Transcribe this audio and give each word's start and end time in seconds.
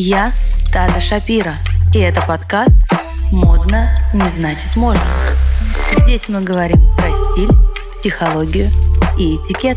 Я 0.00 0.32
Тата 0.72 1.00
Шапира, 1.00 1.56
и 1.92 1.98
это 1.98 2.24
подкаст 2.24 2.70
«Модно 3.32 3.90
не 4.14 4.28
значит 4.28 4.76
можно». 4.76 5.02
Здесь 5.90 6.28
мы 6.28 6.40
говорим 6.40 6.78
про 6.96 7.10
стиль, 7.10 7.48
психологию 7.90 8.66
и 9.18 9.34
этикет. 9.34 9.76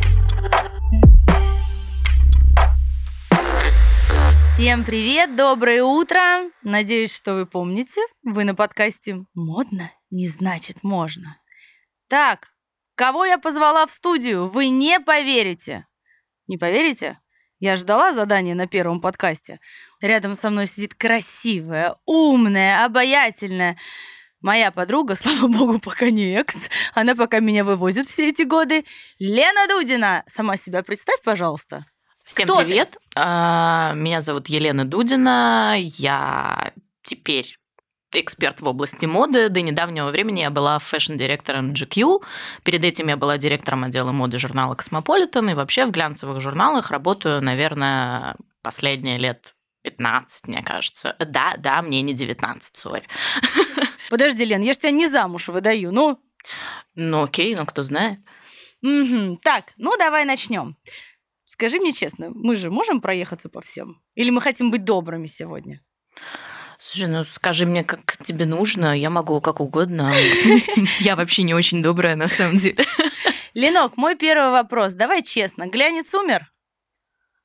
Всем 4.54 4.84
привет, 4.84 5.36
доброе 5.36 5.82
утро! 5.84 6.52
Надеюсь, 6.62 7.16
что 7.16 7.34
вы 7.34 7.48
помните, 7.48 8.02
вы 8.22 8.44
на 8.44 8.54
подкасте 8.54 9.26
«Модно 9.34 9.90
не 10.12 10.28
значит 10.28 10.84
можно». 10.84 11.40
Так, 12.08 12.54
кого 12.94 13.26
я 13.26 13.40
позвала 13.40 13.88
в 13.88 13.92
студию, 13.92 14.48
вы 14.48 14.70
не 14.70 15.00
поверите. 15.00 15.88
Не 16.46 16.60
поверите? 16.60 17.18
Я 17.58 17.76
ждала 17.76 18.14
задания 18.14 18.54
на 18.54 18.68
первом 18.68 19.02
подкасте. 19.02 19.60
Рядом 20.02 20.36
со 20.36 20.50
мной 20.50 20.68
сидит 20.68 20.96
красивая, 20.96 21.96
умная, 22.06 22.84
обаятельная. 22.86 23.78
Моя 24.42 24.72
подруга, 24.72 25.16
слава 25.16 25.48
богу, 25.48 25.80
пока 25.80 26.10
не 26.10 26.34
экс. 26.34 26.70
Она 26.94 27.16
пока 27.16 27.40
меня 27.40 27.64
вывозит 27.64 28.08
все 28.08 28.30
эти 28.30 28.42
годы. 28.42 28.84
Лена 29.20 29.68
Дудина. 29.68 30.24
Сама 30.28 30.58
себя 30.58 30.82
представь, 30.84 31.22
пожалуйста. 31.24 31.86
Всем 32.26 32.46
Кто 32.46 32.60
ты? 32.60 32.66
привет. 32.66 32.98
А, 33.16 33.94
Меня 33.94 34.22
зовут 34.22 34.48
Елена 34.48 34.86
Дудина. 34.86 35.76
Я 35.78 36.72
теперь 37.04 37.58
эксперт 38.14 38.60
в 38.62 38.68
области 38.68 39.06
моды. 39.06 39.50
До 39.50 39.62
недавнего 39.62 40.10
времени 40.10 40.42
я 40.42 40.50
была 40.50 40.80
фэшн-директором 40.80 41.74
GQ. 41.74 42.24
Перед 42.64 42.84
этим 42.84 43.08
я 43.08 43.18
была 43.18 43.38
директором 43.38 43.84
отдела 43.84 44.12
моды 44.12 44.40
журнала 44.40 44.74
«Космополитен». 44.76 45.50
И 45.50 45.54
вообще 45.54 45.86
в 45.86 45.92
глянцевых 45.92 46.42
журналах 46.42 46.90
работаю, 46.90 47.42
наверное, 47.42 48.36
последние 48.64 49.18
лет 49.18 49.54
15, 49.84 50.48
мне 50.48 50.64
кажется. 50.64 51.16
Да, 51.20 51.56
да, 51.58 51.82
мне 51.82 52.02
не 52.02 52.14
19, 52.14 52.76
sorry. 52.76 53.04
Подожди, 54.10 54.46
Лен, 54.46 54.62
я 54.62 54.74
ж 54.74 54.78
тебя 54.78 54.92
не 54.92 55.08
замуж 55.08 55.48
выдаю. 55.48 55.92
Ну, 55.92 56.20
Ну 56.96 57.24
окей, 57.24 57.56
ну 57.56 57.66
кто 57.66 57.84
знает. 57.84 58.20
Мгм. 58.82 59.38
Так, 59.38 59.74
ну 59.78 59.96
давай 59.98 60.26
начнем. 60.26 60.76
Скажи 61.46 61.80
мне 61.80 61.92
честно, 61.92 62.32
мы 62.34 62.56
же 62.56 62.72
можем 62.72 63.02
проехаться 63.02 63.50
по 63.50 63.62
всем? 63.62 64.02
Или 64.16 64.30
мы 64.32 64.42
хотим 64.42 64.72
быть 64.72 64.84
добрыми 64.84 65.28
сегодня? 65.28 65.82
Слушай, 66.80 67.10
ну 67.10 67.24
скажи 67.24 67.68
мне, 67.68 67.84
как 67.84 68.18
тебе 68.24 68.46
нужно, 68.46 68.98
я 68.98 69.12
могу 69.12 69.40
как 69.40 69.60
угодно. 69.60 70.12
Я 71.00 71.16
вообще 71.16 71.44
не 71.44 71.54
очень 71.54 71.84
добрая 71.84 72.16
на 72.16 72.28
самом 72.28 72.58
деле. 72.58 72.84
Ленок, 73.54 73.98
мой 73.98 74.16
первый 74.16 74.50
вопрос. 74.50 74.96
Давай 74.96 75.22
честно. 75.22 75.68
Глянец 75.68 76.12
умер? 76.16 76.52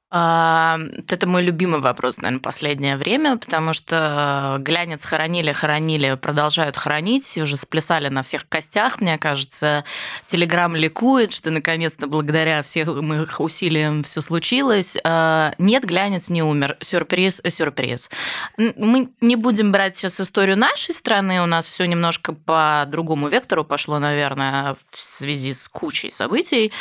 Это 0.08 1.26
мой 1.26 1.42
любимый 1.42 1.80
вопрос, 1.80 2.18
наверное, 2.18 2.40
последнее 2.40 2.96
время, 2.96 3.38
потому 3.38 3.72
что 3.72 4.56
глянец 4.60 5.04
хоронили, 5.04 5.52
хоронили, 5.52 6.14
продолжают 6.14 6.76
хоронить, 6.76 7.36
уже 7.38 7.56
сплясали 7.56 8.08
на 8.08 8.22
всех 8.22 8.48
костях, 8.48 9.00
мне 9.00 9.18
кажется. 9.18 9.84
Телеграм 10.26 10.76
ликует, 10.76 11.32
что 11.32 11.50
наконец-то 11.50 12.06
благодаря 12.06 12.62
всем 12.62 13.12
их 13.12 13.40
усилиям 13.40 14.04
все 14.04 14.20
случилось. 14.20 14.96
А, 15.02 15.54
Нет, 15.58 15.84
глянец 15.84 16.28
не 16.28 16.42
умер. 16.42 16.76
Сюрприз, 16.80 17.40
э, 17.42 17.50
сюрприз. 17.50 18.08
Мы 18.56 19.08
не 19.20 19.34
будем 19.34 19.72
брать 19.72 19.96
сейчас 19.96 20.20
историю 20.20 20.56
нашей 20.56 20.94
страны, 20.94 21.42
у 21.42 21.46
нас 21.46 21.66
все 21.66 21.84
немножко 21.84 22.32
по 22.32 22.84
другому 22.86 23.26
вектору 23.26 23.64
пошло, 23.64 23.98
наверное, 23.98 24.76
в 24.92 25.02
связи 25.02 25.52
с 25.52 25.66
кучей 25.68 26.12
событий. 26.12 26.72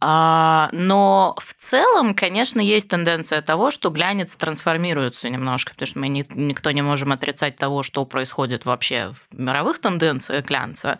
А, 0.00 0.70
Но 0.72 1.36
в 1.38 1.52
целом, 1.54 2.14
конечно, 2.14 2.62
есть 2.72 2.88
тенденция 2.88 3.42
того, 3.42 3.70
что 3.70 3.90
глянец 3.90 4.34
трансформируется 4.34 5.28
немножко, 5.28 5.72
потому 5.72 5.86
что 5.86 5.98
мы 5.98 6.08
ни- 6.08 6.26
никто 6.34 6.70
не 6.70 6.82
можем 6.82 7.12
отрицать 7.12 7.56
того, 7.56 7.82
что 7.82 8.04
происходит 8.04 8.64
вообще 8.64 9.12
в 9.30 9.38
мировых 9.38 9.80
тенденциях 9.80 10.44
глянца. 10.46 10.98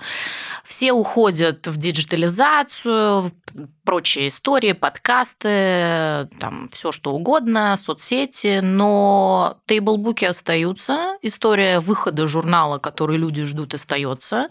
Все 0.65 0.93
уходят 0.93 1.67
в 1.67 1.77
диджитализацию, 1.77 3.33
прочие 3.85 4.29
истории, 4.29 4.73
подкасты, 4.73 6.29
там 6.39 6.69
все 6.73 6.93
что 6.93 7.13
угодно, 7.13 7.77
соцсети, 7.77 8.61
но 8.63 9.59
тейблбуки 9.67 10.25
остаются, 10.25 11.17
история 11.23 11.81
выхода 11.81 12.27
журнала, 12.27 12.79
который 12.79 13.17
люди 13.17 13.43
ждут, 13.45 13.75
остается. 13.75 14.49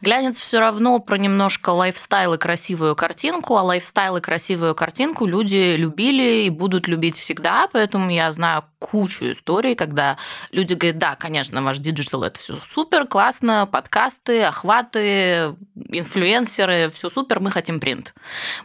Глянец 0.00 0.38
все 0.38 0.60
равно 0.60 0.98
про 1.00 1.16
немножко 1.16 1.70
lifestyle 1.70 2.34
и 2.34 2.38
красивую 2.38 2.94
картинку, 2.94 3.56
а 3.56 3.62
lifestyle 3.62 4.16
и 4.16 4.20
красивую 4.20 4.74
картинку 4.74 5.26
люди 5.26 5.74
любили 5.76 6.47
и 6.48 6.50
будут 6.50 6.88
любить 6.88 7.18
всегда, 7.18 7.68
поэтому 7.72 8.10
я 8.10 8.32
знаю 8.32 8.64
кучу 8.78 9.32
историй, 9.32 9.74
когда 9.74 10.16
люди 10.52 10.74
говорят, 10.74 10.98
да, 10.98 11.16
конечно, 11.16 11.62
ваш 11.62 11.78
digital 11.78 12.22
это 12.22 12.38
все 12.38 12.58
супер, 12.68 13.06
классно, 13.06 13.66
подкасты, 13.66 14.42
охваты, 14.42 15.56
инфлюенсеры, 15.90 16.90
все 16.90 17.08
супер, 17.08 17.40
мы 17.40 17.50
хотим 17.50 17.80
принт. 17.80 18.14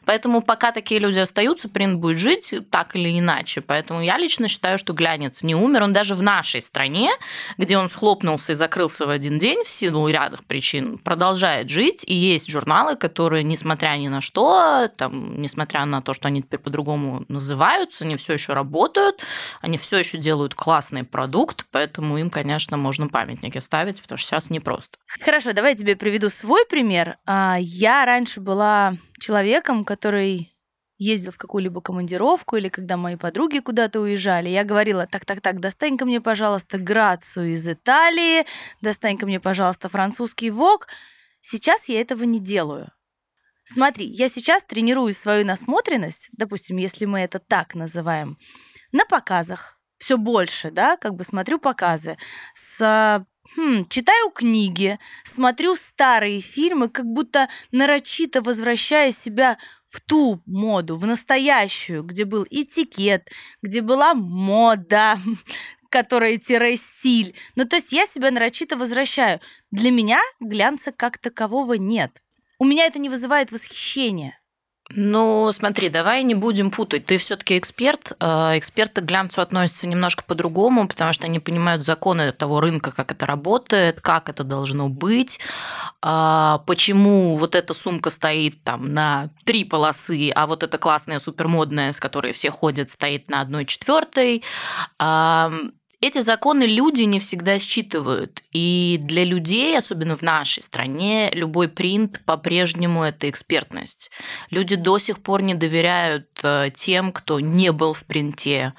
Поэтому 0.06 0.42
пока 0.42 0.72
такие 0.72 1.00
люди 1.00 1.20
остаются, 1.20 1.70
принт 1.70 2.00
будет 2.00 2.18
жить 2.18 2.54
так 2.70 2.96
или 2.96 3.18
иначе. 3.18 3.62
Поэтому 3.62 4.02
я 4.02 4.18
лично 4.18 4.48
считаю, 4.48 4.78
что 4.78 4.94
глянец 4.94 5.44
не 5.44 5.56
умер. 5.56 5.84
Он 5.84 5.94
даже 5.94 6.16
в 6.16 6.22
нашей 6.22 6.62
стране, 6.62 7.12
где 7.58 7.78
он 7.78 7.90
схлопнулся 7.90 8.52
и 8.52 8.56
закрылся 8.56 9.06
в 9.06 9.10
один 9.10 9.40
день 9.40 9.64
в 9.64 9.70
силу 9.70 10.08
ряда 10.08 10.38
причин, 10.48 10.98
продолжает 10.98 11.70
жить. 11.70 12.04
И 12.06 12.14
есть 12.14 12.50
журналы, 12.50 12.96
которые, 12.96 13.44
несмотря 13.44 13.98
ни 13.98 14.08
на 14.08 14.22
что, 14.22 14.90
там, 14.96 15.42
несмотря 15.42 15.86
на 15.86 16.02
то, 16.02 16.14
что 16.14 16.28
они 16.28 16.42
теперь 16.42 16.60
по-другому 16.60 17.26
называются, 17.28 18.04
они 18.04 18.16
все 18.18 18.34
еще 18.34 18.54
работают, 18.54 19.24
они 19.62 19.78
все 19.78 20.03
еще 20.04 20.18
делают 20.18 20.54
классный 20.56 21.04
продукт, 21.04 21.66
поэтому 21.72 22.18
им, 22.18 22.30
конечно, 22.30 22.78
можно 22.78 23.08
памятники 23.08 23.58
ставить, 23.58 24.02
потому 24.02 24.18
что 24.18 24.28
сейчас 24.28 24.50
непросто. 24.50 24.98
Хорошо, 25.20 25.54
давай 25.54 25.72
я 25.72 25.78
тебе 25.78 25.96
приведу 25.96 26.30
свой 26.30 26.66
пример. 26.66 27.18
А, 27.26 27.58
Я 27.60 28.06
раньше 28.06 28.42
была 28.42 28.94
человеком, 29.20 29.84
который 29.86 30.54
ездил 30.98 31.32
в 31.32 31.38
какую-либо 31.38 31.82
командировку 31.82 32.56
или 32.56 32.70
когда 32.70 32.98
мои 32.98 33.16
подруги 33.16 33.60
куда-то 33.60 34.00
уезжали, 34.00 34.50
я 34.50 34.64
говорила, 34.64 35.08
так-так-так, 35.08 35.60
достань-ка 35.60 36.06
мне, 36.06 36.22
пожалуйста, 36.22 36.78
Грацию 36.78 37.54
из 37.54 37.68
Италии, 37.68 38.46
достань-ка 38.82 39.26
мне, 39.26 39.40
пожалуйста, 39.40 39.90
французский 39.90 40.50
ВОК. 40.50 40.88
Сейчас 41.42 41.90
я 41.90 42.00
этого 42.00 42.24
не 42.24 42.40
делаю. 42.40 42.92
Смотри, 43.66 44.06
я 44.06 44.30
сейчас 44.30 44.66
тренирую 44.66 45.14
свою 45.14 45.46
насмотренность, 45.46 46.30
допустим, 46.34 46.78
если 46.78 47.06
мы 47.06 47.22
это 47.22 47.40
так 47.40 47.76
называем, 47.76 48.38
на 48.92 49.06
показах. 49.06 49.73
Все 50.04 50.18
больше, 50.18 50.70
да, 50.70 50.98
как 50.98 51.16
бы 51.16 51.24
смотрю 51.24 51.60
показы. 51.60 52.18
С, 52.56 53.26
хм, 53.56 53.86
читаю 53.88 54.32
книги, 54.32 55.00
смотрю 55.24 55.78
старые 55.78 56.42
фильмы, 56.42 56.90
как 56.90 57.06
будто 57.06 57.48
нарочито 57.72 58.42
возвращая 58.42 59.14
себя 59.14 59.58
в 59.88 60.02
ту 60.02 60.42
моду, 60.46 60.98
в 60.98 61.06
настоящую, 61.06 62.04
где 62.04 62.26
был 62.26 62.46
этикет, 62.50 63.30
где 63.62 63.80
была 63.80 64.14
мода, 64.14 65.18
которая 65.90 66.36
тире 66.38 66.76
стиль. 66.76 67.34
Ну, 67.56 67.64
то 67.64 67.78
есть 67.78 67.94
я 67.94 68.06
себя 68.06 68.30
нарочито 68.30 68.76
возвращаю. 68.76 69.40
Для 69.72 69.90
меня 69.90 70.20
глянца 70.42 70.92
как 70.92 71.18
такового 71.18 71.76
нет. 71.76 72.22
У 72.60 72.66
меня 72.66 72.88
это 72.88 73.00
не 73.00 73.08
вызывает 73.08 73.54
восхищения. 73.54 74.38
Ну, 74.90 75.50
смотри, 75.54 75.90
давай 75.90 76.24
не 76.24 76.36
будем 76.36 76.70
путать. 76.70 77.06
Ты 77.06 77.18
все-таки 77.18 77.58
эксперт. 77.58 78.12
Э, 78.20 78.58
Эксперты 78.58 79.02
к 79.02 79.06
глянцу 79.06 79.42
относятся 79.42 79.88
немножко 79.88 80.24
по-другому, 80.24 80.88
потому 80.88 81.14
что 81.14 81.26
они 81.26 81.40
понимают 81.40 81.84
законы 81.86 82.32
того 82.34 82.60
рынка, 82.60 82.92
как 82.92 83.12
это 83.12 83.26
работает, 83.26 84.02
как 84.02 84.30
это 84.30 84.44
должно 84.44 84.90
быть, 84.90 85.40
а, 86.02 86.60
почему 86.68 87.36
вот 87.36 87.56
эта 87.56 87.74
сумка 87.74 88.10
стоит 88.10 88.62
там 88.64 88.94
на 88.94 89.30
три 89.46 89.64
полосы, 89.64 90.32
а 90.36 90.46
вот 90.48 90.64
эта 90.64 90.78
классная 90.78 91.20
супермодная, 91.20 91.94
с 91.94 92.00
которой 92.00 92.34
все 92.34 92.52
ходят, 92.52 92.90
стоит 92.90 93.30
на 93.30 93.42
одной 93.42 93.66
четвертой. 93.66 94.44
Эти 96.04 96.20
законы 96.20 96.64
люди 96.64 97.04
не 97.04 97.22
всегда 97.22 97.60
считывают. 97.60 98.44
И 98.52 99.00
для 99.04 99.24
людей, 99.24 99.78
особенно 99.78 100.18
в 100.18 100.22
нашей 100.22 100.62
стране, 100.62 101.32
любой 101.32 101.70
принт 101.70 102.20
по-прежнему 102.26 103.06
это 103.06 103.30
экспертность. 103.30 104.12
Люди 104.50 104.76
до 104.76 104.98
сих 104.98 105.24
пор 105.24 105.42
не 105.42 105.54
доверяют 105.54 106.28
э, 106.44 106.72
тем, 106.76 107.14
кто 107.14 107.40
не 107.40 107.72
был 107.72 107.94
в 107.94 108.04
принте, 108.04 108.74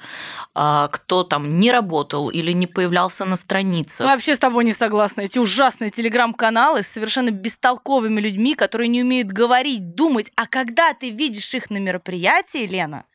а, 0.53 0.87
кто 0.89 1.23
там 1.23 1.59
не 1.59 1.71
работал 1.71 2.29
или 2.29 2.51
не 2.51 2.67
появлялся 2.67 3.25
на 3.25 3.37
страницах. 3.37 4.05
Вообще 4.05 4.35
с 4.35 4.39
тобой 4.39 4.63
не 4.63 4.73
согласна. 4.73 5.21
Эти 5.21 5.39
ужасные 5.39 5.89
телеграм-каналы 5.89 6.83
с 6.83 6.87
совершенно 6.89 7.31
бестолковыми 7.31 8.21
людьми, 8.21 8.53
которые 8.53 8.87
не 8.87 9.01
умеют 9.01 9.29
говорить, 9.29 9.95
думать. 9.95 10.31
А 10.35 10.45
когда 10.45 10.93
ты 10.93 11.09
видишь 11.09 11.55
их 11.55 11.71
на 11.71 11.77
мероприятии, 11.77 12.67
Лена, 12.67 13.05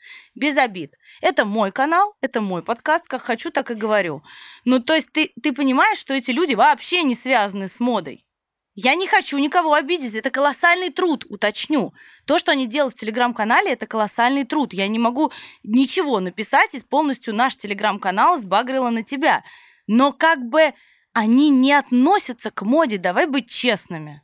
без 0.40 0.56
обид. 0.56 0.94
Это 1.20 1.44
мой 1.44 1.70
канал, 1.70 2.14
это 2.20 2.40
мой 2.40 2.62
подкаст, 2.62 3.06
как 3.06 3.22
хочу, 3.22 3.50
так 3.50 3.70
и 3.70 3.74
говорю. 3.74 4.22
Ну, 4.64 4.80
то 4.80 4.94
есть 4.94 5.12
ты, 5.12 5.32
ты 5.40 5.52
понимаешь, 5.52 5.98
что 5.98 6.14
эти 6.14 6.30
люди 6.32 6.54
вообще 6.54 7.02
не 7.02 7.14
связаны 7.14 7.68
с 7.68 7.78
модой. 7.78 8.26
Я 8.74 8.94
не 8.94 9.06
хочу 9.06 9.36
никого 9.36 9.74
обидеть. 9.74 10.14
Это 10.14 10.30
колоссальный 10.30 10.90
труд, 10.90 11.26
уточню. 11.28 11.92
То, 12.24 12.38
что 12.38 12.52
они 12.52 12.66
делают 12.66 12.96
в 12.96 13.00
телеграм-канале, 13.00 13.72
это 13.72 13.86
колоссальный 13.86 14.44
труд. 14.44 14.72
Я 14.72 14.88
не 14.88 14.98
могу 14.98 15.30
ничего 15.62 16.20
написать, 16.20 16.74
и 16.74 16.80
полностью 16.80 17.34
наш 17.34 17.56
телеграм-канал 17.56 18.38
сбагрила 18.38 18.88
на 18.88 19.02
тебя. 19.02 19.44
Но 19.86 20.12
как 20.12 20.38
бы 20.48 20.72
они 21.12 21.50
не 21.50 21.74
относятся 21.74 22.50
к 22.50 22.62
моде, 22.62 22.96
давай 22.96 23.26
быть 23.26 23.50
честными. 23.50 24.22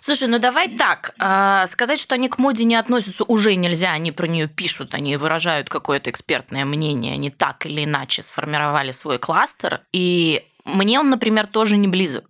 Слушай, 0.00 0.28
ну 0.28 0.38
давай 0.38 0.68
так. 0.68 1.14
Э, 1.18 1.66
сказать, 1.68 2.00
что 2.00 2.14
они 2.14 2.28
к 2.28 2.38
моде 2.38 2.64
не 2.64 2.76
относятся, 2.76 3.24
уже 3.24 3.54
нельзя. 3.54 3.92
Они 3.92 4.12
про 4.12 4.26
нее 4.26 4.48
пишут, 4.48 4.94
они 4.94 5.16
выражают 5.16 5.68
какое-то 5.68 6.10
экспертное 6.10 6.64
мнение. 6.64 7.14
Они 7.14 7.30
так 7.30 7.66
или 7.66 7.84
иначе 7.84 8.22
сформировали 8.22 8.92
свой 8.92 9.18
кластер. 9.18 9.80
И 9.92 10.44
мне 10.66 10.98
он, 10.98 11.10
например, 11.10 11.46
тоже 11.46 11.76
не 11.76 11.86
близок, 11.86 12.24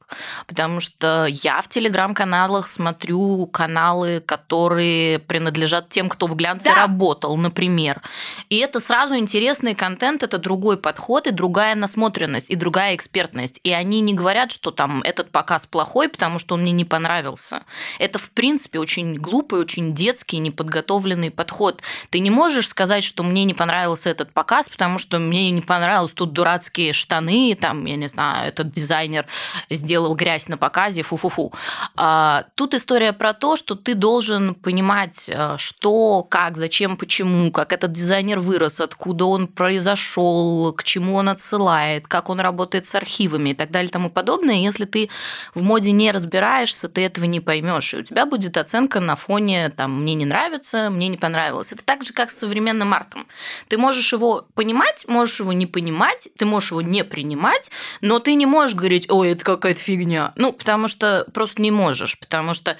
потому 0.46 0.80
что 0.80 1.26
я 1.26 1.62
в 1.62 1.68
телеграм-каналах 1.68 2.68
смотрю 2.68 3.46
каналы, 3.46 4.20
которые 4.20 5.18
принадлежат 5.18 5.88
тем, 5.88 6.10
кто 6.10 6.26
в 6.26 6.36
глянце 6.36 6.68
да. 6.68 6.82
работал, 6.82 7.36
например. 7.36 8.02
И 8.50 8.58
это 8.58 8.78
сразу 8.78 9.16
интересный 9.16 9.74
контент, 9.74 10.22
это 10.22 10.36
другой 10.38 10.76
подход 10.76 11.26
и 11.26 11.30
другая 11.30 11.74
насмотренность, 11.74 12.50
и 12.50 12.56
другая 12.56 12.94
экспертность. 12.94 13.58
И 13.64 13.72
они 13.72 14.00
не 14.00 14.12
говорят, 14.12 14.52
что 14.52 14.70
там 14.70 15.00
этот 15.02 15.30
показ 15.30 15.64
плохой, 15.64 16.08
потому 16.10 16.38
что 16.38 16.54
он 16.54 16.62
мне 16.62 16.72
не 16.72 16.84
понравился. 16.84 17.62
Это, 17.98 18.18
в 18.18 18.30
принципе, 18.30 18.78
очень 18.78 19.14
глупый, 19.14 19.60
очень 19.60 19.94
детский, 19.94 20.38
неподготовленный 20.38 21.30
подход. 21.30 21.80
Ты 22.10 22.18
не 22.18 22.30
можешь 22.30 22.68
сказать, 22.68 23.02
что 23.02 23.22
мне 23.22 23.44
не 23.44 23.54
понравился 23.54 24.10
этот 24.10 24.32
показ, 24.32 24.68
потому 24.68 24.98
что 24.98 25.18
мне 25.18 25.50
не 25.50 25.62
понравились 25.62 26.12
тут 26.12 26.32
дурацкие 26.32 26.92
штаны, 26.92 27.56
там, 27.58 27.86
я 27.86 27.96
не 27.96 28.08
знаю, 28.08 28.25
этот 28.44 28.72
дизайнер 28.72 29.26
сделал 29.70 30.14
грязь 30.14 30.48
на 30.48 30.56
показе, 30.56 31.02
фу-фу-фу. 31.02 31.52
А, 31.96 32.44
тут 32.54 32.74
история 32.74 33.12
про 33.12 33.32
то, 33.32 33.56
что 33.56 33.74
ты 33.74 33.94
должен 33.94 34.54
понимать, 34.54 35.28
э, 35.28 35.56
что, 35.58 36.22
как, 36.22 36.56
зачем, 36.56 36.96
почему, 36.96 37.50
как 37.52 37.72
этот 37.72 37.92
дизайнер 37.92 38.38
вырос, 38.38 38.80
откуда 38.80 39.24
он 39.26 39.46
произошел, 39.46 40.72
к 40.72 40.84
чему 40.84 41.16
он 41.16 41.28
отсылает, 41.28 42.06
как 42.08 42.28
он 42.28 42.40
работает 42.40 42.86
с 42.86 42.94
архивами 42.94 43.50
и 43.50 43.54
так 43.54 43.70
далее 43.70 43.88
и 43.88 43.92
тому 43.92 44.10
подобное. 44.10 44.56
Если 44.56 44.84
ты 44.84 45.10
в 45.54 45.62
моде 45.62 45.92
не 45.92 46.10
разбираешься, 46.10 46.88
ты 46.88 47.02
этого 47.04 47.24
не 47.24 47.40
поймешь. 47.40 47.94
И 47.94 47.98
у 47.98 48.02
тебя 48.02 48.26
будет 48.26 48.56
оценка 48.56 49.00
на 49.00 49.16
фоне 49.16 49.70
там 49.70 50.02
«мне 50.02 50.14
не 50.14 50.24
нравится», 50.24 50.90
«мне 50.90 51.08
не 51.08 51.16
понравилось». 51.16 51.72
Это 51.72 51.84
так 51.84 52.04
же, 52.04 52.12
как 52.12 52.30
с 52.30 52.38
современным 52.38 52.94
артом. 52.94 53.26
Ты 53.68 53.78
можешь 53.78 54.12
его 54.12 54.46
понимать, 54.54 55.04
можешь 55.08 55.40
его 55.40 55.52
не 55.52 55.66
понимать, 55.66 56.28
ты 56.38 56.44
можешь 56.44 56.70
его 56.70 56.82
не 56.82 57.04
принимать, 57.04 57.70
но 58.00 58.15
но 58.16 58.20
ты 58.20 58.34
не 58.34 58.46
можешь 58.46 58.74
говорить, 58.74 59.10
ой, 59.10 59.32
это 59.32 59.44
какая-то 59.44 59.78
фигня. 59.78 60.32
Ну, 60.36 60.54
потому 60.54 60.88
что 60.88 61.26
просто 61.34 61.60
не 61.60 61.70
можешь, 61.70 62.18
потому 62.18 62.54
что 62.54 62.78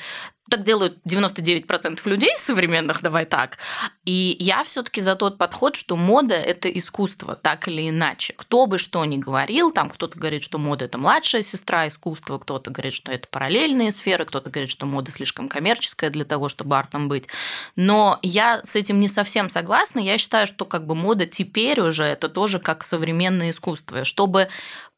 так 0.51 0.63
делают 0.63 0.99
99% 1.09 2.01
людей 2.05 2.31
современных, 2.39 3.03
давай 3.03 3.25
так. 3.25 3.59
И 4.05 4.37
я 4.39 4.63
все-таки 4.63 5.01
за 5.01 5.17
тот 5.17 5.39
подход, 5.39 5.75
что 5.75 5.97
мода 5.97 6.37
это 6.37 6.69
искусство, 6.69 7.35
так 7.35 7.67
или 7.67 7.89
иначе. 7.89 8.35
Кто 8.37 8.67
бы 8.67 8.79
что 8.79 9.05
ни 9.05 9.17
говорил, 9.17 9.73
там 9.73 9.91
кто-то 9.91 10.19
говорит, 10.19 10.45
что 10.45 10.59
мода 10.59 10.85
это 10.85 10.99
младшая 10.99 11.43
сестра 11.43 11.89
искусства, 11.89 12.39
кто-то 12.39 12.71
говорит, 12.71 12.95
что 12.95 13.11
это 13.11 13.27
параллельные 13.29 13.91
сферы, 13.91 14.25
кто-то 14.25 14.51
говорит, 14.51 14.71
что 14.71 14.87
мода 14.87 15.11
слишком 15.11 15.49
коммерческая 15.49 16.11
для 16.11 16.25
того, 16.25 16.49
чтобы 16.49 16.79
артом 16.79 17.09
быть. 17.09 17.27
Но 17.75 18.19
я 18.23 18.61
с 18.63 18.77
этим 18.77 19.01
не 19.01 19.09
совсем 19.09 19.51
согласна. 19.51 19.99
Я 19.99 20.19
считаю, 20.19 20.47
что 20.47 20.65
как 20.65 20.87
бы 20.87 20.95
мода 20.95 21.27
теперь 21.27 21.81
уже 21.81 22.05
это 22.05 22.29
тоже 22.29 22.61
как 22.61 22.85
современное 22.85 23.51
искусство. 23.51 24.05
Чтобы 24.05 24.49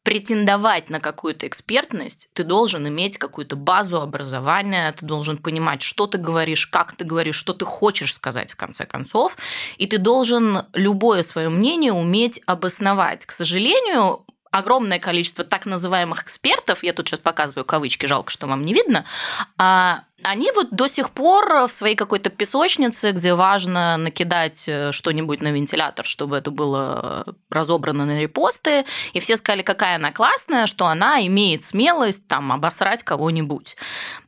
претендовать 0.02 0.90
на 0.90 1.00
какую-то 1.00 1.46
экспертность, 1.46 2.30
ты 2.32 2.44
должен 2.44 2.88
иметь 2.88 3.18
какую-то 3.18 3.56
базу 3.56 4.00
образования, 4.00 4.92
ты 4.92 5.04
должен 5.04 5.36
понимать, 5.38 5.82
что 5.82 6.06
ты 6.06 6.18
говоришь, 6.18 6.66
как 6.66 6.96
ты 6.96 7.04
говоришь, 7.04 7.36
что 7.36 7.52
ты 7.52 7.64
хочешь 7.64 8.14
сказать 8.14 8.50
в 8.50 8.56
конце 8.56 8.86
концов, 8.86 9.36
и 9.76 9.86
ты 9.86 9.98
должен 9.98 10.62
любое 10.72 11.22
свое 11.22 11.48
мнение 11.48 11.92
уметь 11.92 12.40
обосновать. 12.46 13.26
К 13.26 13.32
сожалению, 13.32 14.24
огромное 14.50 14.98
количество 14.98 15.44
так 15.44 15.66
называемых 15.66 16.22
экспертов, 16.22 16.82
я 16.82 16.92
тут 16.92 17.08
сейчас 17.08 17.20
показываю 17.20 17.64
кавычки, 17.64 18.06
жалко, 18.06 18.30
что 18.30 18.46
вам 18.46 18.64
не 18.64 18.72
видно, 18.72 19.04
а 19.58 20.04
они 20.22 20.50
вот 20.52 20.70
до 20.70 20.88
сих 20.88 21.10
пор 21.10 21.66
в 21.68 21.72
своей 21.72 21.94
какой-то 21.94 22.30
песочнице, 22.30 23.12
где 23.12 23.34
важно 23.34 23.96
накидать 23.96 24.64
э, 24.66 24.90
что-нибудь 24.92 25.40
на 25.40 25.52
вентилятор, 25.52 26.04
чтобы 26.04 26.36
это 26.36 26.50
было 26.50 27.24
разобрано 27.50 28.04
на 28.04 28.20
репосты, 28.20 28.84
и 29.12 29.20
все 29.20 29.36
сказали, 29.36 29.62
какая 29.62 29.96
она 29.96 30.10
классная, 30.10 30.66
что 30.66 30.86
она 30.86 31.24
имеет 31.26 31.62
смелость 31.62 32.26
там 32.26 32.52
обосрать 32.52 33.02
кого-нибудь. 33.04 33.76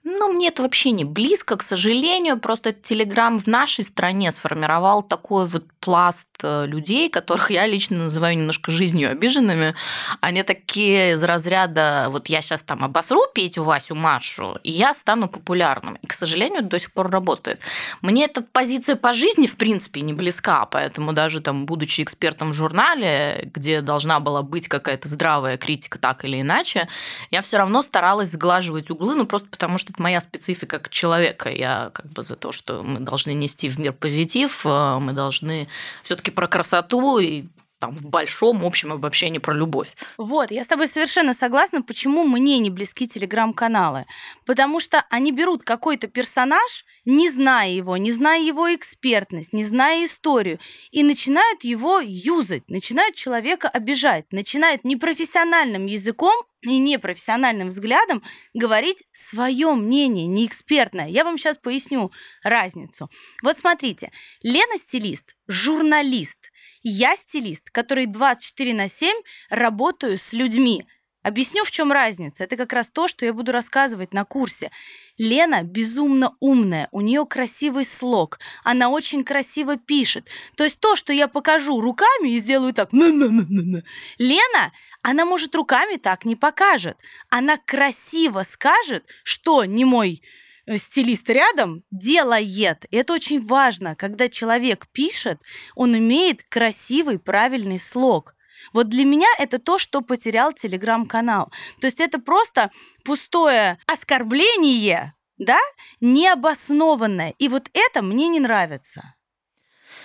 Ну, 0.03 0.33
мне 0.33 0.49
это 0.49 0.63
вообще 0.63 0.93
не 0.93 1.05
близко, 1.05 1.57
к 1.57 1.63
сожалению. 1.63 2.39
Просто 2.39 2.73
Телеграм 2.73 3.39
в 3.39 3.47
нашей 3.47 3.85
стране 3.85 4.31
сформировал 4.31 5.03
такой 5.03 5.47
вот 5.47 5.65
пласт 5.81 6.29
э, 6.43 6.67
людей, 6.67 7.11
которых 7.11 7.51
я 7.51 7.67
лично 7.67 8.05
называю 8.05 8.39
немножко 8.39 8.71
жизнью 8.71 9.11
обиженными. 9.11 9.75
Они 10.21 10.43
такие 10.43 11.13
из 11.13 11.23
разряда, 11.23 12.07
вот 12.11 12.29
я 12.29 12.41
сейчас 12.43 12.63
там 12.63 12.85
обосру 12.85 13.23
Петю, 13.35 13.63
Васю, 13.65 13.95
Машу, 13.95 14.59
и 14.63 14.71
я 14.71 14.95
стану 14.95 15.29
популярным. 15.29 15.80
И, 16.03 16.07
к 16.07 16.13
сожалению, 16.13 16.63
до 16.63 16.79
сих 16.79 16.93
пор 16.93 17.11
работает. 17.11 17.61
Мне 18.03 18.25
эта 18.25 18.43
позиция 18.43 18.97
по 18.97 19.13
жизни, 19.13 19.47
в 19.47 19.57
принципе, 19.57 20.01
не 20.01 20.13
близка, 20.13 20.67
поэтому 20.67 21.13
даже 21.13 21.41
там, 21.41 21.67
будучи 21.67 22.03
экспертом 22.03 22.51
в 22.51 22.55
журнале, 22.55 23.51
где 23.55 23.81
должна 23.81 24.21
была 24.21 24.43
быть 24.43 24.69
какая-то 24.69 25.09
здравая 25.09 25.57
критика 25.57 25.99
так 25.99 26.25
или 26.25 26.41
иначе, 26.41 26.89
я 27.31 27.43
все 27.43 27.59
равно 27.59 27.83
старалась 27.83 28.31
сглаживать 28.31 28.91
углы, 28.91 29.15
ну 29.15 29.27
просто 29.27 29.49
потому 29.49 29.79
что 29.79 29.93
это 29.93 30.03
моя 30.03 30.21
специфика 30.21 30.79
как 30.79 30.91
человека. 30.91 31.51
Я 31.51 31.91
как 31.93 32.07
бы 32.07 32.23
за 32.23 32.37
то, 32.37 32.53
что 32.53 32.83
мы 32.83 33.01
должны 33.01 33.33
нести 33.33 33.69
в 33.69 33.79
мир 33.79 33.93
позитив, 33.93 34.65
э, 34.65 34.99
мы 35.01 35.13
должны 35.13 35.69
все-таки 36.03 36.31
про 36.31 36.47
красоту 36.49 37.19
и 37.19 37.45
там, 37.81 37.97
в 37.97 38.05
большом 38.05 38.65
общем 38.65 38.93
обобщении 38.93 39.39
про 39.39 39.55
любовь. 39.55 39.89
Вот, 40.19 40.51
я 40.51 40.63
с 40.63 40.69
тобой 40.69 40.87
совершенно 40.87 41.33
согласна, 41.33 41.83
почему 41.83 42.25
мне 42.25 42.59
не 42.59 42.69
близки 42.71 43.09
телеграм-каналы. 43.09 44.05
Потому 44.45 44.81
что 44.81 45.05
они 45.11 45.33
берут 45.33 45.65
какой-то 45.65 46.07
персонаж, 46.07 46.85
не 47.07 47.29
зная 47.31 47.71
его, 47.71 47.97
не 47.97 48.13
зная 48.13 48.43
его 48.43 48.73
экспертность, 48.75 49.55
не 49.55 49.65
зная 49.65 50.05
историю, 50.05 50.61
и 50.91 51.03
начинают 51.03 51.65
его 51.65 52.01
юзать, 52.01 52.69
начинают 52.69 53.17
человека 53.17 53.69
обижать, 53.69 54.27
начинают 54.31 54.85
непрофессиональным 54.85 55.87
языком 55.87 56.35
и 56.61 56.79
непрофессиональным 56.79 57.69
взглядом 57.69 58.23
говорить 58.53 59.05
свое 59.13 59.73
мнение, 59.73 60.27
не 60.27 60.47
экспертное. 60.47 61.09
Я 61.09 61.25
вам 61.25 61.39
сейчас 61.39 61.57
поясню 61.57 62.13
разницу. 62.43 63.11
Вот 63.43 63.57
смотрите, 63.57 64.13
Лена 64.43 64.77
стилист, 64.77 65.37
журналист, 65.49 66.50
я 66.83 67.17
стилист, 67.17 67.71
который 67.71 68.07
24 68.07 68.75
на 68.75 68.89
7 68.89 69.17
работаю 69.51 70.19
с 70.19 70.33
людьми. 70.33 70.85
Объясню, 71.23 71.65
в 71.65 71.71
чем 71.71 71.93
разница. 71.93 72.45
Это 72.45 72.57
как 72.57 72.73
раз 72.73 72.89
то, 72.89 73.07
что 73.07 73.27
я 73.27 73.35
буду 73.35 73.53
рассказывать 73.53 74.15
на 74.15 74.25
курсе. 74.25 74.71
Лена 75.19 75.63
безумно 75.63 76.35
умная, 76.41 76.89
у 76.93 77.03
нее 77.03 77.27
красивый 77.27 77.85
слог, 77.85 78.39
она 78.65 78.89
очень 78.89 79.23
красиво 79.23 79.77
пишет. 79.77 80.29
То 80.57 80.65
есть 80.65 80.81
то, 80.81 80.97
что 80.97 81.13
я 81.13 81.29
покажу 81.29 81.79
руками 81.79 82.31
и 82.31 82.39
сделаю 82.39 82.73
так, 82.73 82.91
Лена, 82.93 84.73
она 85.03 85.27
может 85.27 85.55
руками 85.55 85.97
так 85.97 86.25
не 86.25 86.37
покажет. 86.37 86.97
Она 87.29 87.59
красиво 87.59 88.43
скажет, 88.43 89.05
что 89.23 89.67
не 89.67 89.85
мой 89.85 90.23
стилист 90.79 91.29
рядом 91.31 91.83
делает. 91.91 92.85
И 92.91 92.97
это 92.97 93.13
очень 93.13 93.45
важно, 93.45 93.95
когда 93.97 94.29
человек 94.29 94.87
пишет, 94.93 95.41
он 95.75 95.97
имеет 95.97 96.43
красивый, 96.45 97.19
правильный 97.19 97.79
слог. 97.79 98.35
Вот 98.73 98.89
для 98.89 99.05
меня 99.05 99.29
это 99.39 99.59
то, 99.59 99.79
что 99.79 100.01
потерял 100.01 100.53
телеграм-канал. 100.53 101.51
То 101.81 101.87
есть 101.87 102.01
это 102.01 102.19
просто 102.19 102.71
пустое 103.05 103.79
оскорбление, 103.87 105.15
да, 105.39 105.59
необоснованное. 106.01 107.35
И 107.39 107.49
вот 107.49 107.71
это 107.73 108.03
мне 108.03 108.29
не 108.29 108.41
нравится. 108.41 109.15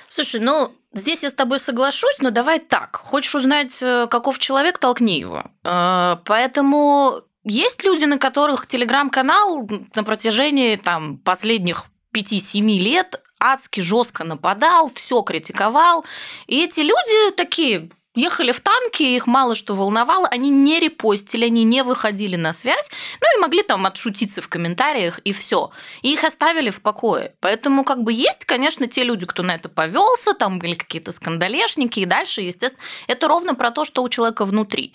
Слушай, 0.08 0.40
ну 0.40 0.72
здесь 0.94 1.24
я 1.24 1.30
с 1.30 1.34
тобой 1.34 1.60
соглашусь, 1.60 2.18
но 2.20 2.32
давай 2.32 2.60
так. 2.60 2.96
Хочешь 2.96 3.36
узнать, 3.36 3.78
э, 3.82 4.08
каков 4.08 4.40
человек, 4.40 4.78
толкни 4.78 5.20
его. 5.20 5.44
Э, 5.64 6.18
поэтому 6.26 7.24
есть 7.46 7.84
люди, 7.84 8.06
на 8.06 8.18
которых 8.18 8.68
телеграм-канал 8.68 9.70
на 9.96 10.04
протяжении 10.04 10.76
там, 10.76 11.18
последних 11.20 11.86
5-7 12.14 12.62
лет 12.80 13.22
адски 13.40 13.82
жестко 13.82 14.24
нападал, 14.24 14.92
все 14.94 15.22
критиковал. 15.22 16.06
И 16.48 16.64
эти 16.64 16.80
люди 16.80 17.36
такие, 17.36 17.92
ехали 18.16 18.52
в 18.52 18.60
танке, 18.60 19.16
их 19.16 19.28
мало 19.28 19.56
что 19.56 19.76
волновало, 19.76 20.28
они 20.28 20.50
не 20.50 20.80
репостили, 20.80 21.46
они 21.46 21.64
не 21.64 21.84
выходили 21.84 22.36
на 22.36 22.54
связь, 22.54 22.90
ну 23.22 23.38
и 23.38 23.42
могли 23.42 23.62
там 23.64 23.86
отшутиться 23.86 24.42
в 24.42 24.48
комментариях 24.48 25.20
и 25.20 25.34
все. 25.34 25.72
И 26.02 26.14
их 26.14 26.24
оставили 26.24 26.70
в 26.70 26.82
покое. 26.82 27.36
Поэтому 27.40 27.84
как 27.84 28.04
бы 28.04 28.14
есть, 28.14 28.46
конечно, 28.46 28.88
те 28.88 29.04
люди, 29.04 29.26
кто 29.26 29.44
на 29.44 29.56
это 29.56 29.70
повелся, 29.70 30.34
там 30.34 30.60
были 30.60 30.74
какие-то 30.74 31.12
скандалешники, 31.12 32.00
и 32.00 32.06
дальше, 32.06 32.42
естественно, 32.42 32.84
это 33.08 33.28
ровно 33.28 33.56
про 33.56 33.72
то, 33.72 33.86
что 33.86 34.04
у 34.04 34.10
человека 34.10 34.46
внутри. 34.46 34.94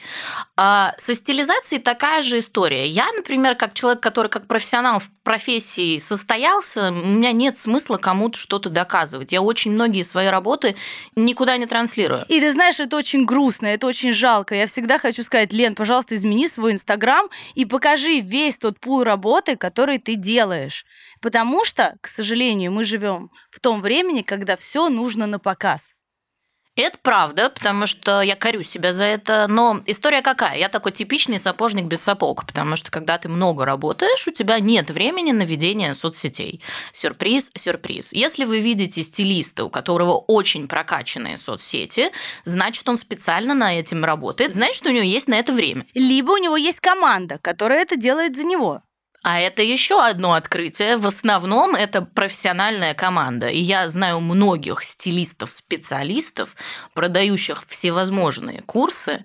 А 0.56 0.94
со 0.98 1.14
стилизацией 1.14 1.82
такая 1.82 2.22
же 2.22 2.38
история. 2.38 2.86
Я, 2.86 3.10
например, 3.12 3.54
как 3.54 3.74
человек, 3.74 4.02
который 4.02 4.28
как 4.28 4.46
профессионал 4.46 4.98
в 4.98 5.10
профессии 5.30 5.98
состоялся, 5.98 6.88
у 6.88 6.92
меня 6.92 7.30
нет 7.30 7.56
смысла 7.56 7.98
кому-то 7.98 8.36
что-то 8.36 8.68
доказывать. 8.68 9.30
Я 9.30 9.42
очень 9.42 9.70
многие 9.70 10.02
свои 10.02 10.26
работы 10.26 10.74
никуда 11.14 11.56
не 11.56 11.66
транслирую. 11.66 12.24
И 12.26 12.40
ты 12.40 12.50
знаешь, 12.50 12.80
это 12.80 12.96
очень 12.96 13.24
грустно, 13.24 13.68
это 13.68 13.86
очень 13.86 14.10
жалко. 14.10 14.56
Я 14.56 14.66
всегда 14.66 14.98
хочу 14.98 15.22
сказать, 15.22 15.52
Лен, 15.52 15.76
пожалуйста, 15.76 16.16
измени 16.16 16.48
свой 16.48 16.72
Инстаграм 16.72 17.28
и 17.54 17.64
покажи 17.64 18.18
весь 18.18 18.58
тот 18.58 18.80
пул 18.80 19.04
работы, 19.04 19.54
который 19.54 19.98
ты 19.98 20.16
делаешь. 20.16 20.84
Потому 21.20 21.64
что, 21.64 21.96
к 22.00 22.08
сожалению, 22.08 22.72
мы 22.72 22.82
живем 22.82 23.30
в 23.52 23.60
том 23.60 23.82
времени, 23.82 24.22
когда 24.22 24.56
все 24.56 24.88
нужно 24.88 25.28
на 25.28 25.38
показ. 25.38 25.94
Это 26.80 26.98
правда, 27.02 27.50
потому 27.50 27.86
что 27.86 28.22
я 28.22 28.36
корю 28.36 28.62
себя 28.62 28.92
за 28.92 29.04
это. 29.04 29.46
Но 29.48 29.80
история 29.86 30.22
какая? 30.22 30.58
Я 30.58 30.68
такой 30.68 30.92
типичный 30.92 31.38
сапожник 31.38 31.84
без 31.84 32.00
сапог, 32.00 32.46
потому 32.46 32.76
что 32.76 32.90
когда 32.90 33.18
ты 33.18 33.28
много 33.28 33.64
работаешь, 33.64 34.26
у 34.26 34.30
тебя 34.30 34.58
нет 34.60 34.90
времени 34.90 35.32
на 35.32 35.42
ведение 35.42 35.94
соцсетей. 35.94 36.62
Сюрприз, 36.92 37.52
сюрприз. 37.54 38.12
Если 38.12 38.44
вы 38.44 38.60
видите 38.60 39.02
стилиста, 39.02 39.64
у 39.64 39.70
которого 39.70 40.14
очень 40.16 40.68
прокачанные 40.68 41.38
соцсети, 41.38 42.10
значит, 42.44 42.88
он 42.88 42.96
специально 42.96 43.54
на 43.54 43.78
этим 43.78 44.04
работает, 44.04 44.54
значит, 44.54 44.84
у 44.86 44.90
него 44.90 45.04
есть 45.04 45.28
на 45.28 45.34
это 45.34 45.52
время. 45.52 45.86
Либо 45.94 46.32
у 46.32 46.38
него 46.38 46.56
есть 46.56 46.80
команда, 46.80 47.38
которая 47.42 47.82
это 47.82 47.96
делает 47.96 48.36
за 48.36 48.44
него. 48.44 48.82
А 49.22 49.38
это 49.38 49.62
еще 49.62 50.00
одно 50.02 50.32
открытие. 50.32 50.96
В 50.96 51.06
основном 51.06 51.74
это 51.74 52.00
профессиональная 52.02 52.94
команда. 52.94 53.48
И 53.48 53.58
я 53.58 53.88
знаю 53.88 54.20
многих 54.20 54.82
стилистов-специалистов, 54.82 56.56
продающих 56.94 57.64
всевозможные 57.66 58.62
курсы, 58.62 59.24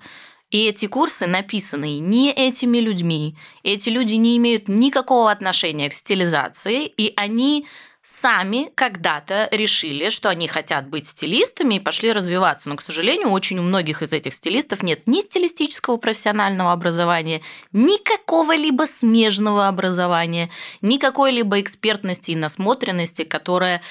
и 0.52 0.68
эти 0.68 0.88
курсы 0.88 1.28
написаны 1.28 2.00
не 2.00 2.32
этими 2.32 2.78
людьми. 2.78 3.38
Эти 3.64 3.90
люди 3.90 4.16
не 4.16 4.38
имеют 4.38 4.68
никакого 4.68 5.32
отношения 5.32 5.90
к 5.90 5.94
стилизации, 5.94 6.86
и 6.86 7.14
они 7.16 7.68
сами 8.06 8.72
когда-то 8.76 9.50
решили, 9.52 10.10
что 10.10 10.30
они 10.30 10.48
хотят 10.48 10.88
быть 10.88 11.08
стилистами 11.08 11.76
и 11.76 11.80
пошли 11.80 12.12
развиваться. 12.12 12.70
Но, 12.70 12.76
к 12.76 12.84
сожалению, 12.84 13.30
очень 13.30 13.58
у 13.58 13.64
многих 13.64 14.04
из 14.04 14.14
этих 14.14 14.36
стилистов 14.36 14.84
нет 14.84 15.08
ни 15.08 15.22
стилистического 15.22 15.98
профессионального 15.98 16.72
образования, 16.72 17.42
ни 17.72 17.98
какого-либо 17.98 18.84
смежного 18.84 19.68
образования, 19.68 20.52
ни 20.82 20.98
какой-либо 20.98 21.60
экспертности 21.60 22.32
и 22.32 22.36
насмотренности, 22.36 23.24
которая 23.24 23.82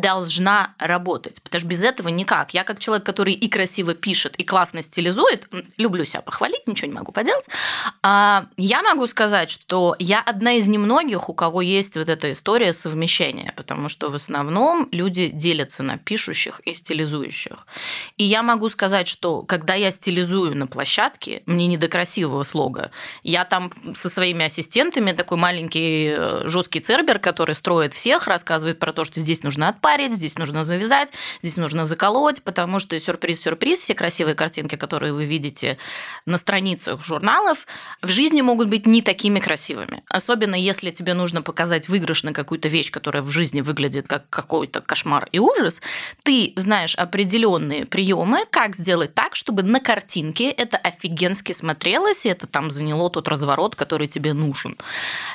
должна 0.00 0.74
работать, 0.78 1.42
потому 1.42 1.60
что 1.60 1.68
без 1.68 1.82
этого 1.82 2.08
никак. 2.08 2.54
Я 2.54 2.64
как 2.64 2.78
человек, 2.78 3.04
который 3.04 3.34
и 3.34 3.48
красиво 3.48 3.94
пишет, 3.94 4.34
и 4.36 4.44
классно 4.44 4.80
стилизует, 4.80 5.48
люблю 5.76 6.06
себя 6.06 6.22
похвалить, 6.22 6.66
ничего 6.66 6.88
не 6.88 6.94
могу 6.94 7.12
поделать, 7.12 7.46
а, 8.02 8.46
я 8.56 8.82
могу 8.82 9.06
сказать, 9.06 9.50
что 9.50 9.94
я 9.98 10.22
одна 10.22 10.52
из 10.52 10.68
немногих, 10.68 11.28
у 11.28 11.34
кого 11.34 11.60
есть 11.60 11.96
вот 11.98 12.08
эта 12.08 12.32
история 12.32 12.72
совмещения, 12.72 13.52
потому 13.54 13.90
что 13.90 14.10
в 14.10 14.14
основном 14.14 14.88
люди 14.92 15.28
делятся 15.28 15.82
на 15.82 15.98
пишущих 15.98 16.60
и 16.60 16.72
стилизующих. 16.72 17.66
И 18.16 18.24
я 18.24 18.42
могу 18.42 18.70
сказать, 18.70 19.08
что 19.08 19.42
когда 19.42 19.74
я 19.74 19.90
стилизую 19.90 20.56
на 20.56 20.66
площадке, 20.66 21.42
мне 21.44 21.66
не 21.66 21.76
до 21.76 21.88
красивого 21.88 22.44
слога. 22.44 22.92
Я 23.22 23.44
там 23.44 23.70
со 23.94 24.08
своими 24.08 24.46
ассистентами 24.46 25.12
такой 25.12 25.36
маленький 25.36 26.14
э, 26.16 26.48
жесткий 26.48 26.80
цербер, 26.80 27.18
который 27.18 27.54
строит 27.54 27.92
всех, 27.92 28.26
рассказывает 28.26 28.78
про 28.78 28.94
то, 28.94 29.04
что 29.04 29.20
здесь 29.20 29.42
нужно 29.42 29.68
отпарить, 29.82 30.14
здесь 30.14 30.38
нужно 30.38 30.62
завязать, 30.62 31.08
здесь 31.40 31.56
нужно 31.56 31.84
заколоть, 31.84 32.42
потому 32.42 32.78
что 32.78 32.98
сюрприз-сюрприз, 32.98 33.80
все 33.80 33.94
красивые 33.94 34.36
картинки, 34.36 34.76
которые 34.76 35.12
вы 35.12 35.24
видите 35.26 35.76
на 36.24 36.36
страницах 36.36 37.04
журналов, 37.04 37.66
в 38.00 38.08
жизни 38.08 38.42
могут 38.42 38.68
быть 38.68 38.86
не 38.86 39.02
такими 39.02 39.40
красивыми. 39.40 40.04
Особенно 40.08 40.54
если 40.54 40.90
тебе 40.90 41.14
нужно 41.14 41.42
показать 41.42 41.88
выигрыш 41.88 42.22
на 42.22 42.32
какую-то 42.32 42.68
вещь, 42.68 42.92
которая 42.92 43.22
в 43.22 43.30
жизни 43.30 43.60
выглядит 43.60 44.06
как 44.06 44.30
какой-то 44.30 44.80
кошмар 44.80 45.28
и 45.32 45.40
ужас, 45.40 45.80
ты 46.22 46.52
знаешь 46.56 46.94
определенные 46.94 47.84
приемы, 47.84 48.46
как 48.50 48.76
сделать 48.76 49.14
так, 49.14 49.34
чтобы 49.34 49.62
на 49.62 49.80
картинке 49.80 50.50
это 50.50 50.76
офигенски 50.76 51.52
смотрелось, 51.52 52.24
и 52.24 52.28
это 52.28 52.46
там 52.46 52.70
заняло 52.70 53.10
тот 53.10 53.26
разворот, 53.26 53.74
который 53.74 54.06
тебе 54.06 54.32
нужен. 54.32 54.76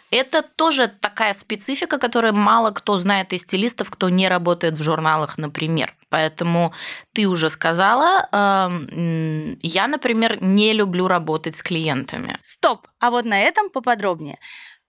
Это 0.10 0.42
тоже 0.42 0.88
такая 0.88 1.34
специфика, 1.34 1.98
которую 2.00 2.34
мало 2.34 2.72
кто 2.72 2.98
знает 2.98 3.34
из 3.34 3.42
стилистов, 3.42 3.90
кто 3.90 4.10
не 4.10 4.30
работает 4.30 4.80
в 4.80 4.84
журналах, 4.84 5.38
например. 5.38 5.96
Поэтому 6.10 6.74
ты 7.14 7.28
уже 7.28 7.50
сказала, 7.50 8.30
эм, 8.32 9.60
я, 9.62 9.88
например, 9.88 10.42
не 10.42 10.72
люблю 10.74 11.08
работать 11.08 11.58
с 11.58 11.62
клиентами. 11.62 12.38
Стоп! 12.42 12.88
А 13.00 13.12
вот 13.12 13.26
на 13.26 13.40
этом 13.42 13.70
поподробнее. 13.70 14.40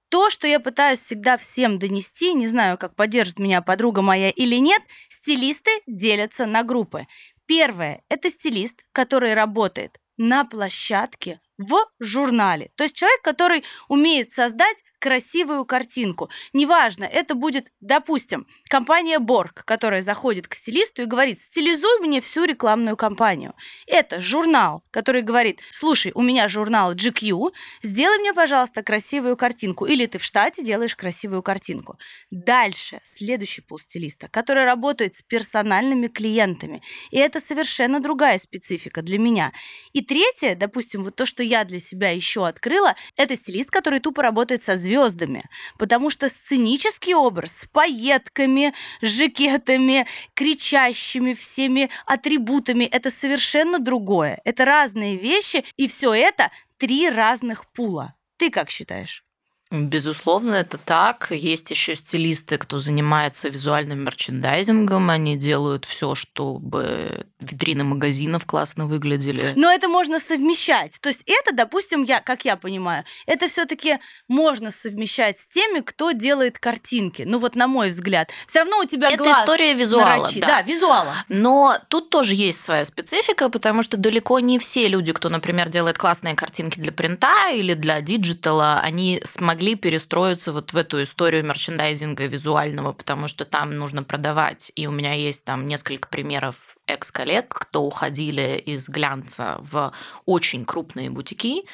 То, 0.09 0.31
что 0.31 0.47
я 0.47 0.61
пытаюсь 0.61 1.01
всегда 1.01 1.37
всем 1.37 1.79
донести, 1.79 2.33
не 2.33 2.47
знаю, 2.47 2.79
как 2.79 2.95
поддержит 2.95 3.39
меня 3.39 3.61
подруга 3.61 4.01
моя 4.03 4.31
или 4.31 4.57
нет, 4.57 4.83
стилисты 5.09 5.71
делятся 5.87 6.47
на 6.47 6.63
группы. 6.63 7.07
Первое– 7.47 8.03
это 8.09 8.31
стилист, 8.31 8.85
который 8.93 9.35
работает 9.35 9.99
на 10.17 10.45
площадке 10.45 11.41
в 11.59 11.77
журнале. 11.99 12.71
То 12.77 12.85
есть 12.85 12.97
человек, 12.97 13.21
который 13.23 13.65
умеет 13.89 14.31
создать 14.31 14.83
красивую 14.99 15.65
картинку. 15.65 16.29
Неважно, 16.53 17.05
это 17.05 17.35
будет, 17.35 17.71
допустим, 17.81 18.47
компания 18.69 19.19
Борг, 19.19 19.65
которая 19.65 20.03
заходит 20.03 20.49
к 20.49 20.55
стилисту 20.55 21.03
и 21.03 21.07
говорит, 21.07 21.39
стилизуй 21.41 22.01
мне 22.01 22.21
всю 22.21 22.45
рекламную 22.45 22.97
кампанию. 22.97 23.55
Это 23.87 24.21
журнал, 24.21 24.83
который 24.91 25.23
говорит, 25.23 25.61
слушай, 25.71 26.13
у 26.15 26.23
меня 26.23 26.49
журнал 26.49 26.95
GQ, 26.95 27.53
сделай 27.83 28.19
мне, 28.19 28.33
пожалуйста, 28.33 28.83
красивую 28.83 29.37
картинку. 29.37 29.87
Или 29.87 30.07
ты 30.07 30.19
в 30.19 30.25
штате 30.25 30.65
делаешь 30.65 30.97
красивую 30.97 31.43
картинку. 31.43 31.99
Дальше, 32.31 33.01
следующий 33.05 33.63
пул 33.63 33.79
стилиста, 33.79 34.29
который 34.29 34.65
работает 34.65 35.15
с 35.15 35.23
персональными 35.23 36.09
клиентами. 36.09 36.83
И 37.11 37.19
это 37.19 37.41
совершенно 37.41 38.01
другая 38.01 38.39
специфика 38.39 39.03
для 39.03 39.19
меня. 39.19 39.53
И 39.93 40.03
третье, 40.03 40.57
допустим, 40.57 41.05
вот 41.05 41.15
то, 41.15 41.25
что 41.25 41.43
я 41.49 41.65
для 41.65 41.81
себя 41.81 42.11
еще 42.11 42.47
открыла, 42.47 42.95
это 43.17 43.37
стилист, 43.37 43.71
который 43.71 44.01
тупо 44.01 44.23
работает 44.23 44.63
со 44.63 44.77
звездами, 44.77 45.45
потому 45.79 46.11
что 46.11 46.29
сценический 46.29 47.15
образ 47.15 47.53
с 47.53 47.67
пайетками, 47.67 48.75
жакетами, 49.03 50.07
кричащими 50.35 51.33
всеми 51.33 51.91
атрибутами– 52.07 52.85
это 52.93 53.11
совершенно 53.11 53.79
другое. 53.79 54.41
Это 54.45 54.65
разные 54.65 55.17
вещи, 55.17 55.65
и 55.77 55.89
все 55.89 56.15
это 56.15 56.51
три 56.77 57.09
разных 57.09 57.71
пула. 57.73 58.15
Ты 58.37 58.51
как 58.51 58.71
считаешь? 58.71 59.25
Безусловно, 59.71 60.55
это 60.55 60.79
так. 60.79 61.31
Есть 61.31 61.71
еще 61.71 61.95
стилисты, 61.95 62.57
кто 62.57 62.79
занимается 62.79 63.51
визуальным 63.51 64.03
мерчендайзингом. 64.05 65.11
Они 65.11 65.37
делают 65.37 65.85
все, 65.85 66.15
чтобы 66.15 67.27
витрины 67.39 67.85
магазинов 67.85 68.47
классно 68.47 68.87
выглядели. 68.87 69.53
Но 69.57 69.71
это 69.71 69.89
можно 69.89 70.19
совмещать. 70.19 70.99
То 71.01 71.11
есть 71.11 71.23
это, 71.27 71.55
допустим, 71.55 72.03
я, 72.03 72.21
как 72.21 72.47
я 72.47 72.57
понимаю, 72.57 73.05
это 73.27 73.49
все-таки 73.49 73.99
можно 74.27 74.71
совмещать 74.71 75.39
с 75.39 75.47
теми, 75.47 75.81
кто 75.81 76.13
делает 76.13 76.59
картинки. 76.59 77.23
Ну 77.27 77.39
вот 77.39 77.55
на 77.55 77.67
мой 77.69 77.91
взгляд. 77.91 78.31
Все 78.47 78.61
равно 78.61 78.79
у 78.81 78.85
тебя 78.87 79.11
это 79.11 79.23
глаз 79.23 79.41
история 79.41 79.75
визуала. 79.75 80.31
Да. 80.37 80.47
да, 80.47 80.63
визуала. 80.63 81.15
Но 81.29 81.77
тут 81.89 82.09
тоже 82.09 82.35
есть 82.35 82.61
своя 82.61 82.87
специфика, 82.87 83.51
потому 83.51 83.83
что 83.83 83.99
далеко 83.99 84.41
не 84.41 84.59
все 84.59 84.89
люди, 84.89 85.13
кто, 85.13 85.29
например, 85.29 85.69
делает 85.69 85.99
классные 85.99 86.35
картинки 86.35 86.81
для 86.81 86.91
принта 86.91 87.51
или 87.51 87.75
для 87.75 88.01
диджитала, 88.01 88.81
они 88.81 89.21
смогли 89.25 89.58
смогли 89.59 89.75
перестроиться 89.75 90.53
вот 90.53 90.73
в 90.73 90.77
эту 90.77 91.03
историю 91.03 91.45
мерчендайзинга 91.45 92.27
визуального, 92.27 92.93
потому 92.93 93.27
что 93.27 93.45
там 93.45 93.77
нужно 93.77 94.05
продавать. 94.05 94.71
И 94.77 94.87
у 94.87 94.93
меня 94.93 95.15
есть 95.15 95.45
там 95.45 95.67
несколько 95.67 96.09
примеров 96.09 96.77
экс-коллег, 96.87 97.49
кто 97.49 97.83
уходили 97.83 98.63
из 98.65 98.89
глянца 98.89 99.57
в 99.59 99.93
очень 100.27 100.65
крупные 100.65 101.11
бутики, 101.11 101.65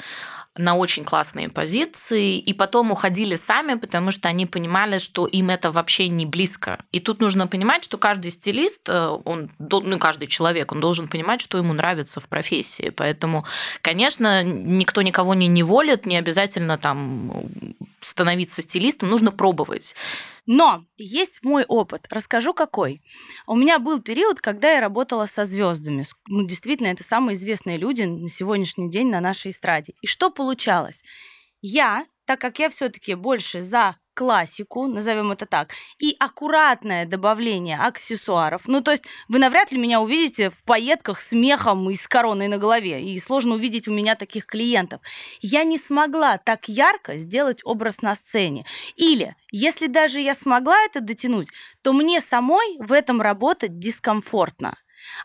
на 0.57 0.77
очень 0.77 1.05
классные 1.05 1.49
позиции, 1.49 2.39
и 2.39 2.53
потом 2.53 2.93
уходили 2.93 3.35
сами, 3.35 3.75
потому 3.75 4.13
что 4.13 4.29
они 4.29 4.47
понимали, 4.47 4.99
что 4.99 5.27
им 5.27 5.51
это 5.51 5.73
вообще 5.73 6.09
не 6.09 6.27
близко. 6.27 6.79
И 6.93 7.01
тут 7.01 7.21
нужно 7.21 7.47
понимать, 7.49 7.85
что 7.85 7.99
каждый 7.99 8.31
стилист, 8.31 8.89
э, 8.89 9.19
он, 9.25 9.51
ну, 9.59 9.99
каждый 9.99 10.29
человек, 10.29 10.71
он 10.71 10.81
должен 10.81 11.09
понимать, 11.09 11.41
что 11.41 11.59
ему 11.59 11.73
нравится 11.73 12.21
в 12.21 12.29
профессии. 12.29 12.91
Поэтому, 12.91 13.45
конечно, 13.81 14.45
никто 14.45 15.03
никого 15.03 15.35
не 15.35 15.49
неволит, 15.49 16.07
не 16.07 16.17
обязательно 16.17 16.79
там 16.79 17.33
становиться 18.01 18.63
стилистом, 18.63 19.11
нужно 19.11 19.33
пробовать. 19.33 19.97
Но 20.47 20.85
есть 20.97 21.43
мой 21.43 21.65
опыт. 21.67 22.07
Расскажу 22.11 22.53
какой. 22.53 23.03
У 23.47 23.57
меня 23.57 23.79
был 23.79 24.03
период, 24.03 24.41
когда 24.41 24.73
я 24.73 24.81
работала 24.81 25.27
со 25.27 25.45
звездами. 25.45 26.05
Ну, 26.29 26.47
действительно, 26.47 26.89
это 26.89 27.03
самые 27.03 27.35
известные 27.35 27.79
люди 27.79 28.03
на 28.03 28.29
сегодняшний 28.29 28.91
день 28.91 29.09
на 29.09 29.21
нашей 29.21 29.53
эстраде. 29.53 29.95
И 30.03 30.07
что 30.07 30.31
получалось? 30.31 31.03
Я, 31.63 32.07
так 32.25 32.41
как 32.41 32.59
я 32.59 32.69
все-таки 32.69 33.15
больше 33.15 33.63
за 33.63 33.97
классику, 34.15 34.87
назовем 34.87 35.33
это 35.33 35.45
так, 35.45 35.73
и 35.99 36.15
аккуратное 36.19 37.05
добавление 37.05 37.79
аксессуаров. 37.79 38.63
Ну, 38.67 38.81
то 38.81 38.93
есть 38.93 39.05
вы 39.29 39.39
навряд 39.39 39.73
ли 39.73 39.79
меня 39.79 40.01
увидите 40.01 40.51
в 40.51 40.63
пайетках 40.65 41.21
с 41.21 41.33
мехом 41.33 41.91
и 41.91 41.97
с 41.97 42.07
короной 42.07 42.49
на 42.49 42.59
голове, 42.59 43.03
и 43.03 43.19
сложно 43.19 43.55
увидеть 43.55 43.89
у 43.89 43.93
меня 43.93 44.15
таких 44.15 44.47
клиентов. 44.47 45.01
Я 45.41 45.65
не 45.65 45.79
смогла 45.79 46.39
так 46.39 46.69
ярко 46.69 47.19
сделать 47.19 47.61
образ 47.65 48.03
на 48.03 48.15
сцене. 48.15 48.65
Или, 48.97 49.35
если 49.51 49.89
даже 49.89 50.21
я 50.21 50.35
смогла 50.35 50.79
это 50.85 51.01
дотянуть, 51.01 51.49
то 51.83 51.93
мне 51.93 52.21
самой 52.21 52.77
в 52.79 52.93
этом 52.93 53.21
работать 53.21 53.79
дискомфортно. 53.79 54.77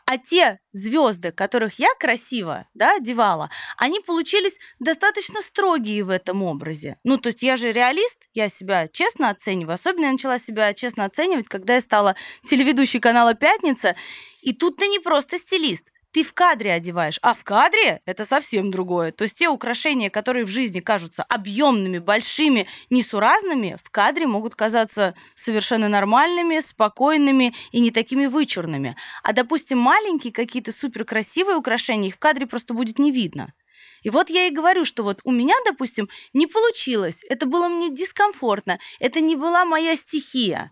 А 0.06 0.18
те 0.18 0.60
звезды, 0.72 1.32
которых 1.32 1.80
я 1.80 1.90
красиво 2.00 2.68
да, 2.74 2.96
одевала, 2.96 3.50
они 3.78 4.00
получились 4.00 4.60
достаточно 4.80 5.42
строгие 5.42 6.04
в 6.04 6.10
этом 6.10 6.44
образе. 6.44 6.98
Ну, 7.04 7.18
то 7.18 7.30
есть 7.30 7.42
я 7.42 7.58
же 7.58 7.72
реалист, 7.72 8.24
я 8.34 8.50
себя 8.50 8.88
честно 8.88 9.30
оцениваю. 9.30 9.76
Особенно 9.76 10.06
я 10.06 10.12
начала 10.12 10.40
себя 10.40 10.74
честно 10.74 11.06
оценивать, 11.06 11.48
когда 11.48 11.76
я 11.76 11.82
стала 11.82 12.16
телеведущей 12.46 13.00
канала 13.00 13.34
«Пятница». 13.34 13.96
И 14.42 14.54
тут 14.54 14.78
ты 14.78 14.88
не 14.88 15.00
просто 15.00 15.38
стилист, 15.38 15.89
ты 16.12 16.24
в 16.24 16.34
кадре 16.34 16.74
одеваешь, 16.74 17.20
а 17.22 17.34
в 17.34 17.44
кадре 17.44 18.02
это 18.06 18.26
совсем 18.26 18.72
другое. 18.72 19.12
То 19.12 19.24
есть 19.24 19.38
те 19.38 19.50
украшения, 19.50 20.10
которые 20.10 20.46
в 20.46 20.50
жизни 20.50 20.80
кажутся 20.80 21.24
объемными, 21.24 22.00
большими, 22.00 22.68
несуразными, 22.90 23.78
в 23.84 23.90
кадре 23.90 24.26
могут 24.28 24.56
казаться 24.56 25.16
совершенно 25.36 25.90
нормальными, 25.90 26.60
спокойными 26.60 27.54
и 27.72 27.80
не 27.80 27.92
такими 27.92 28.26
вычурными. 28.26 28.96
А, 29.24 29.34
допустим, 29.34 29.78
маленькие 29.78 30.34
какие-то 30.34 30.72
суперкрасивые 30.72 31.58
украшения, 31.58 32.10
их 32.10 32.16
в 32.16 32.20
кадре 32.20 32.48
просто 32.48 32.74
будет 32.74 33.00
не 33.00 33.12
видно. 33.12 33.54
И 34.02 34.10
вот 34.10 34.30
я 34.30 34.48
и 34.48 34.52
говорю, 34.52 34.86
что 34.86 35.04
вот 35.04 35.20
у 35.24 35.32
меня, 35.32 35.56
допустим, 35.66 36.10
не 36.34 36.48
получилось, 36.48 37.24
это 37.30 37.46
было 37.46 37.68
мне 37.68 37.90
дискомфортно, 37.90 38.80
это 39.00 39.20
не 39.20 39.36
была 39.36 39.66
моя 39.66 39.96
стихия. 39.96 40.72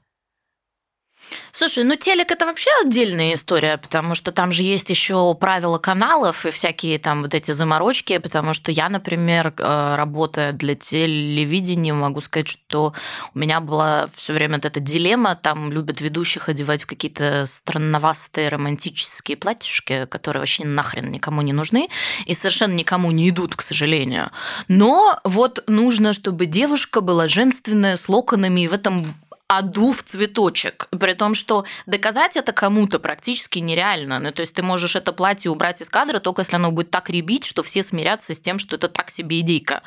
Слушай, 1.51 1.83
ну 1.83 1.95
телек 1.95 2.31
это 2.31 2.45
вообще 2.45 2.69
отдельная 2.83 3.33
история, 3.33 3.77
потому 3.77 4.15
что 4.15 4.31
там 4.31 4.51
же 4.51 4.63
есть 4.63 4.89
еще 4.89 5.35
правила 5.35 5.77
каналов 5.77 6.45
и 6.45 6.51
всякие 6.51 6.99
там 6.99 7.23
вот 7.23 7.33
эти 7.33 7.51
заморочки, 7.51 8.17
потому 8.19 8.53
что 8.53 8.71
я, 8.71 8.89
например, 8.89 9.53
э, 9.57 9.95
работая 9.95 10.51
для 10.51 10.75
телевидения, 10.75 11.93
могу 11.93 12.21
сказать, 12.21 12.47
что 12.47 12.93
у 13.33 13.39
меня 13.39 13.59
была 13.59 14.07
все 14.13 14.33
время 14.33 14.55
вот 14.55 14.65
эта 14.65 14.79
дилемма, 14.79 15.35
там 15.35 15.71
любят 15.71 15.99
ведущих 15.99 16.47
одевать 16.47 16.83
в 16.83 16.85
какие-то 16.85 17.45
странноватые 17.45 18.49
романтические 18.49 19.35
платьишки, 19.37 20.05
которые 20.05 20.41
вообще 20.41 20.65
нахрен 20.65 21.11
никому 21.11 21.41
не 21.41 21.53
нужны 21.53 21.89
и 22.25 22.33
совершенно 22.33 22.73
никому 22.73 23.11
не 23.11 23.29
идут, 23.29 23.55
к 23.55 23.63
сожалению. 23.63 24.31
Но 24.67 25.19
вот 25.23 25.63
нужно, 25.67 26.13
чтобы 26.13 26.45
девушка 26.45 27.01
была 27.01 27.27
женственная, 27.27 27.97
с 27.97 28.07
локонами, 28.07 28.61
и 28.61 28.67
в 28.67 28.73
этом 28.73 29.15
аду 29.47 29.93
в 29.93 30.03
цветочек. 30.03 30.87
При 30.91 31.13
том, 31.13 31.33
что 31.33 31.65
доказать 31.85 32.35
это 32.35 32.51
кому-то 32.51 32.99
практически 32.99 33.59
нереально. 33.59 34.19
Ну, 34.19 34.31
то 34.31 34.41
есть 34.41 34.53
ты 34.53 34.61
можешь 34.61 34.95
это 34.95 35.13
платье 35.13 35.49
убрать 35.49 35.81
из 35.81 35.89
кадра, 35.89 36.19
только 36.19 36.41
если 36.41 36.57
оно 36.57 36.71
будет 36.71 36.91
так 36.91 37.09
ребить, 37.09 37.45
что 37.45 37.63
все 37.63 37.81
смирятся 37.81 38.33
с 38.33 38.41
тем, 38.41 38.59
что 38.59 38.75
это 38.75 38.89
так 38.89 39.09
себе 39.09 39.39
идейка. 39.39 39.83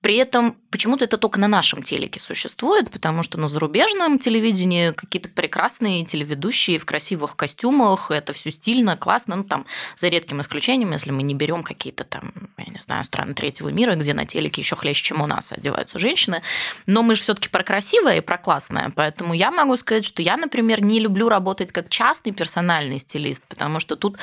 При 0.00 0.16
этом 0.16 0.56
почему-то 0.70 1.04
это 1.04 1.18
только 1.18 1.40
на 1.40 1.48
нашем 1.48 1.82
телеке 1.82 2.20
существует, 2.20 2.90
потому 2.90 3.24
что 3.24 3.38
на 3.38 3.48
зарубежном 3.48 4.20
телевидении 4.20 4.92
какие-то 4.92 5.28
прекрасные 5.28 6.04
телеведущие 6.04 6.78
в 6.78 6.86
красивых 6.86 7.34
костюмах, 7.34 8.12
это 8.12 8.32
все 8.32 8.52
стильно, 8.52 8.96
классно, 8.96 9.36
ну 9.36 9.44
там 9.44 9.66
за 9.96 10.08
редким 10.08 10.40
исключением, 10.40 10.92
если 10.92 11.10
мы 11.10 11.24
не 11.24 11.34
берем 11.34 11.64
какие-то 11.64 12.04
там, 12.04 12.32
я 12.56 12.72
не 12.72 12.80
знаю, 12.80 13.02
страны 13.02 13.34
третьего 13.34 13.68
мира, 13.70 13.96
где 13.96 14.14
на 14.14 14.26
телеке 14.26 14.60
еще 14.60 14.76
хлеще, 14.76 15.02
чем 15.02 15.22
у 15.22 15.26
нас 15.26 15.50
одеваются 15.50 15.98
женщины, 15.98 16.42
но 16.86 17.02
мы 17.02 17.16
же 17.16 17.22
все-таки 17.22 17.48
про 17.48 17.64
красивое 17.64 18.18
и 18.18 18.20
про 18.20 18.38
классное, 18.38 18.91
Поэтому 18.94 19.34
я 19.34 19.50
могу 19.50 19.76
сказать, 19.76 20.04
что 20.04 20.22
я, 20.22 20.36
например, 20.36 20.82
не 20.82 21.00
люблю 21.00 21.28
работать 21.28 21.72
как 21.72 21.88
частный 21.88 22.32
персональный 22.32 22.98
стилист, 22.98 23.44
потому 23.48 23.80
что 23.80 23.96
тут 23.96 24.18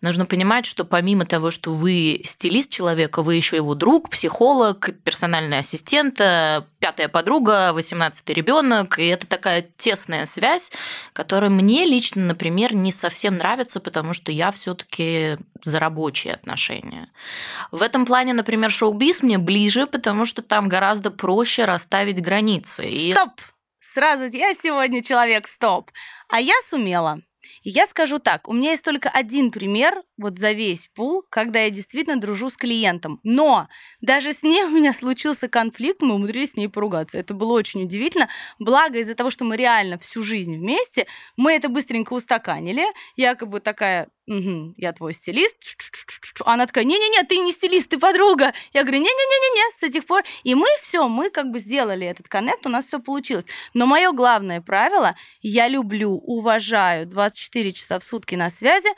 нужно 0.00 0.26
понимать, 0.26 0.66
что 0.66 0.84
помимо 0.84 1.26
того, 1.26 1.50
что 1.50 1.72
вы 1.72 2.22
стилист 2.24 2.70
человека, 2.70 3.22
вы 3.22 3.34
еще 3.36 3.56
его 3.56 3.74
друг, 3.74 4.10
психолог, 4.10 4.90
персональный 5.02 5.58
ассистент, 5.58 6.20
э, 6.20 6.62
пятая 6.78 7.08
подруга, 7.08 7.72
восемнадцатый 7.72 8.34
ребенок, 8.34 8.98
и 8.98 9.06
это 9.06 9.26
такая 9.26 9.66
тесная 9.76 10.26
связь, 10.26 10.70
которая 11.12 11.50
мне 11.50 11.84
лично, 11.84 12.22
например, 12.22 12.74
не 12.74 12.92
совсем 12.92 13.38
нравится, 13.38 13.80
потому 13.80 14.12
что 14.12 14.30
я 14.32 14.50
все-таки 14.50 15.38
за 15.62 15.78
рабочие 15.78 16.34
отношения. 16.34 17.08
В 17.70 17.82
этом 17.82 18.06
плане, 18.06 18.34
например, 18.34 18.70
шоу-биз 18.70 19.22
мне 19.22 19.38
ближе, 19.38 19.86
потому 19.86 20.26
что 20.26 20.42
там 20.42 20.68
гораздо 20.68 21.10
проще 21.10 21.64
расставить 21.64 22.20
границы. 22.20 23.12
Стоп! 23.12 23.30
Сразу 23.94 24.24
я 24.24 24.52
сегодня 24.54 25.04
человек 25.04 25.46
стоп. 25.46 25.92
А 26.28 26.40
я 26.40 26.54
сумела. 26.64 27.20
И 27.62 27.70
я 27.70 27.86
скажу 27.86 28.18
так, 28.18 28.48
у 28.48 28.52
меня 28.52 28.72
есть 28.72 28.84
только 28.84 29.08
один 29.08 29.52
пример 29.52 30.02
вот 30.18 30.40
за 30.40 30.50
весь 30.50 30.88
пул, 30.96 31.22
когда 31.30 31.60
я 31.60 31.70
действительно 31.70 32.20
дружу 32.20 32.50
с 32.50 32.56
клиентом. 32.56 33.20
Но 33.22 33.68
даже 34.00 34.32
с 34.32 34.42
ней 34.42 34.64
у 34.64 34.70
меня 34.70 34.92
случился 34.92 35.46
конфликт, 35.46 36.02
мы 36.02 36.14
умудрились 36.14 36.52
с 36.52 36.56
ней 36.56 36.66
поругаться. 36.66 37.18
Это 37.18 37.34
было 37.34 37.52
очень 37.52 37.84
удивительно. 37.84 38.28
Благо 38.58 38.98
из-за 38.98 39.14
того, 39.14 39.30
что 39.30 39.44
мы 39.44 39.56
реально 39.56 39.96
всю 39.98 40.22
жизнь 40.22 40.56
вместе, 40.56 41.06
мы 41.36 41.52
это 41.52 41.68
быстренько 41.68 42.14
устаканили. 42.14 42.84
Якобы 43.14 43.60
такая, 43.60 44.08
угу, 44.26 44.74
я 44.76 44.92
твой 44.92 45.12
стилист. 45.12 45.56
Она 46.44 46.66
такая, 46.66 46.84
не-не-не, 46.84 47.22
ты 47.24 47.38
не 47.38 47.52
стилист, 47.52 47.90
ты 47.90 47.98
подруга. 47.98 48.52
Я 48.72 48.82
говорю, 48.82 48.98
не-не-не-не-не, 48.98 49.72
с 49.72 49.82
этих 49.82 50.06
пор. 50.06 50.24
И 50.42 50.54
мы 50.54 50.66
все, 50.80 51.08
мы 51.08 51.30
как 51.30 51.50
бы 51.50 51.58
сделали 51.58 52.06
этот 52.06 52.28
коннект, 52.28 52.66
у 52.66 52.68
нас 52.68 52.86
все 52.86 52.98
получилось. 52.98 53.46
Но 53.74 53.86
мое 53.86 54.12
главное 54.12 54.60
правило, 54.60 55.16
я 55.40 55.68
люблю, 55.68 56.12
уважаю 56.12 57.06
24 57.06 57.72
часа 57.72 57.98
в 57.98 58.04
сутки 58.04 58.34
на 58.34 58.50
связи, 58.50 58.90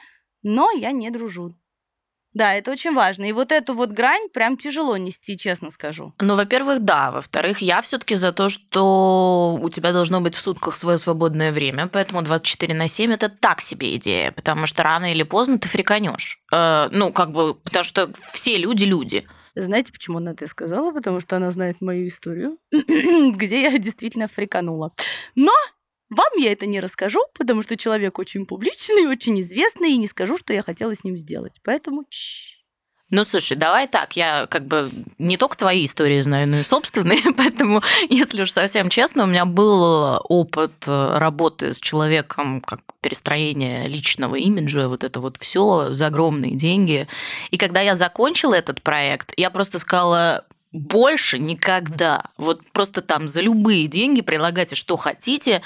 но 0.43 0.71
я 0.71 0.93
не 0.93 1.11
дружу. 1.11 1.55
Да, 2.37 2.53
это 2.53 2.71
очень 2.71 2.93
важно. 2.93 3.25
И 3.25 3.33
вот 3.33 3.51
эту 3.51 3.73
вот 3.73 3.93
грань 3.93 4.29
прям 4.29 4.59
тяжело 4.59 4.99
нести, 4.99 5.39
честно 5.39 5.71
скажу. 5.71 6.13
Ну, 6.21 6.37
во-первых, 6.37 6.81
да. 6.81 7.11
Во-вторых, 7.11 7.63
я 7.63 7.81
все-таки 7.81 8.15
за 8.15 8.31
то, 8.31 8.51
что 8.51 9.59
у 9.59 9.71
тебя 9.71 9.93
должно 9.93 10.21
быть 10.21 10.35
в 10.35 10.41
сутках 10.43 10.77
свое 10.77 10.99
свободное 10.99 11.51
время, 11.51 11.87
поэтому 11.87 12.21
24 12.21 12.75
на 12.75 12.89
7 12.89 13.15
это 13.15 13.31
так 13.31 13.63
себе 13.63 13.97
идея, 13.97 14.33
потому 14.33 14.67
что 14.67 14.83
рано 14.83 15.11
или 15.11 15.23
поздно 15.23 15.59
ты 15.59 15.67
фриканешь. 15.67 16.39
Э, 16.53 16.89
ну, 16.93 17.11
как 17.11 17.33
бы, 17.33 17.55
потому 17.55 17.85
что 17.85 18.13
все 18.33 18.59
люди 18.59 18.85
люди. 18.85 19.27
Знаете, 19.55 19.91
почему 19.91 20.19
она 20.19 20.33
это 20.33 20.47
сказала? 20.47 20.93
Потому 20.93 21.21
что 21.21 21.37
она 21.37 21.51
знает 21.51 21.81
мою 21.81 22.07
историю, 22.07 22.59
где 22.71 23.63
я 23.63 23.79
действительно 23.79 24.29
фриканула. 24.29 24.93
Но 25.35 25.53
вам 26.11 26.33
я 26.39 26.53
это 26.53 26.67
не 26.67 26.81
расскажу, 26.81 27.21
потому 27.35 27.63
что 27.63 27.77
человек 27.77 28.19
очень 28.19 28.47
публичный, 28.47 29.07
очень 29.11 29.41
известный, 29.41 29.93
и 29.93 29.99
не 29.99 30.07
скажу, 30.07 30.39
что 30.39 30.53
я 30.53 30.63
хотела 30.63 30.95
с 30.95 31.05
ним 31.05 31.19
сделать. 31.19 31.61
Поэтому 31.63 32.05
чш. 32.09 32.57
Ну, 33.09 33.25
слушай, 33.25 33.57
давай 33.57 33.87
так, 33.87 34.17
я 34.17 34.49
как 34.51 34.67
бы 34.67 34.91
не 35.19 35.37
только 35.37 35.57
твои 35.57 35.85
истории 35.85 36.21
знаю, 36.23 36.49
но 36.49 36.59
и 36.59 36.65
собственные, 36.65 37.23
поэтому, 37.37 37.81
если 38.09 38.43
уж 38.43 38.51
совсем 38.51 38.89
честно, 38.89 39.23
у 39.23 39.27
меня 39.29 39.45
был 39.45 40.21
опыт 40.29 40.73
э, 40.89 41.17
работы 41.17 41.73
с 41.73 41.79
человеком, 41.79 42.61
как 42.61 42.81
перестроение 43.01 43.87
личного 43.87 44.35
имиджа, 44.35 44.89
вот 44.89 45.05
это 45.05 45.21
вот 45.21 45.37
все 45.37 45.95
за 45.95 46.09
огромные 46.09 46.57
деньги. 46.57 47.07
И 47.53 47.59
когда 47.59 47.81
я 47.81 47.95
закончила 47.95 48.55
этот 48.55 48.83
проект, 48.83 49.33
я 49.37 49.51
просто 49.51 49.79
сказала, 49.79 50.45
больше 50.77 51.39
никогда. 51.39 52.31
Вот 52.37 52.61
просто 52.73 53.03
там 53.03 53.29
за 53.29 53.41
любые 53.41 53.87
деньги 53.87 54.21
прилагайте, 54.21 54.75
что 54.75 54.97
хотите. 54.97 55.63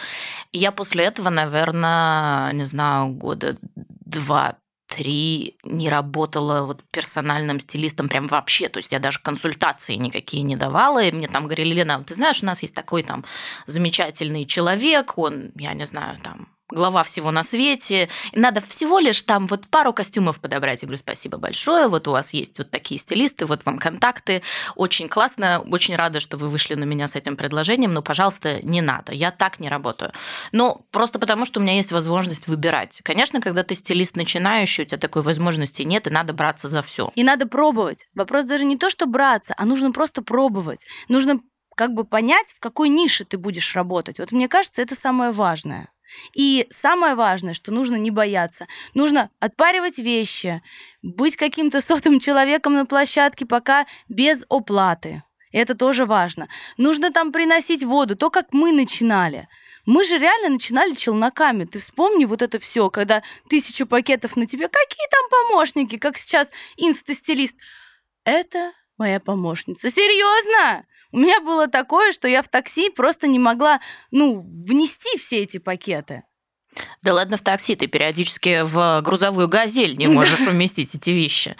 Я 0.52 0.72
после 0.72 1.04
этого, 1.04 1.30
наверное, 1.30 2.52
не 2.52 2.64
знаю, 2.64 3.08
года 3.08 3.56
два 3.60 4.56
три 4.90 5.56
не 5.62 5.88
работала 5.88 6.62
вот 6.62 6.82
персональным 6.90 7.60
стилистом 7.60 8.08
прям 8.08 8.26
вообще, 8.26 8.68
то 8.68 8.78
есть 8.78 8.90
я 8.92 8.98
даже 8.98 9.20
консультации 9.20 9.94
никакие 9.94 10.42
не 10.42 10.56
давала, 10.56 11.02
и 11.02 11.12
мне 11.12 11.28
там 11.28 11.44
говорили, 11.44 11.74
Лена, 11.74 12.02
ты 12.02 12.14
знаешь, 12.14 12.42
у 12.42 12.46
нас 12.46 12.62
есть 12.62 12.74
такой 12.74 13.04
там 13.04 13.24
замечательный 13.66 14.44
человек, 14.46 15.16
он, 15.16 15.52
я 15.54 15.74
не 15.74 15.86
знаю, 15.86 16.18
там 16.22 16.48
глава 16.70 17.02
всего 17.02 17.30
на 17.30 17.42
свете. 17.42 18.08
Надо 18.32 18.60
всего 18.60 18.98
лишь 18.98 19.22
там 19.22 19.46
вот 19.46 19.66
пару 19.68 19.92
костюмов 19.92 20.40
подобрать. 20.40 20.82
Я 20.82 20.86
говорю, 20.86 20.98
спасибо 20.98 21.38
большое, 21.38 21.88
вот 21.88 22.08
у 22.08 22.12
вас 22.12 22.32
есть 22.32 22.58
вот 22.58 22.70
такие 22.70 22.98
стилисты, 22.98 23.46
вот 23.46 23.64
вам 23.64 23.78
контакты. 23.78 24.42
Очень 24.76 25.08
классно, 25.08 25.62
очень 25.70 25.96
рада, 25.96 26.20
что 26.20 26.36
вы 26.36 26.48
вышли 26.48 26.74
на 26.74 26.84
меня 26.84 27.08
с 27.08 27.16
этим 27.16 27.36
предложением, 27.36 27.92
но, 27.92 28.02
пожалуйста, 28.02 28.60
не 28.62 28.80
надо. 28.80 29.12
Я 29.12 29.30
так 29.30 29.60
не 29.60 29.68
работаю. 29.68 30.12
Но 30.52 30.86
просто 30.90 31.18
потому, 31.18 31.44
что 31.44 31.60
у 31.60 31.62
меня 31.62 31.74
есть 31.74 31.92
возможность 31.92 32.46
выбирать. 32.48 33.00
Конечно, 33.02 33.40
когда 33.40 33.62
ты 33.62 33.74
стилист 33.74 34.16
начинающий, 34.16 34.84
у 34.84 34.86
тебя 34.86 34.98
такой 34.98 35.22
возможности 35.22 35.82
нет, 35.82 36.06
и 36.06 36.10
надо 36.10 36.32
браться 36.32 36.68
за 36.68 36.82
все. 36.82 37.10
И 37.14 37.24
надо 37.24 37.46
пробовать. 37.46 38.06
Вопрос 38.14 38.44
даже 38.44 38.64
не 38.64 38.76
то, 38.76 38.90
что 38.90 39.06
браться, 39.06 39.54
а 39.56 39.64
нужно 39.64 39.92
просто 39.92 40.22
пробовать. 40.22 40.84
Нужно 41.08 41.40
как 41.76 41.92
бы 41.94 42.04
понять, 42.04 42.52
в 42.52 42.60
какой 42.60 42.88
нише 42.88 43.24
ты 43.24 43.38
будешь 43.38 43.74
работать. 43.74 44.18
Вот 44.18 44.32
мне 44.32 44.48
кажется, 44.48 44.82
это 44.82 44.94
самое 44.94 45.32
важное. 45.32 45.88
И 46.34 46.66
самое 46.70 47.14
важное, 47.14 47.54
что 47.54 47.72
нужно 47.72 47.96
не 47.96 48.10
бояться. 48.10 48.66
Нужно 48.94 49.30
отпаривать 49.40 49.98
вещи, 49.98 50.62
быть 51.02 51.36
каким-то 51.36 51.80
сотым 51.80 52.20
человеком 52.20 52.74
на 52.74 52.86
площадке 52.86 53.46
пока 53.46 53.86
без 54.08 54.44
оплаты. 54.48 55.22
Это 55.52 55.74
тоже 55.74 56.06
важно. 56.06 56.48
Нужно 56.76 57.10
там 57.10 57.32
приносить 57.32 57.82
воду, 57.82 58.16
то, 58.16 58.30
как 58.30 58.52
мы 58.52 58.72
начинали. 58.72 59.48
Мы 59.86 60.04
же 60.04 60.18
реально 60.18 60.50
начинали 60.50 60.94
челноками. 60.94 61.64
Ты 61.64 61.78
вспомни 61.78 62.24
вот 62.24 62.42
это 62.42 62.58
все, 62.58 62.90
когда 62.90 63.22
тысяча 63.48 63.86
пакетов 63.86 64.36
на 64.36 64.46
тебе. 64.46 64.68
Какие 64.68 65.08
там 65.10 65.48
помощники, 65.48 65.98
как 65.98 66.16
сейчас 66.16 66.50
инста-стилист. 66.76 67.56
Это 68.24 68.72
моя 68.98 69.18
помощница. 69.18 69.90
Серьезно? 69.90 70.84
У 71.12 71.18
меня 71.18 71.40
было 71.40 71.66
такое, 71.68 72.12
что 72.12 72.28
я 72.28 72.42
в 72.42 72.48
такси 72.48 72.90
просто 72.90 73.26
не 73.26 73.38
могла, 73.38 73.80
ну, 74.10 74.40
внести 74.40 75.18
все 75.18 75.42
эти 75.42 75.58
пакеты. 75.58 76.24
Да 77.02 77.14
ладно 77.14 77.36
в 77.36 77.40
такси, 77.40 77.76
ты 77.76 77.86
периодически 77.86 78.62
в 78.62 79.00
грузовую 79.02 79.48
газель 79.48 79.96
не 79.96 80.06
можешь 80.06 80.40
уместить 80.48 80.94
эти 80.94 81.10
вещи. 81.10 81.56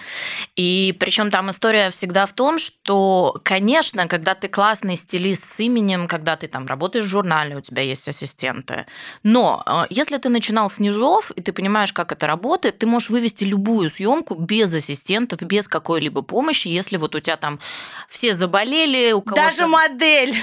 И 0.54 0.94
причем 1.00 1.30
там 1.30 1.50
история 1.50 1.90
всегда 1.90 2.26
в 2.26 2.32
том, 2.32 2.58
что, 2.58 3.40
конечно, 3.42 4.06
когда 4.06 4.34
ты 4.34 4.48
классный 4.48 4.96
стилист 4.96 5.44
с 5.44 5.60
именем, 5.60 6.08
когда 6.08 6.36
ты 6.36 6.46
там 6.46 6.66
работаешь 6.66 7.06
в 7.06 7.08
журнале, 7.08 7.56
у 7.56 7.60
тебя 7.60 7.82
есть 7.82 8.06
ассистенты. 8.06 8.86
Но 9.22 9.62
э, 9.66 9.86
если 9.88 10.18
ты 10.18 10.28
начинал 10.28 10.70
с 10.70 10.78
низов, 10.78 11.30
и 11.32 11.40
ты 11.40 11.52
понимаешь, 11.52 11.92
как 11.92 12.12
это 12.12 12.26
работает, 12.26 12.78
ты 12.78 12.86
можешь 12.86 13.08
вывести 13.10 13.44
любую 13.44 13.88
съемку 13.90 14.34
без 14.34 14.74
ассистентов, 14.74 15.40
без 15.40 15.68
какой-либо 15.68 16.22
помощи, 16.22 16.68
если 16.68 16.98
вот 16.98 17.14
у 17.14 17.20
тебя 17.20 17.36
там 17.36 17.60
все 18.08 18.34
заболели, 18.34 19.12
у 19.12 19.22
кого-то... 19.22 19.42
Даже 19.42 19.66
модель! 19.66 20.36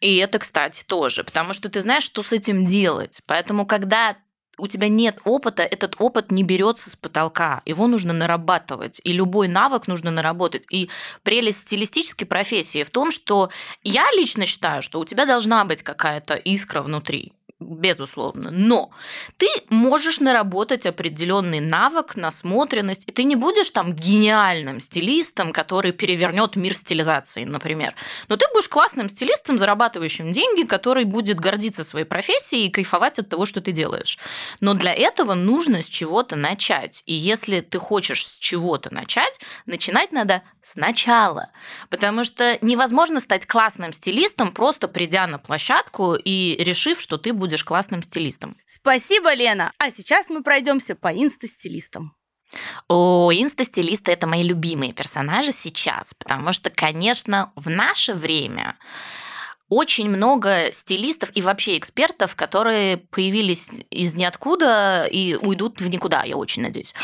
И 0.00 0.16
это, 0.16 0.38
кстати, 0.38 0.84
тоже, 0.84 1.24
потому 1.24 1.52
что 1.54 1.68
ты 1.68 1.80
знаешь, 1.80 2.04
что 2.04 2.22
с 2.22 2.32
этим 2.32 2.66
делать. 2.66 3.20
Поэтому, 3.26 3.66
когда 3.66 4.16
у 4.58 4.66
тебя 4.66 4.88
нет 4.88 5.18
опыта, 5.24 5.62
этот 5.62 5.94
опыт 5.98 6.30
не 6.30 6.42
берется 6.42 6.90
с 6.90 6.96
потолка. 6.96 7.62
Его 7.64 7.86
нужно 7.86 8.12
нарабатывать. 8.12 9.00
И 9.04 9.12
любой 9.12 9.48
навык 9.48 9.86
нужно 9.86 10.10
наработать. 10.10 10.66
И 10.70 10.90
прелесть 11.22 11.60
стилистической 11.60 12.26
профессии 12.26 12.82
в 12.82 12.90
том, 12.90 13.10
что 13.12 13.50
я 13.82 14.06
лично 14.12 14.46
считаю, 14.46 14.82
что 14.82 15.00
у 15.00 15.04
тебя 15.04 15.26
должна 15.26 15.64
быть 15.64 15.82
какая-то 15.82 16.34
искра 16.34 16.82
внутри 16.82 17.32
безусловно. 17.60 18.50
Но 18.50 18.90
ты 19.36 19.48
можешь 19.68 20.20
наработать 20.20 20.86
определенный 20.86 21.60
навык, 21.60 22.16
насмотренность, 22.16 23.04
и 23.06 23.12
ты 23.12 23.24
не 23.24 23.36
будешь 23.36 23.70
там 23.70 23.92
гениальным 23.92 24.78
стилистом, 24.80 25.52
который 25.52 25.92
перевернет 25.92 26.56
мир 26.56 26.74
стилизации, 26.74 27.44
например. 27.44 27.94
Но 28.28 28.36
ты 28.36 28.46
будешь 28.52 28.68
классным 28.68 29.08
стилистом, 29.08 29.58
зарабатывающим 29.58 30.32
деньги, 30.32 30.62
который 30.62 31.04
будет 31.04 31.40
гордиться 31.40 31.82
своей 31.82 32.06
профессией 32.06 32.66
и 32.66 32.70
кайфовать 32.70 33.18
от 33.18 33.28
того, 33.28 33.44
что 33.44 33.60
ты 33.60 33.72
делаешь. 33.72 34.18
Но 34.60 34.74
для 34.74 34.94
этого 34.94 35.34
нужно 35.34 35.82
с 35.82 35.86
чего-то 35.86 36.36
начать. 36.36 37.02
И 37.06 37.14
если 37.14 37.60
ты 37.60 37.78
хочешь 37.78 38.26
с 38.26 38.38
чего-то 38.38 38.94
начать, 38.94 39.40
начинать 39.66 40.12
надо 40.12 40.42
сначала. 40.62 41.50
Потому 41.90 42.24
что 42.24 42.58
невозможно 42.60 43.20
стать 43.20 43.46
классным 43.46 43.92
стилистом, 43.92 44.52
просто 44.52 44.86
придя 44.86 45.26
на 45.26 45.38
площадку 45.38 46.14
и 46.14 46.56
решив, 46.62 47.00
что 47.00 47.18
ты 47.18 47.32
будешь 47.32 47.47
классным 47.64 48.02
стилистом. 48.02 48.56
Спасибо, 48.66 49.34
Лена. 49.34 49.72
А 49.78 49.90
сейчас 49.90 50.28
мы 50.28 50.42
пройдемся 50.42 50.94
по 50.94 51.08
инста-стилистам. 51.08 52.14
О, 52.88 53.30
инста-стилисты– 53.32 54.12
это 54.12 54.26
мои 54.26 54.42
любимые 54.42 54.92
персонажи 54.92 55.52
сейчас, 55.52 56.14
потому 56.14 56.52
что, 56.52 56.70
конечно, 56.70 57.52
в 57.56 57.68
наше 57.68 58.14
время 58.14 58.76
очень 59.68 60.08
много 60.08 60.72
стилистов 60.72 61.30
и 61.34 61.42
вообще 61.42 61.76
экспертов, 61.76 62.34
которые 62.34 62.96
появились 62.96 63.70
из 63.90 64.14
ниоткуда 64.14 65.06
и 65.10 65.34
уйдут 65.34 65.80
в 65.80 65.88
никуда, 65.88 66.22
я 66.24 66.36
очень 66.36 66.62
надеюсь. 66.62 66.94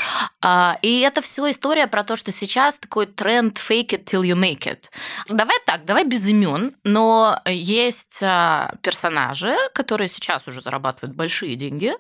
А, 0.41 0.79
и 0.83 1.01
это 1.01 1.21
все 1.21 1.51
история 1.51 1.87
про 1.87 2.05
то, 2.05 2.17
что 2.17 2.33
сейчас 2.33 2.79
такой 2.79 3.07
тренд 3.07 3.59
fake 3.59 3.89
it 3.89 4.05
till 4.05 4.23
you 4.23 4.35
make 4.35 4.67
it. 4.67 4.85
Давай 5.29 5.57
так, 5.67 5.85
давай 5.85 6.05
без 6.05 6.27
имен, 6.27 6.75
но 6.85 7.41
есть 7.47 8.23
а, 8.23 8.75
персонажи, 8.83 9.55
которые 9.75 10.09
сейчас 10.09 10.49
уже 10.49 10.61
зарабатывают 10.61 11.15
большие 11.15 11.57
деньги, 11.57 11.93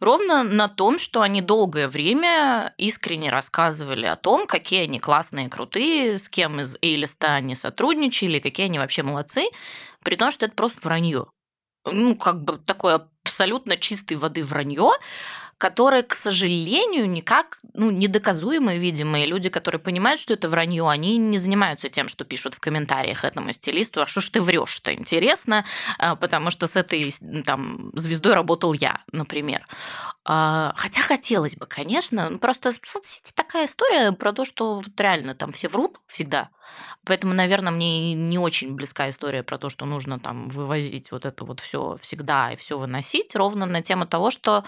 ровно 0.00 0.42
на 0.42 0.68
том, 0.68 0.98
что 0.98 1.22
они 1.22 1.40
долгое 1.40 1.88
время 1.88 2.74
искренне 2.76 3.30
рассказывали 3.30 4.06
о 4.06 4.16
том, 4.16 4.46
какие 4.46 4.82
они 4.82 5.00
классные, 5.00 5.48
крутые, 5.48 6.18
с 6.18 6.28
кем 6.28 6.60
из 6.60 6.76
A-листа 6.82 7.34
они 7.34 7.54
сотрудничали, 7.54 8.38
какие 8.38 8.66
они 8.66 8.78
вообще 8.78 9.02
молодцы 9.02 9.48
при 10.04 10.16
том, 10.16 10.30
что 10.30 10.46
это 10.46 10.54
просто 10.54 10.80
вранье. 10.82 11.26
Ну, 11.84 12.16
как 12.16 12.42
бы 12.44 12.58
такое 12.58 13.08
абсолютно 13.24 13.76
чистой 13.76 14.14
воды 14.14 14.42
вранье, 14.44 14.92
которое, 15.60 16.02
к 16.02 16.14
сожалению, 16.14 17.08
никак, 17.10 17.58
ну, 17.74 17.90
недоказуемое, 17.90 18.78
видимо, 18.78 19.20
и 19.20 19.26
люди, 19.26 19.50
которые 19.50 19.78
понимают, 19.78 20.18
что 20.18 20.32
это 20.32 20.48
вранье, 20.48 20.88
они 20.88 21.18
не 21.18 21.36
занимаются 21.36 21.90
тем, 21.90 22.08
что 22.08 22.24
пишут 22.24 22.54
в 22.54 22.60
комментариях 22.60 23.24
этому 23.24 23.52
стилисту, 23.52 24.00
а 24.00 24.06
что 24.06 24.22
ж 24.22 24.30
ты 24.30 24.40
врешь-то, 24.40 24.94
интересно, 24.94 25.66
а, 25.98 26.16
потому 26.16 26.50
что 26.50 26.66
с 26.66 26.76
этой 26.76 27.12
там 27.44 27.90
звездой 27.94 28.32
работал 28.32 28.72
я, 28.72 29.00
например. 29.12 29.66
А, 30.24 30.72
хотя 30.76 31.02
хотелось 31.02 31.56
бы, 31.56 31.66
конечно, 31.66 32.38
просто 32.38 32.72
соцсети 32.82 33.32
такая 33.34 33.66
история 33.66 34.12
про 34.12 34.32
то, 34.32 34.46
что 34.46 34.82
реально 34.96 35.34
там 35.34 35.52
все 35.52 35.68
врут 35.68 36.00
всегда, 36.06 36.48
Поэтому, 37.04 37.34
наверное, 37.34 37.72
мне 37.72 38.14
не 38.14 38.38
очень 38.38 38.74
близка 38.74 39.08
история 39.08 39.42
про 39.42 39.58
то, 39.58 39.70
что 39.70 39.86
нужно 39.86 40.20
там 40.20 40.48
вывозить 40.48 41.10
вот 41.10 41.24
это 41.24 41.44
вот 41.44 41.60
все 41.60 41.96
всегда 42.00 42.52
и 42.52 42.56
все 42.56 42.78
выносить, 42.78 43.34
ровно 43.34 43.66
на 43.66 43.82
тему 43.82 44.06
того, 44.06 44.30
что 44.30 44.64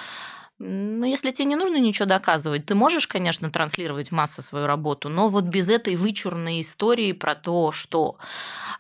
ну, 0.65 1.05
если 1.05 1.33
тебе 1.33 1.47
не 1.47 1.57
нужно 1.57 1.77
ничего 1.77 2.07
доказывать, 2.07 2.67
ты 2.67 2.77
можешь, 2.77 3.09
конечно, 3.09 3.51
транслировать 3.51 4.09
в 4.09 4.13
массы 4.13 4.43
свою 4.43 4.67
работу, 4.67 5.09
но 5.09 5.29
вот 5.29 5.45
без 5.45 5.69
этой 5.69 5.97
вычурной 5.97 6.61
истории 6.61 7.13
про 7.13 7.35
то, 7.35 7.73
что... 7.73 8.17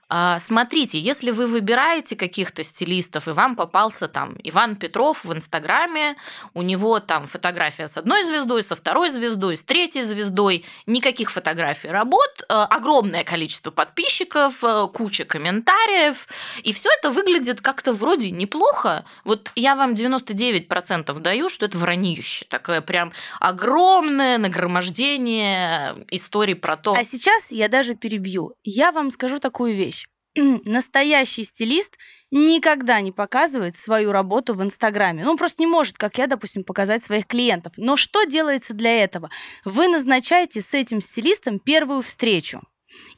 А, 0.08 0.38
смотрите, 0.40 1.00
если 1.00 1.30
вы 1.30 1.46
выбираете 1.46 2.16
каких-то 2.16 2.62
стилистов, 2.62 3.28
и 3.28 3.32
вам 3.32 3.56
попался 3.56 4.08
там 4.08 4.36
Иван 4.44 4.76
Петров 4.76 5.24
в 5.24 5.32
Инстаграме, 5.32 6.16
у 6.54 6.62
него 6.62 7.00
там 7.00 7.26
фотография 7.26 7.88
с 7.88 7.96
одной 7.96 8.22
звездой, 8.24 8.62
со 8.62 8.76
второй 8.76 9.08
звездой, 9.08 9.56
с 9.56 9.64
третьей 9.64 10.04
звездой, 10.04 10.64
никаких 10.86 11.32
фотографий 11.32 11.88
работ, 11.88 12.42
э, 12.42 12.52
огромное 12.52 13.24
количество 13.24 13.70
подписчиков, 13.70 14.62
э, 14.62 14.86
куча 14.92 15.24
комментариев, 15.24 16.28
и 16.62 16.72
все 16.72 16.90
это 16.90 17.10
выглядит 17.10 17.60
как-то 17.60 17.92
вроде 17.92 18.30
неплохо. 18.30 19.04
Вот 19.24 19.50
я 19.56 19.74
вам 19.74 19.94
99% 19.94 21.18
даю, 21.20 21.48
что 21.48 21.71
это 21.72 21.78
враньище, 21.78 22.44
такое 22.48 22.80
прям 22.82 23.12
огромное 23.40 24.38
нагромождение 24.38 26.04
историй 26.10 26.54
про 26.54 26.76
то. 26.76 26.92
А 26.92 27.04
сейчас 27.04 27.50
я 27.50 27.68
даже 27.68 27.94
перебью. 27.94 28.54
Я 28.62 28.92
вам 28.92 29.10
скажу 29.10 29.38
такую 29.38 29.74
вещь 29.74 30.06
настоящий 30.64 31.44
стилист 31.44 31.96
никогда 32.30 33.00
не 33.00 33.12
показывает 33.12 33.76
свою 33.76 34.12
работу 34.12 34.54
в 34.54 34.62
Инстаграме. 34.62 35.24
Ну, 35.24 35.32
он 35.32 35.36
просто 35.36 35.60
не 35.62 35.66
может, 35.66 35.98
как 35.98 36.18
я, 36.18 36.26
допустим, 36.26 36.64
показать 36.64 37.04
своих 37.04 37.26
клиентов. 37.26 37.74
Но 37.76 37.96
что 37.96 38.24
делается 38.24 38.72
для 38.72 39.02
этого? 39.02 39.30
Вы 39.64 39.88
назначаете 39.88 40.62
с 40.62 40.72
этим 40.72 41.00
стилистом 41.00 41.58
первую 41.58 42.02
встречу. 42.02 42.62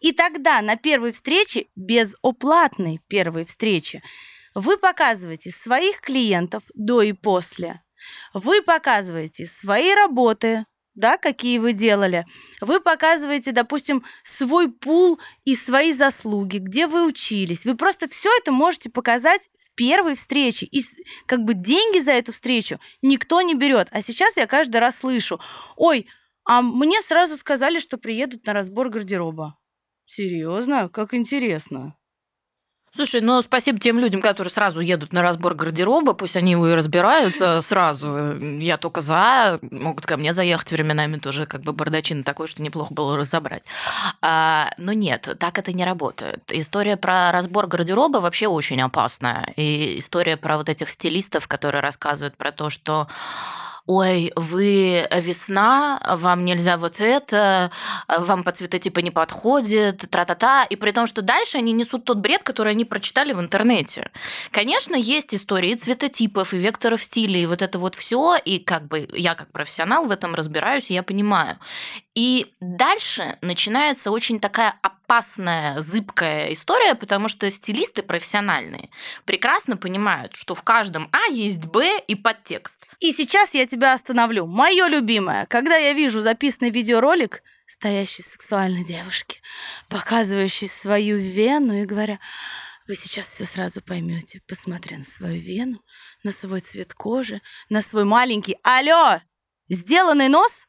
И 0.01 0.13
тогда 0.13 0.61
на 0.63 0.77
первой 0.77 1.13
встрече, 1.13 1.67
без 1.77 2.17
оплатной 2.23 3.01
первой 3.09 3.45
встречи, 3.45 4.03
вы 4.55 4.77
показываете 4.77 5.51
своих 5.51 6.01
клиентов 6.01 6.63
до 6.75 7.03
и 7.03 7.13
после. 7.13 7.84
Вы 8.33 8.63
показываете 8.63 9.47
свои 9.47 9.95
работы, 9.95 10.65
да, 10.95 11.19
какие 11.19 11.59
вы 11.59 11.73
делали. 11.73 12.25
Вы 12.61 12.81
показываете, 12.81 13.51
допустим, 13.51 14.05
свой 14.23 14.71
пул 14.71 15.19
и 15.45 15.57
свои 15.57 15.93
заслуги, 15.93 16.59
где 16.59 16.87
вы 16.87 17.07
учились. 17.07 17.65
Вы 17.65 17.77
просто 17.77 18.09
все 18.09 18.31
это 18.39 18.53
можете 18.53 18.91
показать 18.91 19.49
в 19.59 19.75
первой 19.75 20.15
встрече. 20.15 20.67
И 20.67 20.83
как 21.27 21.45
бы 21.45 21.55
деньги 21.55 21.99
за 21.99 22.13
эту 22.13 22.33
встречу 22.33 22.79
никто 23.03 23.43
не 23.43 23.55
берет. 23.55 23.89
А 23.91 24.03
сейчас 24.03 24.37
я 24.37 24.47
каждый 24.47 24.77
раз 24.77 24.99
слышу, 24.99 25.41
ой, 25.77 26.07
а 26.45 26.63
мне 26.63 27.03
сразу 27.03 27.37
сказали, 27.37 27.81
что 27.81 27.99
приедут 27.99 28.47
на 28.47 28.53
разбор 28.53 28.89
гардероба. 28.89 29.59
Серьезно? 30.05 30.89
Как 30.89 31.15
интересно. 31.15 31.97
Слушай, 32.95 33.23
ну 33.23 33.43
спасибо 33.43 33.81
тем 33.81 33.99
людям, 33.99 34.21
которые 34.21 34.53
сразу 34.53 34.81
едут 34.81 35.13
на 35.13 35.21
разбор 35.21 35.55
гардероба, 35.55 36.13
пусть 36.13 36.37
они 36.37 36.53
его 36.53 36.69
и 36.69 36.75
разбирают 36.75 37.35
сразу. 37.65 38.39
Я 38.61 38.77
только 38.77 39.01
за, 39.01 39.59
могут 39.63 40.07
ко 40.07 40.17
мне 40.17 40.33
заехать 40.33 40.71
временами 40.71 41.17
тоже, 41.17 41.47
как 41.47 41.63
бы 41.63 41.73
бардачина 41.73 42.23
такой, 42.23 42.47
что 42.47 42.63
неплохо 42.63 42.95
было 42.95 43.17
разобрать. 43.17 43.65
А, 44.23 44.71
но 44.79 44.93
нет, 44.93 45.29
так 45.41 45.59
это 45.59 45.73
не 45.73 45.85
работает. 45.85 46.45
История 46.51 46.97
про 46.97 47.33
разбор 47.33 47.67
гардероба 47.67 48.19
вообще 48.19 48.47
очень 48.47 48.81
опасная. 48.81 49.53
И 49.57 49.99
история 49.99 50.37
про 50.37 50.57
вот 50.57 50.69
этих 50.69 50.89
стилистов, 50.89 51.49
которые 51.49 51.83
рассказывают 51.83 52.37
про 52.37 52.53
то, 52.53 52.71
что 52.71 53.09
ой, 53.87 54.33
вы 54.37 55.09
весна, 55.13 56.01
вам 56.17 56.45
нельзя 56.45 56.77
вот 56.77 57.01
это, 57.01 57.71
вам 58.09 58.43
по 58.43 58.53
цветотипу 58.53 59.01
не 59.01 59.11
подходит, 59.11 60.11
тра-та-та. 60.11 60.65
И 60.65 60.77
при 60.77 60.91
том, 60.91 61.07
что 61.07 61.23
дальше 61.23 61.59
они 61.59 61.73
несут 61.73 62.05
тот 62.05 62.19
бред, 62.19 62.43
который 62.43 62.73
они 62.73 62.85
прочитали 62.85 63.33
в 63.33 63.41
интернете. 63.41 64.11
Конечно, 64.51 64.95
есть 64.95 65.35
истории 65.35 65.75
цветотипов 65.75 66.55
и 66.55 66.59
векторов 66.59 67.03
стиля, 67.03 67.39
и 67.39 67.47
вот 67.47 67.63
это 67.63 67.79
вот 67.79 67.95
все, 67.95 68.37
и 68.37 68.59
как 68.59 68.89
бы 68.89 69.09
я 69.13 69.35
как 69.35 69.53
профессионал 69.53 70.07
в 70.07 70.11
этом 70.11 70.35
разбираюсь, 70.35 70.91
и 70.91 70.95
я 70.95 71.03
понимаю. 71.03 71.59
И 72.15 72.55
дальше 72.61 73.39
начинается 73.41 74.13
очень 74.13 74.39
такая 74.39 74.79
опасная, 74.83 75.81
зыбкая 75.81 76.53
история, 76.53 76.95
потому 76.95 77.29
что 77.29 77.51
стилисты 77.51 78.03
профессиональные 78.03 78.91
прекрасно 79.25 79.77
понимают, 79.77 80.37
что 80.37 80.55
в 80.55 80.63
каждом 80.63 81.09
А 81.13 81.27
есть 81.27 81.65
Б 81.65 81.99
и 82.07 82.15
подтекст. 82.15 82.87
И 83.01 83.13
сейчас 83.13 83.55
я 83.55 83.67
тебя 83.67 83.93
остановлю. 83.95 84.47
Мое 84.47 84.87
любимое, 84.87 85.47
когда 85.47 85.77
я 85.77 85.93
вижу 85.93 86.21
записанный 86.21 86.71
видеоролик 86.71 87.43
стоящей 87.67 88.23
сексуальной 88.23 88.85
девушки, 88.85 89.41
показывающей 89.89 90.69
свою 90.69 91.17
вену 91.19 91.83
и 91.83 91.87
говоря, 91.87 92.21
вы 92.87 92.95
сейчас 92.95 93.27
все 93.29 93.45
сразу 93.45 93.83
поймете, 93.83 94.41
посмотря 94.47 94.99
на 94.99 95.05
свою 95.05 95.41
вену, 95.41 95.83
на 96.23 96.31
свой 96.31 96.61
цвет 96.61 96.95
кожи, 96.95 97.41
на 97.71 97.83
свой 97.83 98.05
маленький, 98.05 98.59
алло, 98.63 99.21
сделанный 99.69 100.29
нос, 100.29 100.67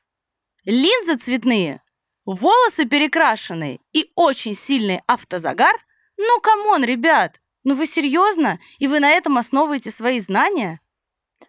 линзы 0.65 1.17
цветные, 1.17 1.81
волосы 2.25 2.85
перекрашенные 2.85 3.79
и 3.93 4.11
очень 4.15 4.55
сильный 4.55 5.01
автозагар? 5.07 5.75
Ну, 6.17 6.39
come 6.41 6.65
on, 6.65 6.83
ребят, 6.83 7.39
ну 7.63 7.75
вы 7.75 7.87
серьезно? 7.87 8.59
И 8.79 8.87
вы 8.87 8.99
на 8.99 9.11
этом 9.11 9.37
основываете 9.37 9.91
свои 9.91 10.19
знания? 10.19 10.79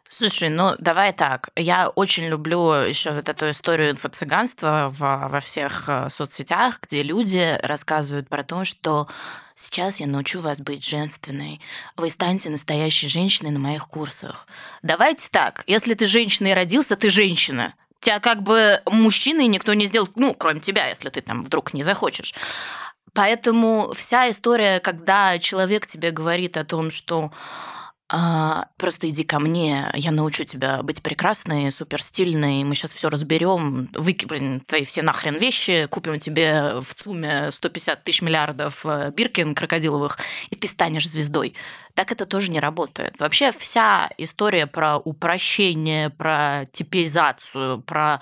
Слушай, 0.08 0.50
ну 0.50 0.74
давай 0.78 1.12
так. 1.12 1.50
Я 1.56 1.88
очень 1.88 2.26
люблю 2.26 2.70
еще 2.70 3.10
вот 3.10 3.28
эту 3.28 3.50
историю 3.50 3.90
инфо-цыганства 3.90 4.88
во, 4.96 5.28
во 5.28 5.40
всех 5.40 5.84
э, 5.88 6.08
соцсетях, 6.10 6.78
где 6.80 7.02
люди 7.02 7.58
рассказывают 7.62 8.28
про 8.28 8.44
то, 8.44 8.64
что 8.64 9.08
сейчас 9.54 9.98
я 10.00 10.06
научу 10.06 10.40
вас 10.40 10.60
быть 10.60 10.86
женственной. 10.86 11.60
Вы 11.96 12.10
станете 12.10 12.50
настоящей 12.50 13.08
женщиной 13.08 13.50
на 13.50 13.58
моих 13.58 13.88
курсах. 13.88 14.46
Давайте 14.82 15.28
так. 15.30 15.64
Если 15.66 15.94
ты 15.94 16.06
женщина 16.06 16.48
и 16.48 16.54
родился, 16.54 16.94
ты 16.94 17.10
женщина. 17.10 17.74
Тебя 18.00 18.20
как 18.20 18.42
бы 18.42 18.80
мужчиной 18.86 19.46
никто 19.46 19.74
не 19.74 19.86
сделал, 19.86 20.08
ну, 20.14 20.34
кроме 20.34 20.60
тебя, 20.60 20.88
если 20.88 21.08
ты 21.08 21.20
там 21.20 21.42
вдруг 21.44 21.74
не 21.74 21.82
захочешь. 21.82 22.34
Поэтому 23.14 23.92
вся 23.96 24.30
история, 24.30 24.78
когда 24.78 25.38
человек 25.38 25.86
тебе 25.86 26.10
говорит 26.10 26.56
о 26.56 26.64
том, 26.64 26.90
что 26.90 27.32
а, 28.08 28.68
просто 28.76 29.08
иди 29.08 29.24
ко 29.24 29.40
мне, 29.40 29.90
я 29.94 30.12
научу 30.12 30.44
тебя 30.44 30.82
быть 30.84 31.02
прекрасной, 31.02 31.72
супер 31.72 32.00
стильной, 32.00 32.62
мы 32.62 32.76
сейчас 32.76 32.92
все 32.92 33.08
разберем, 33.08 33.88
выкинем 33.94 34.60
твои 34.60 34.84
все 34.84 35.02
нахрен 35.02 35.34
вещи, 35.34 35.88
купим 35.90 36.20
тебе 36.20 36.80
в 36.80 36.94
ЦУМе 36.94 37.50
150 37.50 38.04
тысяч 38.04 38.22
миллиардов 38.22 38.86
э, 38.86 39.10
биркин 39.10 39.56
крокодиловых, 39.56 40.18
и 40.50 40.54
ты 40.54 40.68
станешь 40.68 41.08
звездой. 41.08 41.54
Так 41.94 42.12
это 42.12 42.26
тоже 42.26 42.52
не 42.52 42.60
работает. 42.60 43.18
Вообще 43.18 43.50
вся 43.50 44.08
история 44.18 44.68
про 44.68 44.98
упрощение, 44.98 46.10
про 46.10 46.66
типизацию, 46.72 47.82
про 47.82 48.20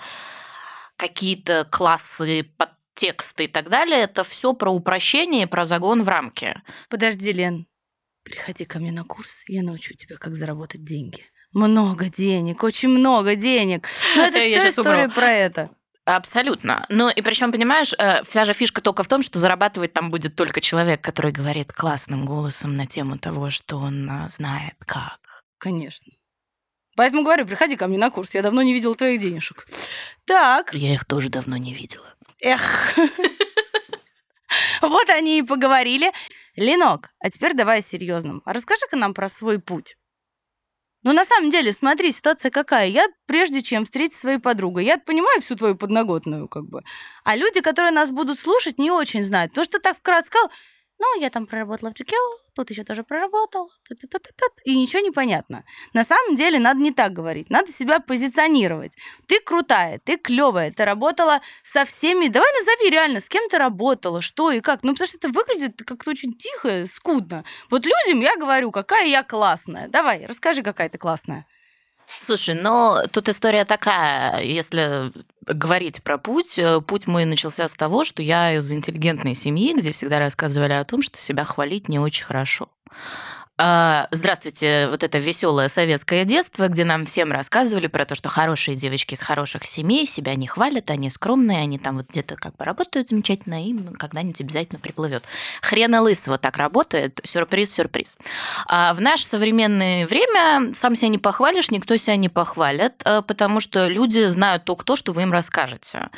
какие-то 0.97 1.67
классы 1.69 2.49
подтексты 2.57 3.43
и 3.43 3.47
так 3.47 3.69
далее, 3.69 3.99
это 3.99 4.23
все 4.23 4.53
про 4.53 4.71
упрощение, 4.71 5.45
про 5.45 5.65
загон 5.65 6.01
в 6.01 6.09
рамки. 6.09 6.59
Подожди, 6.89 7.31
Лен, 7.31 7.67
Приходи 8.25 8.65
ко 8.65 8.79
мне 8.79 8.91
на 8.91 9.03
курс, 9.03 9.43
я 9.47 9.61
научу 9.61 9.93
тебя, 9.93 10.17
как 10.17 10.33
заработать 10.33 10.83
деньги. 10.83 11.23
Много 11.53 12.09
денег, 12.09 12.63
очень 12.63 12.89
много 12.89 13.35
денег. 13.35 13.87
Но 14.15 14.23
это 14.23 14.39
все 14.39 14.69
история 14.69 15.07
про 15.07 15.31
это. 15.31 15.69
Абсолютно. 16.05 16.85
Ну 16.89 17.09
и 17.09 17.21
причем, 17.21 17.51
понимаешь, 17.51 17.93
э, 17.97 18.23
вся 18.23 18.45
же 18.45 18.53
фишка 18.53 18.81
только 18.81 19.03
в 19.03 19.07
том, 19.07 19.21
что 19.21 19.37
зарабатывать 19.39 19.93
там 19.93 20.09
будет 20.09 20.35
только 20.35 20.59
человек, 20.59 21.01
который 21.01 21.31
говорит 21.31 21.71
классным 21.71 22.25
голосом 22.25 22.75
на 22.75 22.87
тему 22.87 23.19
того, 23.19 23.51
что 23.51 23.77
он 23.77 24.09
а, 24.09 24.27
знает 24.29 24.75
как. 24.85 25.43
Конечно. 25.59 26.11
Поэтому 26.95 27.23
говорю, 27.23 27.45
приходи 27.45 27.75
ко 27.75 27.87
мне 27.87 27.97
на 27.99 28.09
курс, 28.09 28.33
я 28.33 28.41
давно 28.41 28.63
не 28.63 28.73
видела 28.73 28.95
твоих 28.95 29.21
денежек. 29.21 29.67
Так. 30.25 30.73
Я 30.73 30.93
их 30.93 31.05
тоже 31.05 31.29
давно 31.29 31.57
не 31.57 31.75
видела. 31.75 32.15
Эх. 32.41 32.95
Вот 34.81 35.09
они 35.09 35.39
и 35.39 35.43
поговорили. 35.43 36.11
Ленок, 36.55 37.11
а 37.19 37.29
теперь 37.29 37.53
давай. 37.53 37.81
А 38.45 38.53
расскажи-ка 38.53 38.95
нам 38.95 39.13
про 39.13 39.27
свой 39.27 39.59
путь. 39.59 39.97
Ну, 41.03 41.13
на 41.13 41.23
самом 41.23 41.51
деле, 41.51 41.71
смотри, 41.71 42.11
ситуация 42.11 42.49
какая. 42.49 42.87
Я, 42.87 43.05
прежде 43.27 43.61
чем 43.61 43.85
встретить 43.85 44.17
своей 44.17 44.39
подругой, 44.39 44.85
я 44.85 44.97
понимаю 44.97 45.39
всю 45.39 45.55
твою 45.55 45.75
подноготную, 45.75 46.47
как 46.47 46.65
бы. 46.65 46.81
А 47.23 47.35
люди, 47.35 47.61
которые 47.61 47.91
нас 47.91 48.09
будут 48.09 48.39
слушать, 48.39 48.79
не 48.79 48.89
очень 48.89 49.23
знают. 49.23 49.53
То, 49.53 49.63
что 49.63 49.79
так 49.79 49.97
вкратце 49.97 50.29
сказал, 50.29 50.49
ну, 50.99 51.19
я 51.21 51.29
там 51.29 51.45
проработала 51.45 51.89
в 51.89 51.93
Джекео, 51.93 52.39
тут 52.55 52.69
еще 52.69 52.83
тоже 52.83 53.03
проработал, 53.03 53.69
и 54.63 54.77
ничего 54.77 55.01
не 55.01 55.11
понятно. 55.11 55.63
На 55.93 56.03
самом 56.03 56.35
деле 56.35 56.57
надо 56.59 56.79
не 56.79 56.91
так 56.91 57.13
говорить, 57.13 57.49
надо 57.49 57.71
себя 57.71 57.99
позиционировать. 57.99 58.95
Ты 59.27 59.39
крутая, 59.39 59.99
ты 59.99 60.17
клевая, 60.17 60.71
ты 60.71 60.85
работала 60.85 61.41
со 61.63 61.85
всеми. 61.85 62.27
Давай 62.27 62.51
назови 62.53 62.89
реально, 62.89 63.19
с 63.19 63.29
кем 63.29 63.49
ты 63.49 63.57
работала, 63.57 64.21
что 64.21 64.51
и 64.51 64.61
как. 64.61 64.83
Ну, 64.83 64.93
потому 64.93 65.07
что 65.07 65.17
это 65.17 65.29
выглядит 65.29 65.81
как-то 65.85 66.11
очень 66.11 66.33
тихо, 66.33 66.85
скудно. 66.87 67.43
Вот 67.69 67.85
людям 67.85 68.21
я 68.21 68.35
говорю, 68.37 68.71
какая 68.71 69.07
я 69.07 69.23
классная. 69.23 69.87
Давай, 69.87 70.25
расскажи, 70.25 70.63
какая 70.63 70.89
ты 70.89 70.97
классная. 70.97 71.45
Слушай, 72.07 72.55
но 72.55 73.03
тут 73.11 73.29
история 73.29 73.65
такая, 73.65 74.41
если 74.41 75.11
говорить 75.45 76.03
про 76.03 76.17
путь, 76.17 76.57
э, 76.57 76.81
путь 76.81 77.07
мой 77.07 77.25
начался 77.25 77.67
с 77.67 77.73
того, 77.73 78.03
что 78.03 78.21
я 78.21 78.53
из 78.53 78.71
интеллигентной 78.71 79.35
семьи, 79.35 79.73
где 79.75 79.91
всегда 79.91 80.19
рассказывали 80.19 80.73
о 80.73 80.85
том, 80.85 81.01
что 81.01 81.17
себя 81.17 81.43
хвалить 81.43 81.89
не 81.89 81.99
очень 81.99 82.25
хорошо. 82.25 82.69
А, 83.57 84.09
здравствуйте, 84.11 84.89
вот 84.89 85.01
это 85.01 85.17
веселое 85.17 85.69
советское 85.69 86.25
детство, 86.25 86.67
где 86.67 86.83
нам 86.83 87.05
всем 87.05 87.31
рассказывали 87.31 87.87
про 87.87 88.03
то, 88.05 88.13
что 88.13 88.27
хорошие 88.27 88.75
девочки 88.75 89.13
из 89.13 89.21
хороших 89.21 89.63
семей 89.63 90.05
себя 90.05 90.35
не 90.35 90.45
хвалят, 90.45 90.89
они 90.89 91.09
скромные, 91.09 91.59
они 91.59 91.79
там 91.79 91.95
вот 91.95 92.09
где-то 92.09 92.35
как 92.35 92.57
бы 92.57 92.65
работают 92.65 93.07
замечательно, 93.07 93.65
и 93.65 93.73
когда-нибудь 93.97 94.41
обязательно 94.41 94.77
приплывет. 94.77 95.23
Хрена 95.61 96.01
лысого 96.01 96.37
так 96.37 96.57
работает, 96.57 97.21
сюрприз, 97.23 97.73
сюрприз. 97.73 98.17
А 98.67 98.93
в 98.93 98.99
наше 98.99 99.25
современное 99.25 100.05
время 100.05 100.73
сам 100.73 100.93
себя 100.97 101.07
не 101.07 101.17
похвалишь, 101.17 101.71
никто 101.71 101.95
себя 101.95 102.17
не 102.17 102.27
похвалит, 102.27 102.95
э, 103.05 103.21
потому 103.25 103.61
что 103.61 103.87
люди 103.87 104.25
знают 104.25 104.65
только 104.65 104.83
то, 104.83 104.97
что 104.97 105.13
вы 105.13 105.21
им 105.21 105.31
расскажете. 105.31 106.09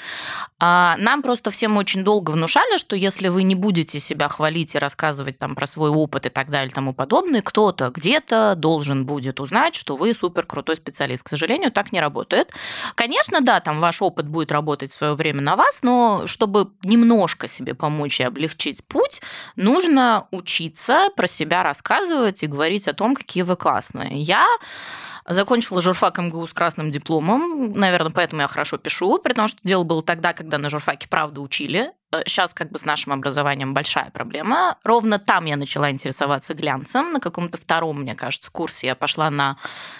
А 0.59 0.95
нам 0.97 1.21
просто 1.21 1.51
всем 1.51 1.77
очень 1.77 2.03
долго 2.03 2.31
внушали, 2.31 2.79
что 2.79 2.95
если 2.95 3.27
вы 3.27 3.43
не 3.43 3.53
будете 3.53 3.99
себя 3.99 4.27
хвалить 4.27 4.73
и 4.73 4.79
рассказывать 4.79 5.37
там 5.37 5.53
про 5.53 5.67
свой 5.67 5.91
опыт 5.91 6.25
и 6.25 6.29
так 6.29 6.49
далее 6.49 6.71
и 6.71 6.73
тому 6.73 6.95
подобное, 6.95 7.26
подобный, 7.27 7.41
кто-то 7.41 7.89
где-то 7.89 8.55
должен 8.55 9.05
будет 9.05 9.39
узнать, 9.39 9.75
что 9.75 9.95
вы 9.95 10.13
супер 10.13 10.45
крутой 10.45 10.75
специалист. 10.75 11.23
К 11.23 11.29
сожалению, 11.29 11.71
так 11.71 11.91
не 11.91 11.99
работает. 11.99 12.51
Конечно, 12.95 13.41
да, 13.41 13.59
там 13.59 13.79
ваш 13.79 14.01
опыт 14.01 14.27
будет 14.27 14.51
работать 14.51 14.91
в 14.91 14.95
свое 14.95 15.13
время 15.13 15.41
на 15.41 15.55
вас, 15.55 15.83
но 15.83 16.23
чтобы 16.25 16.71
немножко 16.83 17.47
себе 17.47 17.73
помочь 17.73 18.19
и 18.19 18.23
облегчить 18.23 18.83
путь, 18.87 19.21
нужно 19.55 20.27
учиться 20.31 21.09
про 21.15 21.27
себя 21.27 21.63
рассказывать 21.63 22.43
и 22.43 22.47
говорить 22.47 22.87
о 22.87 22.93
том, 22.93 23.15
какие 23.15 23.43
вы 23.43 23.55
классные. 23.55 24.21
Я 24.21 24.47
Закончила 25.27 25.81
журфак 25.81 26.19
МГУ 26.19 26.47
с 26.47 26.53
красным 26.53 26.89
дипломом. 26.89 27.73
Наверное, 27.73 28.11
поэтому 28.11 28.43
я 28.43 28.47
хорошо 28.47 28.77
пишу, 28.77 29.19
при 29.19 29.33
том, 29.33 29.49
что 29.49 29.59
дело 29.61 29.83
было 29.83 30.01
тогда, 30.01 30.31
когда 30.31 30.57
на 30.57 30.69
журфаке 30.69 31.09
правда 31.09 31.41
учили. 31.41 31.91
Сейчас 32.25 32.53
э, 32.53 32.55
как 32.55 32.71
бы 32.71 32.79
с 32.79 32.85
нашим 32.85 33.11
образованием 33.11 33.73
большая 33.73 34.09
проблема. 34.11 34.77
Ровно 34.85 35.19
там 35.19 35.43
я 35.43 35.57
начала 35.57 35.91
интересоваться 35.91 36.53
глянцем. 36.53 37.11
На 37.11 37.19
каком-то 37.19 37.57
втором, 37.57 38.01
мне 38.01 38.15
кажется, 38.15 38.49
курсе 38.49 38.87
я 38.87 38.95
пошла 38.95 39.29
на 39.29 39.57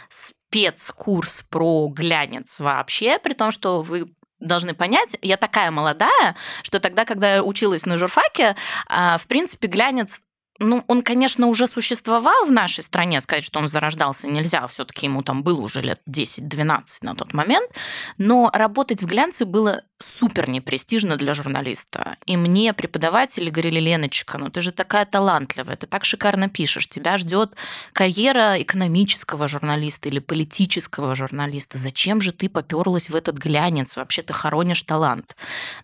спецкурс 0.09 1.43
про 1.49 1.89
глянец 1.89 2.61
вообще, 2.61 3.19
при 3.19 3.33
том, 3.33 3.51
что 3.51 3.81
вы 3.81 4.13
должны 4.39 4.73
понять, 4.73 5.17
я 5.21 5.35
такая 5.35 5.71
молодая, 5.71 6.35
что 6.63 6.79
тогда, 6.79 7.05
когда 7.05 7.35
я 7.35 7.43
училась 7.43 7.85
на 7.85 7.97
журфаке, 7.97 8.55
а, 8.87 9.17
в 9.17 9.27
принципе, 9.27 9.67
глянец 9.67 10.21
ну, 10.59 10.83
он, 10.87 11.01
конечно, 11.01 11.47
уже 11.47 11.67
существовал 11.67 12.45
в 12.45 12.51
нашей 12.51 12.83
стране, 12.83 13.21
сказать, 13.21 13.43
что 13.43 13.59
он 13.59 13.67
зарождался 13.67 14.27
нельзя, 14.27 14.65
все 14.67 14.85
таки 14.85 15.05
ему 15.05 15.21
там 15.21 15.43
было 15.43 15.61
уже 15.61 15.81
лет 15.81 16.01
10-12 16.07 16.81
на 17.01 17.15
тот 17.15 17.33
момент, 17.33 17.69
но 18.17 18.49
работать 18.53 19.01
в 19.01 19.05
глянце 19.05 19.45
было 19.45 19.83
супер 19.99 20.49
непрестижно 20.49 21.17
для 21.17 21.33
журналиста. 21.33 22.17
И 22.25 22.37
мне 22.37 22.73
преподаватели 22.73 23.49
говорили, 23.49 23.79
Леночка, 23.79 24.37
ну 24.37 24.49
ты 24.49 24.61
же 24.61 24.71
такая 24.71 25.05
талантливая, 25.05 25.75
ты 25.75 25.87
так 25.87 26.05
шикарно 26.05 26.49
пишешь, 26.49 26.87
тебя 26.87 27.17
ждет 27.17 27.55
карьера 27.93 28.61
экономического 28.61 29.47
журналиста 29.47 30.09
или 30.09 30.19
политического 30.19 31.15
журналиста. 31.15 31.77
Зачем 31.77 32.21
же 32.21 32.31
ты 32.31 32.49
поперлась 32.49 33.09
в 33.09 33.15
этот 33.15 33.37
глянец? 33.37 33.97
Вообще 33.97 34.21
ты 34.21 34.33
хоронишь 34.33 34.83
талант. 34.83 35.35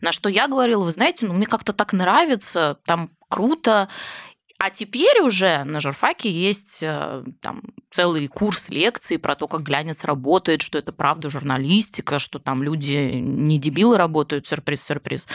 На 0.02 0.12
что 0.12 0.30
я 0.30 0.48
говорила, 0.48 0.84
вы 0.84 0.92
знаете, 0.92 1.26
ну 1.26 1.34
мне 1.34 1.46
как-то 1.46 1.74
так 1.74 1.94
нравится, 1.94 2.78
там 2.86 3.10
круто, 3.30 3.90
А 4.60 4.70
теперь 4.70 5.20
уже 5.22 5.63
на 5.63 5.80
журфаке 5.80 6.32
есть 6.32 6.80
э, 6.82 7.24
там 7.42 7.62
целый 7.89 8.28
курс 8.28 8.70
лекций 8.70 9.20
про 9.20 9.36
то, 9.36 9.48
как 9.48 9.63
глянец 9.63 10.04
работает, 10.04 10.62
что 10.62 10.78
это 10.78 10.94
правда 10.94 11.30
журналистика, 11.30 12.18
что 12.18 12.39
там 12.39 12.63
люди 12.63 13.12
не 13.13 13.60
дебилы 13.60 13.98
работают, 13.98 14.48
сюрприз-сюрприз. 14.48 15.28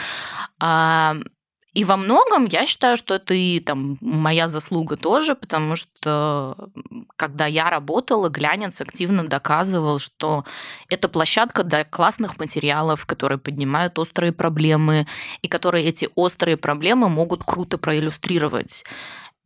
И 1.73 1.83
во 1.83 1.97
многом 1.97 2.45
я 2.45 2.65
считаю, 2.65 2.97
что 2.97 3.13
это 3.13 3.33
и 3.33 3.59
там 3.59 3.97
моя 4.01 4.47
заслуга 4.47 4.95
тоже, 4.95 5.35
потому 5.35 5.75
что 5.75 6.69
когда 7.15 7.45
я 7.45 7.69
работала, 7.69 8.29
глянец 8.29 8.81
активно 8.81 9.27
доказывал, 9.27 9.99
что 9.99 10.45
это 10.89 11.09
площадка 11.09 11.63
для 11.63 11.83
классных 11.83 12.39
материалов, 12.39 13.05
которые 13.05 13.37
поднимают 13.37 13.99
острые 13.99 14.31
проблемы, 14.31 15.05
и 15.43 15.47
которые 15.47 15.85
эти 15.85 16.09
острые 16.15 16.57
проблемы 16.57 17.07
могут 17.07 17.43
круто 17.43 17.77
проиллюстрировать 17.77 18.83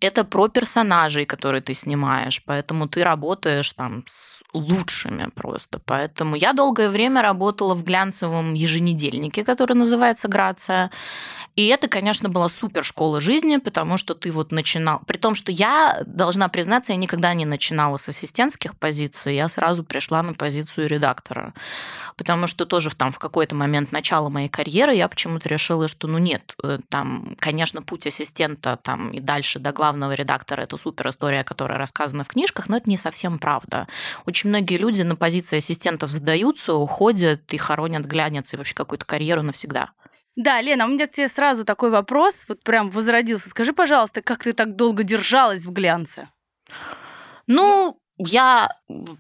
это 0.04 0.24
про 0.24 0.48
персонажей, 0.48 1.26
которые 1.26 1.62
ты 1.62 1.74
снимаешь, 1.74 2.42
поэтому 2.46 2.88
ты 2.88 3.04
работаешь 3.04 3.72
там 3.74 4.04
с 4.08 4.42
лучшими 4.54 5.30
просто. 5.34 5.80
Поэтому 5.86 6.36
я 6.36 6.54
долгое 6.54 6.90
время 6.90 7.22
работала 7.22 7.74
в 7.74 7.84
глянцевом 7.84 8.54
еженедельнике, 8.54 9.44
который 9.44 9.74
называется 9.74 10.28
«Грация». 10.28 10.92
И 11.56 11.68
это, 11.68 11.88
конечно, 11.88 12.30
была 12.30 12.50
супер 12.50 12.84
школа 12.84 13.22
жизни, 13.22 13.58
потому 13.58 13.98
что 13.98 14.16
ты 14.16 14.32
вот 14.32 14.52
начинал... 14.52 15.02
При 15.06 15.18
том, 15.18 15.36
что 15.36 15.52
я, 15.52 16.02
должна 16.06 16.50
признаться, 16.50 16.94
я 16.94 16.98
никогда 16.98 17.34
не 17.36 17.46
начинала 17.46 17.98
с 17.98 18.10
ассистентских 18.10 18.76
позиций, 18.76 19.36
я 19.36 19.48
сразу 19.48 19.84
пришла 19.84 20.24
на 20.24 20.34
позицию 20.34 20.88
редактора. 20.88 21.54
Потому 22.18 22.48
что 22.48 22.66
тоже 22.66 22.90
там 22.96 23.12
в 23.12 23.20
какой-то 23.20 23.56
момент 23.56 23.92
начала 23.92 24.30
моей 24.30 24.50
карьеры 24.50 24.96
я 24.96 25.08
почему-то 25.08 25.48
решила, 25.48 25.88
что 25.88 26.08
ну 26.08 26.18
нет, 26.18 26.56
э, 26.64 26.80
там, 26.90 27.36
конечно, 27.40 27.82
путь 27.82 28.08
ассистента 28.08 28.80
там 28.82 29.12
и 29.12 29.20
дальше 29.20 29.60
до 29.60 29.72
главного 29.72 29.93
редактора 30.14 30.62
это 30.62 30.78
супер 30.78 31.10
история, 31.10 31.44
которая 31.44 31.78
рассказана 31.78 32.24
в 32.24 32.28
книжках, 32.28 32.70
но 32.70 32.78
это 32.78 32.90
не 32.90 32.98
совсем 32.98 33.40
правда. 33.40 33.88
Очень 34.26 34.50
многие 34.50 34.78
люди 34.78 35.02
на 35.02 35.16
позиции 35.16 35.58
ассистентов 35.58 36.12
задаются, 36.12 36.74
уходят 36.74 37.54
и 37.54 37.58
хоронят 37.58 38.06
глянец 38.06 38.54
и 38.54 38.58
вообще 38.58 38.74
какую-то 38.74 39.06
карьеру 39.06 39.42
навсегда. 39.44 39.92
Да, 40.36 40.62
Лена, 40.62 40.86
у 40.86 40.90
меня 40.90 41.08
к 41.08 41.12
тебе 41.12 41.28
сразу 41.28 41.64
такой 41.64 41.92
вопрос, 41.92 42.46
вот 42.48 42.64
прям 42.64 42.90
возродился. 42.90 43.50
Скажи, 43.50 43.72
пожалуйста, 43.72 44.22
как 44.22 44.44
ты 44.44 44.54
так 44.54 44.76
долго 44.76 45.04
держалась 45.04 45.66
в 45.66 45.72
глянце? 45.72 46.30
Ну, 47.46 48.00
я 48.18 48.70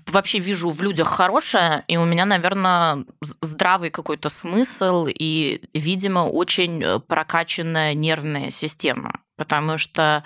вообще 0.08 0.40
вижу 0.40 0.70
в 0.70 0.82
людях 0.82 1.08
хорошее, 1.08 1.84
и 1.88 1.98
у 1.98 2.06
меня, 2.06 2.26
наверное, 2.26 3.06
здравый 3.42 3.90
какой-то 3.90 4.30
смысл 4.30 5.08
и, 5.08 5.62
видимо, 5.74 6.20
очень 6.20 6.82
э, 6.84 7.00
прокачанная 7.00 7.94
нервная 7.94 8.50
система. 8.50 9.23
Потому 9.36 9.78
что 9.78 10.24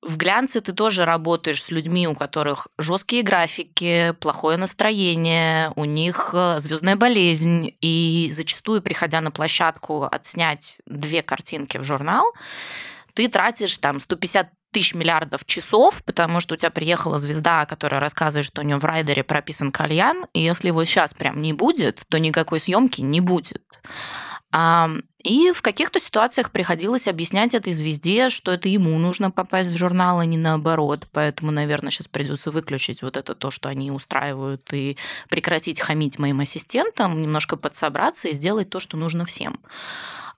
в 0.00 0.16
глянце 0.16 0.60
ты 0.60 0.72
тоже 0.72 1.04
работаешь 1.04 1.62
с 1.62 1.70
людьми, 1.70 2.06
у 2.06 2.14
которых 2.14 2.68
жесткие 2.78 3.22
графики, 3.22 4.14
плохое 4.20 4.56
настроение, 4.56 5.72
у 5.74 5.84
них 5.84 6.30
э, 6.32 6.60
звездная 6.60 6.94
болезнь. 6.94 7.76
И 7.80 8.30
зачастую, 8.32 8.80
приходя 8.80 9.20
на 9.20 9.30
площадку 9.30 10.04
отснять 10.04 10.78
две 10.86 11.22
картинки 11.22 11.78
в 11.78 11.82
журнал, 11.82 12.32
ты 13.14 13.26
тратишь 13.28 13.76
там 13.78 13.98
150 13.98 14.48
тысяч 14.70 14.94
миллиардов 14.94 15.44
часов, 15.44 16.02
потому 16.04 16.40
что 16.40 16.54
у 16.54 16.56
тебя 16.56 16.70
приехала 16.70 17.18
звезда, 17.18 17.66
которая 17.66 18.00
рассказывает, 18.00 18.46
что 18.46 18.60
у 18.60 18.64
нее 18.64 18.78
в 18.78 18.84
райдере 18.84 19.24
прописан 19.24 19.72
кальян, 19.72 20.26
и 20.34 20.40
если 20.40 20.68
его 20.68 20.84
сейчас 20.84 21.14
прям 21.14 21.40
не 21.40 21.52
будет, 21.52 22.02
то 22.08 22.18
никакой 22.18 22.60
съемки 22.60 23.00
не 23.00 23.20
будет. 23.20 23.62
И 24.52 25.52
в 25.52 25.62
каких-то 25.62 26.00
ситуациях 26.00 26.52
приходилось 26.52 27.08
объяснять 27.08 27.52
этой 27.52 27.72
звезде, 27.72 28.30
что 28.30 28.52
это 28.52 28.68
ему 28.68 28.96
нужно 28.98 29.30
попасть 29.30 29.70
в 29.70 29.76
журнал, 29.76 30.20
а 30.20 30.24
не 30.24 30.38
наоборот. 30.38 31.06
Поэтому, 31.12 31.50
наверное, 31.50 31.90
сейчас 31.90 32.08
придется 32.08 32.50
выключить 32.50 33.02
вот 33.02 33.16
это 33.16 33.34
то, 33.34 33.50
что 33.50 33.68
они 33.68 33.90
устраивают, 33.90 34.72
и 34.72 34.96
прекратить 35.28 35.80
хамить 35.80 36.18
моим 36.18 36.40
ассистентам, 36.40 37.20
немножко 37.20 37.56
подсобраться 37.56 38.28
и 38.28 38.32
сделать 38.32 38.70
то, 38.70 38.80
что 38.80 38.96
нужно 38.96 39.24
всем. 39.24 39.60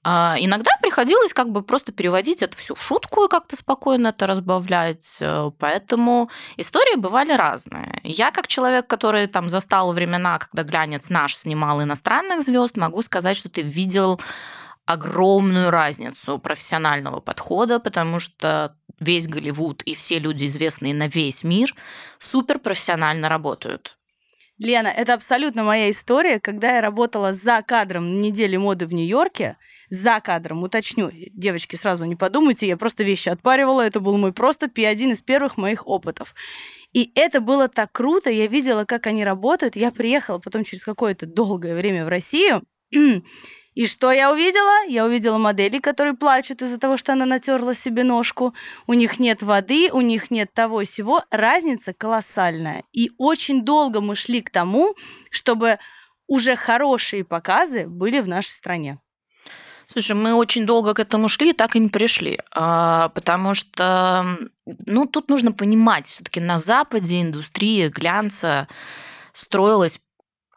А 0.03 0.37
иногда 0.39 0.71
приходилось 0.81 1.35
как 1.35 1.51
бы 1.51 1.63
просто 1.63 1.93
переводить 1.93 2.41
это 2.41 2.57
все 2.57 2.75
в 2.75 2.83
шутку 2.83 3.25
и 3.25 3.29
как-то 3.29 3.55
спокойно 3.55 4.09
это 4.09 4.27
разбавлять. 4.27 5.19
Э, 5.21 5.51
поэтому 5.59 6.31
истории 6.57 6.97
бывали 6.97 7.33
разные. 7.33 8.01
Я 8.03 8.31
как 8.31 8.47
человек, 8.47 8.87
который 8.87 9.27
там 9.27 9.51
застал 9.51 9.93
времена, 9.93 10.39
когда 10.39 10.63
глянец 10.63 11.11
наш 11.11 11.37
снимал 11.37 11.83
иностранных 11.83 12.41
звезд, 12.43 12.79
могу 12.79 13.03
сказать, 13.03 13.37
что 13.37 13.51
ты 13.51 13.61
видел 13.61 14.19
огромную 14.87 15.71
разницу 15.71 16.39
профессионального 16.39 17.21
подхода, 17.21 17.79
потому 17.79 18.21
что 18.21 18.75
весь 18.99 19.29
Голливуд 19.29 19.83
и 19.83 19.95
все 19.95 20.19
люди, 20.19 20.47
известные 20.47 20.95
на 20.95 21.09
весь 21.09 21.45
мир, 21.45 21.75
супер 22.19 22.59
профессионально 22.59 23.29
работают. 23.29 23.99
Лена, 24.59 24.89
это 24.89 25.15
абсолютно 25.15 25.63
моя 25.63 25.91
история. 25.91 26.39
Когда 26.41 26.77
я 26.77 26.81
работала 26.81 27.33
за 27.33 27.63
кадром 27.63 28.17
на 28.17 28.21
неделе 28.21 28.59
моды 28.59 28.87
в 28.87 28.93
Нью-Йорке, 28.93 29.57
за 29.91 30.21
кадром, 30.21 30.63
уточню, 30.63 31.11
девочки, 31.13 31.77
сразу 31.77 32.05
не 32.05 32.17
подумайте, 32.17 32.67
я 32.67 32.77
просто 32.77 33.03
вещи 33.05 33.29
отпаривала, 33.29 33.83
это 33.83 34.01
был 34.01 34.17
мой 34.17 34.33
просто 34.33 34.71
один 34.77 35.13
из 35.13 35.21
первых 35.21 35.57
моих 35.57 35.87
опытов. 35.87 36.35
И 36.93 37.13
это 37.15 37.41
было 37.41 37.69
так 37.69 37.93
круто, 37.93 38.31
я 38.31 38.47
видела, 38.47 38.85
как 38.85 39.07
они 39.07 39.25
работают. 39.25 39.77
Я 39.77 39.91
приехала 39.91 40.39
потом 40.39 40.65
через 40.65 40.85
какое-то 40.85 41.27
долгое 41.27 41.75
время 41.75 42.05
в 42.05 42.09
Россию, 42.09 42.63
и 43.75 43.87
что 43.87 44.11
я 44.11 44.33
увидела? 44.33 44.87
Я 44.89 45.07
увидела 45.07 45.39
модели, 45.39 45.79
которые 45.79 46.15
плачут 46.15 46.61
из-за 46.61 46.79
того, 46.79 46.97
что 46.97 47.13
она 47.13 47.25
натерла 47.25 47.73
себе 47.73 48.03
ножку. 48.03 48.53
У 48.87 48.95
них 48.95 49.21
нет 49.21 49.43
воды, 49.43 49.91
у 49.93 50.01
них 50.01 50.31
нет 50.31 50.53
того 50.53 50.85
всего. 50.85 51.23
Разница 51.31 51.93
колоссальная. 51.93 52.83
И 52.93 53.13
очень 53.17 53.65
долго 53.65 54.01
мы 54.01 54.17
шли 54.17 54.43
к 54.43 54.51
тому, 54.51 54.97
чтобы 55.31 55.79
уже 56.27 56.57
хорошие 56.57 57.25
показы 57.25 57.87
были 57.87 58.21
в 58.21 58.29
нашей 58.29 58.51
стране. 58.51 58.99
Слушай, 59.93 60.15
мы 60.15 60.35
очень 60.35 60.67
долго 60.67 60.95
к 60.95 61.01
этому 61.01 61.29
шли 61.29 61.51
и 61.51 61.53
так 61.53 61.75
и 61.75 61.81
не 61.81 61.89
пришли, 61.89 62.39
а, 62.53 63.09
потому 63.09 63.55
что, 63.55 64.25
ну, 64.87 65.07
тут 65.07 65.29
нужно 65.29 65.51
понимать, 65.51 66.07
все-таки 66.07 66.39
на 66.39 66.59
Западе 66.59 67.21
индустрия 67.21 67.89
глянца 67.89 68.69
строилась 69.33 70.01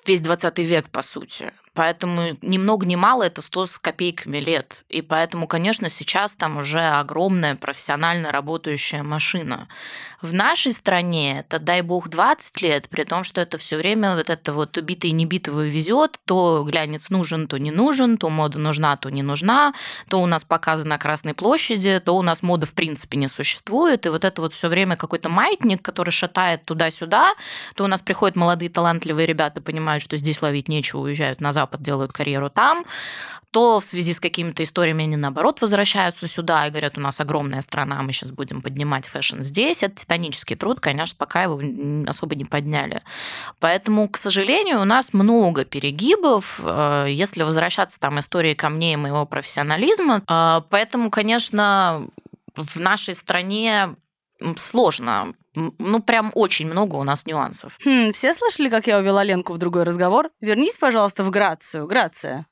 весь 0.05 0.21
20 0.21 0.59
век, 0.59 0.89
по 0.89 1.01
сути. 1.01 1.51
Поэтому 1.73 2.37
ни 2.41 2.59
много 2.59 2.85
ни 2.85 2.95
мало 2.95 3.23
это 3.23 3.41
100 3.41 3.65
с 3.65 3.79
копейками 3.79 4.37
лет. 4.37 4.85
И 4.89 5.01
поэтому, 5.01 5.47
конечно, 5.47 5.89
сейчас 5.89 6.35
там 6.35 6.57
уже 6.57 6.81
огромная 6.81 7.55
профессионально 7.55 8.31
работающая 8.31 9.01
машина. 9.01 9.67
В 10.21 10.33
нашей 10.33 10.71
стране 10.71 11.39
это, 11.39 11.57
дай 11.57 11.81
бог, 11.81 12.09
20 12.09 12.61
лет, 12.61 12.89
при 12.89 13.03
том, 13.03 13.23
что 13.23 13.41
это 13.41 13.57
все 13.57 13.77
время 13.77 14.15
вот 14.15 14.29
это 14.29 14.53
вот 14.53 14.77
убитый 14.77 15.09
и 15.09 15.13
небитого 15.13 15.65
везет, 15.65 16.19
то 16.25 16.63
глянец 16.63 17.09
нужен, 17.09 17.47
то 17.47 17.57
не 17.57 17.71
нужен, 17.71 18.17
то 18.17 18.29
мода 18.29 18.59
нужна, 18.59 18.95
то 18.95 19.09
не 19.09 19.23
нужна, 19.23 19.73
то 20.09 20.21
у 20.21 20.27
нас 20.27 20.43
показы 20.43 20.85
на 20.85 20.99
Красной 20.99 21.33
площади, 21.33 21.99
то 21.99 22.15
у 22.15 22.21
нас 22.21 22.43
мода 22.43 22.67
в 22.67 22.73
принципе 22.73 23.17
не 23.17 23.27
существует, 23.27 24.05
и 24.05 24.09
вот 24.09 24.23
это 24.23 24.41
вот 24.41 24.53
все 24.53 24.67
время 24.69 24.95
какой-то 24.95 25.27
маятник, 25.27 25.81
который 25.81 26.11
шатает 26.11 26.65
туда-сюда, 26.65 27.33
то 27.75 27.83
у 27.83 27.87
нас 27.87 28.01
приходят 28.01 28.35
молодые 28.35 28.69
талантливые 28.69 29.25
ребята, 29.25 29.59
понимают, 29.59 30.03
что 30.03 30.15
здесь 30.17 30.41
ловить 30.41 30.67
нечего, 30.67 31.01
уезжают 31.01 31.41
на 31.41 31.62
Запад, 31.63 31.81
делают 31.81 32.11
карьеру 32.11 32.49
там, 32.49 32.85
то 33.51 33.79
в 33.79 33.85
связи 33.85 34.13
с 34.13 34.19
какими-то 34.19 34.63
историями 34.63 35.03
они, 35.03 35.15
наоборот, 35.15 35.61
возвращаются 35.61 36.27
сюда 36.27 36.67
и 36.67 36.71
говорят, 36.71 36.97
у 36.97 37.01
нас 37.01 37.21
огромная 37.21 37.61
страна, 37.61 38.01
мы 38.01 38.11
сейчас 38.11 38.31
будем 38.31 38.61
поднимать 38.61 39.05
fashion 39.05 39.41
здесь. 39.41 39.83
Это 39.83 39.95
титанический 39.95 40.55
труд, 40.55 40.79
конечно, 40.79 41.15
пока 41.17 41.43
его 41.43 41.61
особо 42.07 42.35
не 42.35 42.45
подняли. 42.45 43.01
Поэтому, 43.59 44.09
к 44.09 44.17
сожалению, 44.17 44.81
у 44.81 44.85
нас 44.85 45.13
много 45.13 45.65
перегибов, 45.65 46.59
э, 46.63 47.07
если 47.09 47.43
возвращаться 47.43 47.99
там 47.99 48.19
истории 48.19 48.55
ко 48.55 48.69
мне 48.69 48.93
и 48.93 48.97
моего 48.97 49.25
профессионализма. 49.25 50.23
Э, 50.27 50.61
поэтому, 50.69 51.11
конечно, 51.11 52.07
в 52.55 52.79
нашей 52.79 53.15
стране 53.15 53.95
сложно 54.57 55.33
ну, 55.55 56.01
прям 56.01 56.31
очень 56.35 56.67
много 56.67 56.95
у 56.95 57.03
нас 57.03 57.25
нюансов. 57.25 57.77
Хм, 57.85 58.11
все 58.11 58.33
слышали, 58.33 58.69
как 58.69 58.87
я 58.87 58.97
увела 58.99 59.23
Ленку 59.23 59.53
в 59.53 59.57
другой 59.57 59.83
разговор? 59.83 60.29
Вернись, 60.41 60.75
пожалуйста, 60.75 61.23
в 61.23 61.29
Грацию. 61.29 61.87
Грация. 61.87 62.47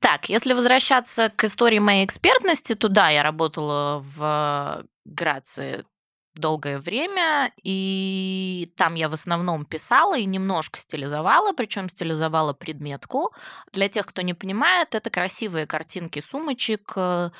Так, 0.00 0.28
если 0.28 0.52
возвращаться 0.52 1.32
к 1.34 1.44
истории 1.44 1.78
моей 1.78 2.04
экспертности, 2.04 2.74
то 2.74 2.88
да, 2.88 3.08
я 3.08 3.22
работала 3.22 4.04
в 4.16 4.84
Грации 5.04 5.84
долгое 6.36 6.78
время, 6.78 7.50
и 7.62 8.70
там 8.76 8.94
я 8.94 9.08
в 9.08 9.14
основном 9.14 9.64
писала 9.64 10.18
и 10.18 10.24
немножко 10.24 10.78
стилизовала, 10.78 11.52
причем 11.52 11.88
стилизовала 11.88 12.52
предметку. 12.52 13.32
Для 13.72 13.88
тех, 13.88 14.06
кто 14.06 14.22
не 14.22 14.34
понимает, 14.34 14.94
это 14.94 15.10
красивые 15.10 15.66
картинки 15.66 16.20
сумочек, 16.20 16.92
э, 16.96 17.30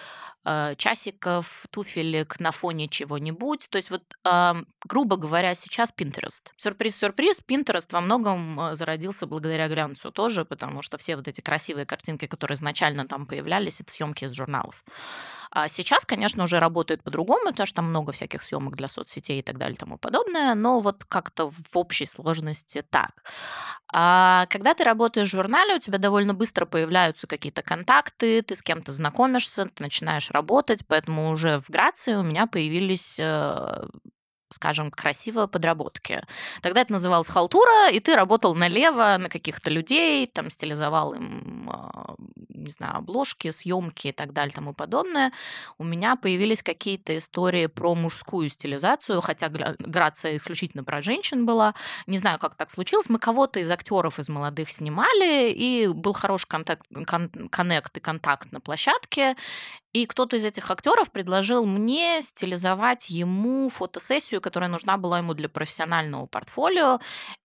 часиков, 0.77 1.67
туфелек 1.71 2.39
на 2.41 2.53
фоне 2.53 2.89
чего-нибудь. 2.89 3.69
То 3.69 3.77
есть 3.77 3.91
вот, 3.91 4.03
грубо 4.87 5.17
говоря, 5.17 5.55
сейчас 5.55 5.93
Pinterest. 5.97 6.51
Сюрприз-сюрприз, 6.57 7.43
Pinterest 7.47 7.89
во 7.91 8.01
многом 8.01 8.61
э, 8.61 8.75
зародился 8.77 9.27
благодаря 9.27 9.69
глянцу 9.69 10.11
тоже, 10.11 10.45
потому 10.45 10.83
что 10.83 10.97
все 10.99 11.17
вот 11.17 11.29
эти 11.29 11.41
красивые 11.41 11.87
картинки, 11.87 12.27
которые 12.27 12.57
изначально 12.57 13.07
там 13.07 13.27
появлялись, 13.27 13.81
это 13.81 13.93
съемки 13.93 14.25
из 14.25 14.33
журналов. 14.33 14.85
А 15.51 15.69
сейчас, 15.69 16.05
конечно, 16.05 16.45
уже 16.45 16.59
работают 16.59 17.03
по-другому, 17.03 17.51
потому 17.51 17.67
что 17.67 17.77
там 17.77 17.87
много 17.87 18.13
всяких 18.13 18.43
съемок 18.43 18.77
для 18.77 18.89
соцсетей 18.89 19.41
и 19.41 19.43
так 19.43 19.59
далее 19.59 19.75
и 19.75 19.79
тому 19.79 19.97
подобное, 19.97 20.55
но 20.55 20.81
вот 20.81 21.05
как-то 21.05 21.51
в 21.51 21.77
общей 21.77 22.07
сложности 22.07 22.85
так. 22.89 23.13
А 23.93 24.47
когда 24.51 24.75
ты 24.75 24.85
работаешь 24.85 25.29
в 25.29 25.31
журнале, 25.31 25.77
у 25.77 25.79
тебя 25.79 25.99
довольно 25.99 26.35
быстро 26.35 26.67
появляются 26.67 27.27
какие-то 27.27 27.63
контакты, 27.63 28.43
ты 28.43 28.55
с 28.55 28.63
кем-то 28.63 28.93
знакомишься, 28.93 29.67
ты 29.67 29.83
начинаешь 29.83 30.31
работать, 30.37 30.87
поэтому 30.87 31.31
уже 31.31 31.59
в 31.61 31.71
Грации 31.71 32.15
у 32.15 32.23
меня 32.23 32.47
появились 32.47 33.17
э, 33.19 33.87
скажем, 34.51 34.91
красиво 34.91 35.47
подработки. 35.47 36.23
Тогда 36.63 36.83
это 36.83 36.93
называлось 36.93 37.29
халтура, 37.29 37.91
и 37.91 38.01
ты 38.01 38.15
работал 38.15 38.55
налево 38.55 39.17
на 39.19 39.29
каких-то 39.29 39.71
людей, 39.71 40.27
там 40.27 40.51
стилизовал 40.51 41.15
им, 41.15 41.69
а, 41.71 42.15
не 42.49 42.71
знаю, 42.71 42.97
обложки, 42.97 43.51
съемки 43.51 44.09
и 44.09 44.13
так 44.13 44.33
далее, 44.33 44.55
тому 44.55 44.73
подобное. 44.73 45.33
У 45.79 45.85
меня 45.85 46.17
появились 46.17 46.63
какие-то 46.63 47.17
истории 47.17 47.67
про 47.67 47.95
мужскую 47.95 48.49
стилизацию, 48.49 49.21
хотя 49.21 49.49
Грация 49.49 50.37
исключительно 50.37 50.85
про 50.85 51.03
женщин 51.03 51.45
была. 51.45 51.75
Не 52.07 52.19
знаю, 52.19 52.39
как 52.39 52.55
так 52.55 52.71
случилось. 52.71 53.09
Мы 53.09 53.19
кого-то 53.19 53.61
из 53.61 53.71
актеров 53.71 54.19
из 54.19 54.29
молодых 54.29 54.71
снимали, 54.71 55.51
и 55.51 55.89
был 55.89 56.13
хороший 56.13 56.49
контакт, 56.49 56.87
кон- 57.07 57.49
коннект 57.51 57.97
и 57.97 58.01
контакт 58.01 58.53
на 58.53 58.61
площадке. 58.61 59.37
И 59.97 60.05
кто-то 60.05 60.37
из 60.37 60.45
этих 60.45 60.71
актеров 60.71 61.11
предложил 61.11 61.65
мне 61.65 62.21
стилизовать 62.21 63.09
ему 63.09 63.71
фотосессию, 63.71 64.43
которая 64.43 64.69
нужна 64.69 64.99
была 64.99 65.17
ему 65.17 65.33
для 65.33 65.49
профессионального 65.49 66.27
портфолио, 66.27 67.01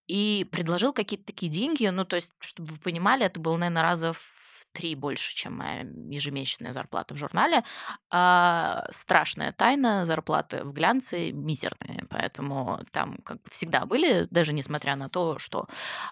и 0.10 0.46
предложил 0.52 0.92
какие-то 0.92 1.28
такие 1.28 1.50
деньги. 1.50 1.88
Ну, 1.88 2.04
то 2.04 2.18
есть, 2.18 2.32
чтобы 2.40 2.74
вы 2.74 2.80
понимали, 2.80 3.26
это 3.26 3.40
было, 3.40 3.56
наверное, 3.56 3.84
раза 3.84 4.12
в 4.12 4.41
три 4.72 4.96
больше, 4.96 5.36
чем 5.36 5.58
моя 5.58 5.82
ежемесячная 6.10 6.72
зарплата 6.72 7.14
в 7.14 7.18
журнале. 7.18 7.64
А 8.10 8.86
страшная 8.92 9.52
тайна, 9.52 10.06
зарплаты 10.06 10.64
в 10.64 10.74
глянце 10.74 11.32
мизерные, 11.32 12.06
поэтому 12.10 12.82
там 12.92 13.18
как 13.24 13.38
всегда 13.50 13.86
были, 13.86 14.28
даже 14.32 14.54
несмотря 14.54 14.96
на 14.96 15.10
то, 15.10 15.40
что 15.40 15.68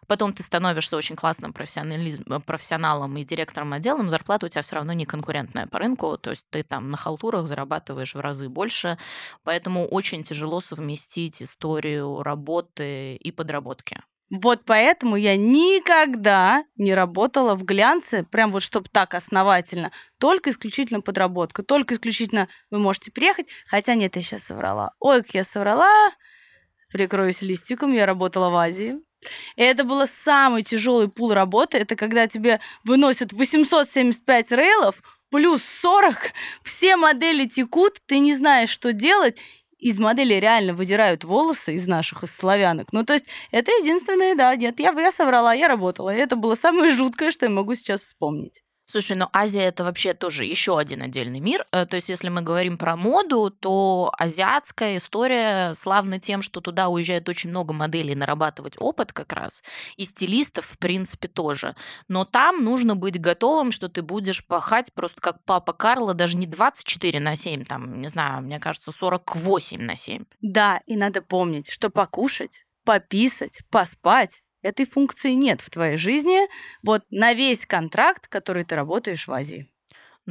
потом 0.08 0.34
ты 0.34 0.44
становишься 0.44 0.98
очень 0.98 1.16
классным 1.16 1.54
профессионалом 1.54 3.18
и 3.18 3.26
директором 3.26 3.74
отдела, 3.74 4.08
зарплата 4.10 4.46
у 4.46 4.50
тебя 4.50 4.62
все 4.62 4.76
равно 4.76 4.94
не 4.94 5.06
конкурентная 5.06 5.68
по 5.68 5.80
рынку, 5.80 6.18
то 6.18 6.30
есть 6.32 6.46
ты 6.50 6.64
там 6.64 6.90
на 6.92 6.98
халтурах 6.98 7.48
зарабатываешь 7.48 8.16
в 8.16 8.20
разы 8.20 8.50
больше, 8.50 8.98
поэтому 9.44 9.88
очень 9.88 10.24
тяжело 10.24 10.62
совместить 10.62 11.42
историю 11.42 12.24
работы 12.24 13.16
и 13.16 13.32
подработки. 13.32 14.02
Вот 14.30 14.62
поэтому 14.66 15.16
я 15.16 15.36
никогда 15.38 16.64
не 16.76 16.94
работала 16.94 17.56
в 17.56 17.64
глянце, 17.64 18.24
прям 18.30 18.52
вот 18.52 18.62
чтобы 18.62 18.88
так 18.92 19.16
основательно, 19.16 19.92
только 20.20 20.52
исключительно 20.52 21.02
подработка, 21.02 21.64
только 21.64 21.96
исключительно 21.96 22.48
вы 22.70 22.78
можете 22.78 23.12
приехать, 23.12 23.48
хотя 23.66 23.96
нет, 23.96 24.16
я 24.16 24.22
сейчас 24.22 24.44
соврала. 24.44 24.94
Ой, 25.00 25.24
как 25.24 25.34
я 25.34 25.44
соврала, 25.44 25.92
прикроюсь 26.92 27.42
листиком, 27.42 27.92
я 27.92 28.06
работала 28.06 28.50
в 28.50 28.56
Азии. 28.56 28.98
И 29.56 29.62
это 29.64 29.84
было 29.84 30.06
самый 30.06 30.64
тяжелый 30.64 31.10
пул 31.10 31.34
работы, 31.34 31.78
это 31.78 31.96
когда 31.96 32.28
тебе 32.28 32.60
выносят 32.84 33.34
875 33.34 34.52
рейлов, 34.52 35.02
плюс 35.32 35.64
40, 35.82 36.32
все 36.64 36.96
модели 36.96 37.46
текут, 37.46 37.98
ты 38.06 38.20
не 38.20 38.34
знаешь, 38.34 38.70
что 38.70 38.94
делать, 38.94 39.40
из 39.80 39.98
модели 39.98 40.34
реально 40.36 40.74
выдирают 40.74 41.24
волосы 41.24 41.76
из 41.76 41.88
наших, 41.88 42.24
из 42.24 42.36
славянок. 42.36 42.88
Ну, 42.92 43.04
то 43.04 43.14
есть 43.14 43.26
это 43.52 43.72
единственное, 43.72 44.36
да, 44.36 44.56
нет, 44.56 44.80
я, 44.80 44.92
я 44.92 45.12
соврала, 45.12 45.54
я 45.54 45.68
работала. 45.68 46.14
И 46.14 46.20
это 46.20 46.36
было 46.36 46.56
самое 46.56 46.94
жуткое, 46.94 47.32
что 47.32 47.46
я 47.46 47.52
могу 47.52 47.76
сейчас 47.76 48.02
вспомнить. 48.02 48.62
Слушай, 48.92 49.18
ну 49.18 49.28
Азия 49.34 49.66
это 49.66 49.84
вообще 49.84 50.16
тоже 50.16 50.46
еще 50.46 50.80
один 50.80 51.04
отдельный 51.04 51.40
мир. 51.40 51.64
Э, 51.72 51.86
то 51.86 51.96
есть, 51.96 52.10
если 52.10 52.30
мы 52.30 52.42
говорим 52.42 52.76
про 52.76 52.96
моду, 52.96 53.52
то 53.52 54.12
азиатская 54.18 54.98
история 54.98 55.76
славна 55.76 56.20
тем, 56.20 56.42
что 56.42 56.60
туда 56.60 56.90
уезжает 56.90 57.30
очень 57.30 57.52
много 57.52 57.72
моделей 57.72 58.16
нарабатывать 58.16 58.74
опыт 58.80 59.14
как 59.14 59.34
раз, 59.34 59.62
и 59.96 60.06
стилистов, 60.06 60.66
в 60.66 60.80
принципе, 60.80 61.28
тоже. 61.28 61.76
Но 62.08 62.26
там 62.26 62.64
нужно 62.64 62.96
быть 62.96 63.22
готовым, 63.22 63.72
что 63.72 63.90
ты 63.90 64.02
будешь 64.02 64.44
пахать 64.44 64.92
просто 64.92 65.22
как 65.22 65.44
папа 65.46 65.72
Карла, 65.72 66.16
даже 66.16 66.36
не 66.36 66.48
24 66.48 67.20
на 67.20 67.36
7, 67.36 67.66
там, 67.66 68.02
не 68.02 68.08
знаю, 68.08 68.42
мне 68.42 68.60
кажется, 68.60 68.92
48 68.92 69.82
на 69.84 69.96
7. 69.96 70.26
Да, 70.42 70.82
и 70.88 70.98
надо 70.98 71.22
помнить, 71.22 71.70
что 71.70 71.92
покушать, 71.92 72.66
пописать, 72.86 73.60
поспать 73.70 74.42
Этой 74.62 74.86
функции 74.86 75.32
нет 75.34 75.62
в 75.62 75.70
твоей 75.70 75.98
жизни 75.98 76.48
вот 76.84 77.04
на 77.10 77.34
весь 77.34 77.66
контракт, 77.66 78.28
который 78.28 78.66
ты 78.66 78.76
работаешь 78.76 79.28
в 79.28 79.32
Азии. 79.32 79.70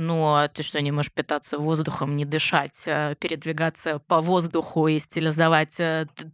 Ну, 0.01 0.23
а 0.37 0.47
ты 0.47 0.63
что, 0.63 0.81
не 0.81 0.93
можешь 0.93 1.11
питаться 1.11 1.59
воздухом, 1.59 2.15
не 2.15 2.25
дышать, 2.25 2.85
а 2.87 3.17
передвигаться 3.17 3.99
по 3.99 4.21
воздуху 4.21 4.87
и 4.87 5.01
стилизовать 5.01 5.77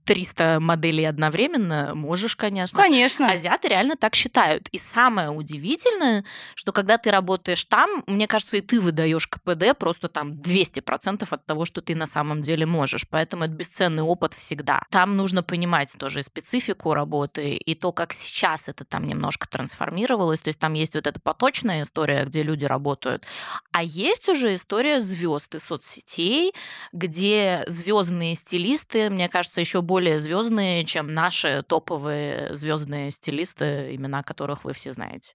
300 0.05 0.45
э, 0.45 0.59
моделей 0.59 1.07
одновременно? 1.07 1.95
Можешь, 1.95 2.37
конечно. 2.37 2.77
Конечно. 2.79 3.33
Азиаты 3.33 3.69
реально 3.69 3.97
так 3.97 4.17
считают. 4.17 4.69
И 4.69 4.77
самое 4.79 5.31
удивительное, 5.31 6.27
что 6.55 6.73
когда 6.73 6.99
ты 6.99 7.11
работаешь 7.11 7.65
там, 7.65 8.05
мне 8.07 8.27
кажется, 8.27 8.59
и 8.59 8.61
ты 8.61 8.79
выдаешь 8.79 9.27
КПД 9.27 9.79
просто 9.79 10.09
там 10.09 10.33
200% 10.33 11.27
от 11.31 11.47
того, 11.47 11.65
что 11.65 11.81
ты 11.81 11.95
на 11.95 12.07
самом 12.07 12.43
деле 12.43 12.67
можешь. 12.67 13.09
Поэтому 13.09 13.45
это 13.45 13.55
бесценный 13.55 14.03
опыт 14.03 14.35
всегда. 14.35 14.83
Там 14.91 15.17
нужно 15.17 15.43
понимать 15.43 15.95
тоже 15.99 16.23
специфику 16.23 16.93
работы 16.93 17.55
и 17.55 17.75
то, 17.75 17.93
как 17.93 18.13
сейчас 18.13 18.69
это 18.69 18.85
там 18.85 19.07
немножко 19.07 19.49
трансформировалось. 19.49 20.43
То 20.43 20.49
есть 20.49 20.59
там 20.59 20.75
есть 20.75 20.95
вот 20.95 21.07
эта 21.07 21.19
поточная 21.19 21.81
история, 21.81 22.27
где 22.27 22.43
люди 22.43 22.67
работают, 22.67 23.25
а 23.73 23.83
есть 23.83 24.29
уже 24.29 24.55
история 24.55 25.01
звезд 25.01 25.55
и 25.55 25.59
соцсетей, 25.59 26.53
где 26.93 27.65
звездные 27.67 28.35
стилисты, 28.35 29.11
мне 29.11 29.29
кажется, 29.29 29.61
еще 29.61 29.83
более 29.83 30.19
звездные, 30.21 30.85
чем 30.85 31.13
наши 31.13 31.65
топовые 31.67 32.55
звездные 32.55 33.11
стилисты, 33.11 33.95
имена 33.95 34.23
которых 34.23 34.65
вы 34.65 34.73
все 34.73 34.93
знаете. 34.93 35.35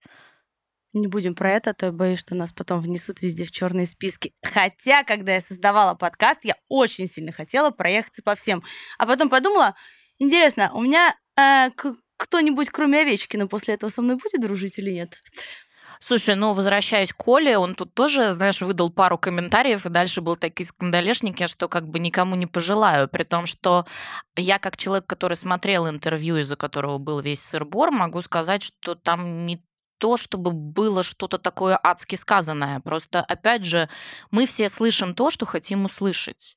Не 0.94 1.08
будем 1.08 1.36
про 1.36 1.52
это, 1.52 1.70
а 1.70 1.74
то 1.74 1.88
я 1.88 1.92
боюсь, 1.92 2.20
что 2.20 2.34
нас 2.34 2.52
потом 2.52 2.82
внесут 2.82 3.22
везде 3.22 3.46
в 3.46 3.52
черные 3.52 3.86
списки. 3.86 4.34
Хотя, 4.44 5.04
когда 5.04 5.34
я 5.36 5.42
создавала 5.42 5.94
подкаст, 5.94 6.46
я 6.46 6.56
очень 6.68 7.08
сильно 7.08 7.32
хотела 7.32 7.70
проехаться 7.70 8.24
по 8.24 8.34
всем. 8.34 8.64
А 8.98 9.06
потом 9.06 9.30
подумала, 9.30 9.76
интересно, 10.18 10.72
у 10.74 10.82
меня 10.82 11.16
э, 11.38 11.70
кто-нибудь, 12.18 12.70
кроме 12.70 13.02
Овечкина, 13.02 13.48
после 13.48 13.76
этого 13.76 13.92
со 13.92 14.02
мной 14.02 14.18
будет 14.18 14.42
дружить 14.42 14.80
или 14.80 14.92
нет? 14.92 15.22
Слушай, 16.02 16.36
ну, 16.36 16.54
возвращаясь 16.54 17.12
к 17.12 17.18
Коле, 17.18 17.58
он 17.58 17.76
тут 17.76 17.94
тоже, 17.94 18.32
знаешь, 18.34 18.62
выдал 18.62 18.90
пару 18.90 19.18
комментариев, 19.18 19.86
и 19.86 19.90
дальше 19.90 20.22
был 20.22 20.38
такие 20.38 20.66
скандалешники, 20.66 21.46
что 21.48 21.68
как 21.68 21.88
бы 21.90 22.00
никому 22.00 22.36
не 22.36 22.48
пожелаю, 22.48 23.10
при 23.10 23.24
том, 23.24 23.46
что 23.46 23.86
я 24.38 24.60
как 24.60 24.78
человек, 24.78 25.06
который 25.08 25.36
смотрел 25.36 25.90
интервью, 25.90 26.38
из-за 26.38 26.56
которого 26.56 27.00
был 27.00 27.20
весь 27.20 27.42
сырбор, 27.42 27.92
могу 27.92 28.22
сказать, 28.22 28.64
что 28.64 28.96
там 28.96 29.46
не 29.46 29.62
то, 30.00 30.18
чтобы 30.18 30.52
было 30.52 31.04
что-то 31.04 31.38
такое 31.38 31.80
адски 31.82 32.16
сказанное. 32.16 32.80
Просто, 32.80 33.22
опять 33.22 33.66
же, 33.66 33.90
мы 34.32 34.46
все 34.46 34.70
слышим 34.70 35.14
то, 35.14 35.30
что 35.30 35.46
хотим 35.46 35.86
услышать. 35.86 36.56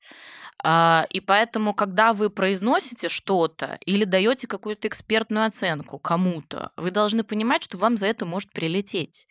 А, 0.64 1.06
и 1.10 1.20
поэтому, 1.20 1.74
когда 1.74 2.12
вы 2.12 2.30
произносите 2.30 3.08
что-то 3.08 3.78
или 3.84 4.04
даете 4.04 4.46
какую-то 4.46 4.86
экспертную 4.86 5.46
оценку 5.46 5.98
кому-то, 5.98 6.70
вы 6.76 6.92
должны 6.92 7.24
понимать, 7.24 7.64
что 7.64 7.78
вам 7.78 7.96
за 7.96 8.06
это 8.06 8.26
может 8.26 8.52
прилететь. 8.52 9.26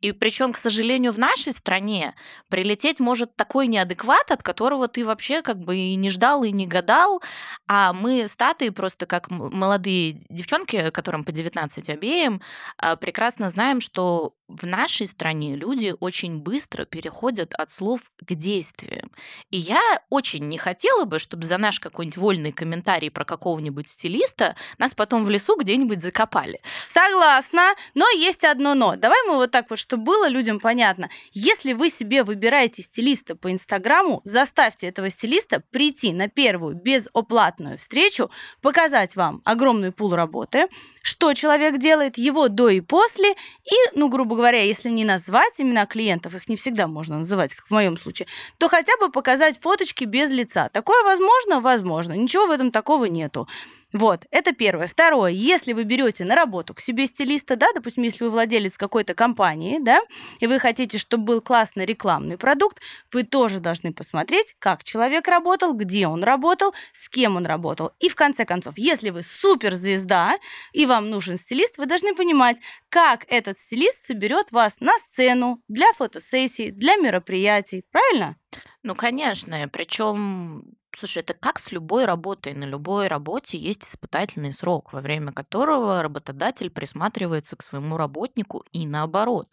И 0.00 0.12
причем, 0.12 0.54
к 0.54 0.56
сожалению, 0.56 1.12
в 1.12 1.18
нашей 1.18 1.52
стране 1.52 2.14
прилететь 2.48 2.98
может 2.98 3.36
такой 3.36 3.66
неадекват, 3.66 4.30
от 4.30 4.42
которого 4.42 4.88
ты 4.88 5.04
вообще 5.04 5.42
как 5.42 5.58
бы 5.58 5.76
и 5.76 5.96
не 5.96 6.08
ждал, 6.08 6.44
и 6.44 6.50
не 6.50 6.66
гадал. 6.66 7.22
А 7.66 7.92
мы 7.92 8.26
статуи 8.26 8.70
просто 8.70 9.04
как 9.04 9.30
молодые 9.30 10.20
девчонки, 10.30 10.90
которым 10.90 11.24
по 11.24 11.32
19 11.32 11.90
обеим, 11.90 12.40
а, 12.78 12.96
прекрасно 12.96 13.49
знаем, 13.50 13.80
что 13.80 14.34
в 14.50 14.66
нашей 14.66 15.06
стране 15.06 15.56
люди 15.56 15.94
очень 16.00 16.38
быстро 16.38 16.84
переходят 16.84 17.54
от 17.54 17.70
слов 17.70 18.00
к 18.20 18.34
действиям. 18.34 19.10
И 19.50 19.58
я 19.58 19.80
очень 20.10 20.48
не 20.48 20.58
хотела 20.58 21.04
бы, 21.04 21.18
чтобы 21.18 21.46
за 21.46 21.58
наш 21.58 21.80
какой-нибудь 21.80 22.16
вольный 22.16 22.52
комментарий 22.52 23.10
про 23.10 23.24
какого-нибудь 23.24 23.88
стилиста 23.88 24.56
нас 24.78 24.94
потом 24.94 25.24
в 25.24 25.30
лесу 25.30 25.56
где-нибудь 25.56 26.02
закопали. 26.02 26.60
Согласна, 26.84 27.74
но 27.94 28.08
есть 28.10 28.44
одно 28.44 28.74
но. 28.74 28.96
Давай 28.96 29.18
мы 29.26 29.36
вот 29.36 29.50
так 29.50 29.70
вот, 29.70 29.78
чтобы 29.78 30.04
было 30.04 30.28
людям 30.28 30.60
понятно. 30.60 31.10
Если 31.32 31.72
вы 31.72 31.88
себе 31.88 32.24
выбираете 32.24 32.82
стилиста 32.82 33.36
по 33.36 33.52
Инстаграму, 33.52 34.20
заставьте 34.24 34.86
этого 34.86 35.10
стилиста 35.10 35.62
прийти 35.70 36.12
на 36.12 36.28
первую 36.28 36.74
безоплатную 36.74 37.78
встречу, 37.78 38.30
показать 38.60 39.16
вам 39.16 39.42
огромный 39.44 39.92
пул 39.92 40.14
работы, 40.14 40.68
что 41.02 41.34
человек 41.34 41.78
делает, 41.78 42.18
его 42.18 42.48
до 42.48 42.68
и 42.68 42.80
после, 42.80 43.32
и, 43.32 43.76
ну, 43.94 44.08
грубо 44.08 44.34
говоря, 44.40 44.62
если 44.62 44.88
не 44.88 45.04
назвать 45.04 45.60
имена 45.60 45.86
клиентов, 45.86 46.34
их 46.34 46.48
не 46.48 46.56
всегда 46.56 46.86
можно 46.86 47.18
называть, 47.18 47.54
как 47.54 47.66
в 47.66 47.70
моем 47.70 47.96
случае, 47.96 48.26
то 48.58 48.68
хотя 48.68 48.96
бы 48.96 49.10
показать 49.10 49.60
фоточки 49.60 50.04
без 50.04 50.30
лица. 50.30 50.70
Такое 50.72 51.04
возможно? 51.04 51.60
Возможно. 51.60 52.14
Ничего 52.14 52.46
в 52.46 52.50
этом 52.50 52.70
такого 52.70 53.04
нету. 53.04 53.46
Вот, 53.92 54.24
это 54.30 54.52
первое. 54.52 54.86
Второе, 54.86 55.32
если 55.32 55.72
вы 55.72 55.84
берете 55.84 56.24
на 56.24 56.36
работу 56.36 56.74
к 56.74 56.80
себе 56.80 57.06
стилиста, 57.06 57.56
да, 57.56 57.66
допустим, 57.74 58.04
если 58.04 58.24
вы 58.24 58.30
владелец 58.30 58.78
какой-то 58.78 59.14
компании, 59.14 59.78
да, 59.80 60.00
и 60.38 60.46
вы 60.46 60.60
хотите, 60.60 60.96
чтобы 60.98 61.24
был 61.24 61.40
классный 61.40 61.86
рекламный 61.86 62.38
продукт, 62.38 62.80
вы 63.12 63.24
тоже 63.24 63.58
должны 63.58 63.92
посмотреть, 63.92 64.54
как 64.60 64.84
человек 64.84 65.26
работал, 65.26 65.74
где 65.74 66.06
он 66.06 66.22
работал, 66.22 66.72
с 66.92 67.08
кем 67.08 67.36
он 67.36 67.46
работал. 67.46 67.90
И 67.98 68.08
в 68.08 68.14
конце 68.14 68.44
концов, 68.44 68.78
если 68.78 69.10
вы 69.10 69.22
суперзвезда 69.22 70.38
и 70.72 70.86
вам 70.86 71.10
нужен 71.10 71.36
стилист, 71.36 71.78
вы 71.78 71.86
должны 71.86 72.14
понимать, 72.14 72.58
как 72.88 73.24
этот 73.28 73.58
стилист 73.58 74.06
соберет 74.06 74.52
вас 74.52 74.78
на 74.80 74.96
сцену 74.98 75.62
для 75.68 75.92
фотосессий, 75.94 76.70
для 76.70 76.96
мероприятий. 76.96 77.84
Правильно? 77.90 78.36
Ну, 78.82 78.94
конечно. 78.94 79.68
Причем 79.72 80.64
Слушай, 80.96 81.18
это 81.18 81.34
как 81.34 81.58
с 81.58 81.70
любой 81.70 82.04
работой. 82.04 82.52
На 82.52 82.64
любой 82.64 83.06
работе 83.06 83.56
есть 83.56 83.84
испытательный 83.84 84.52
срок, 84.52 84.92
во 84.92 85.00
время 85.00 85.32
которого 85.32 86.02
работодатель 86.02 86.68
присматривается 86.68 87.56
к 87.56 87.62
своему 87.62 87.96
работнику 87.96 88.64
и 88.72 88.86
наоборот. 88.86 89.48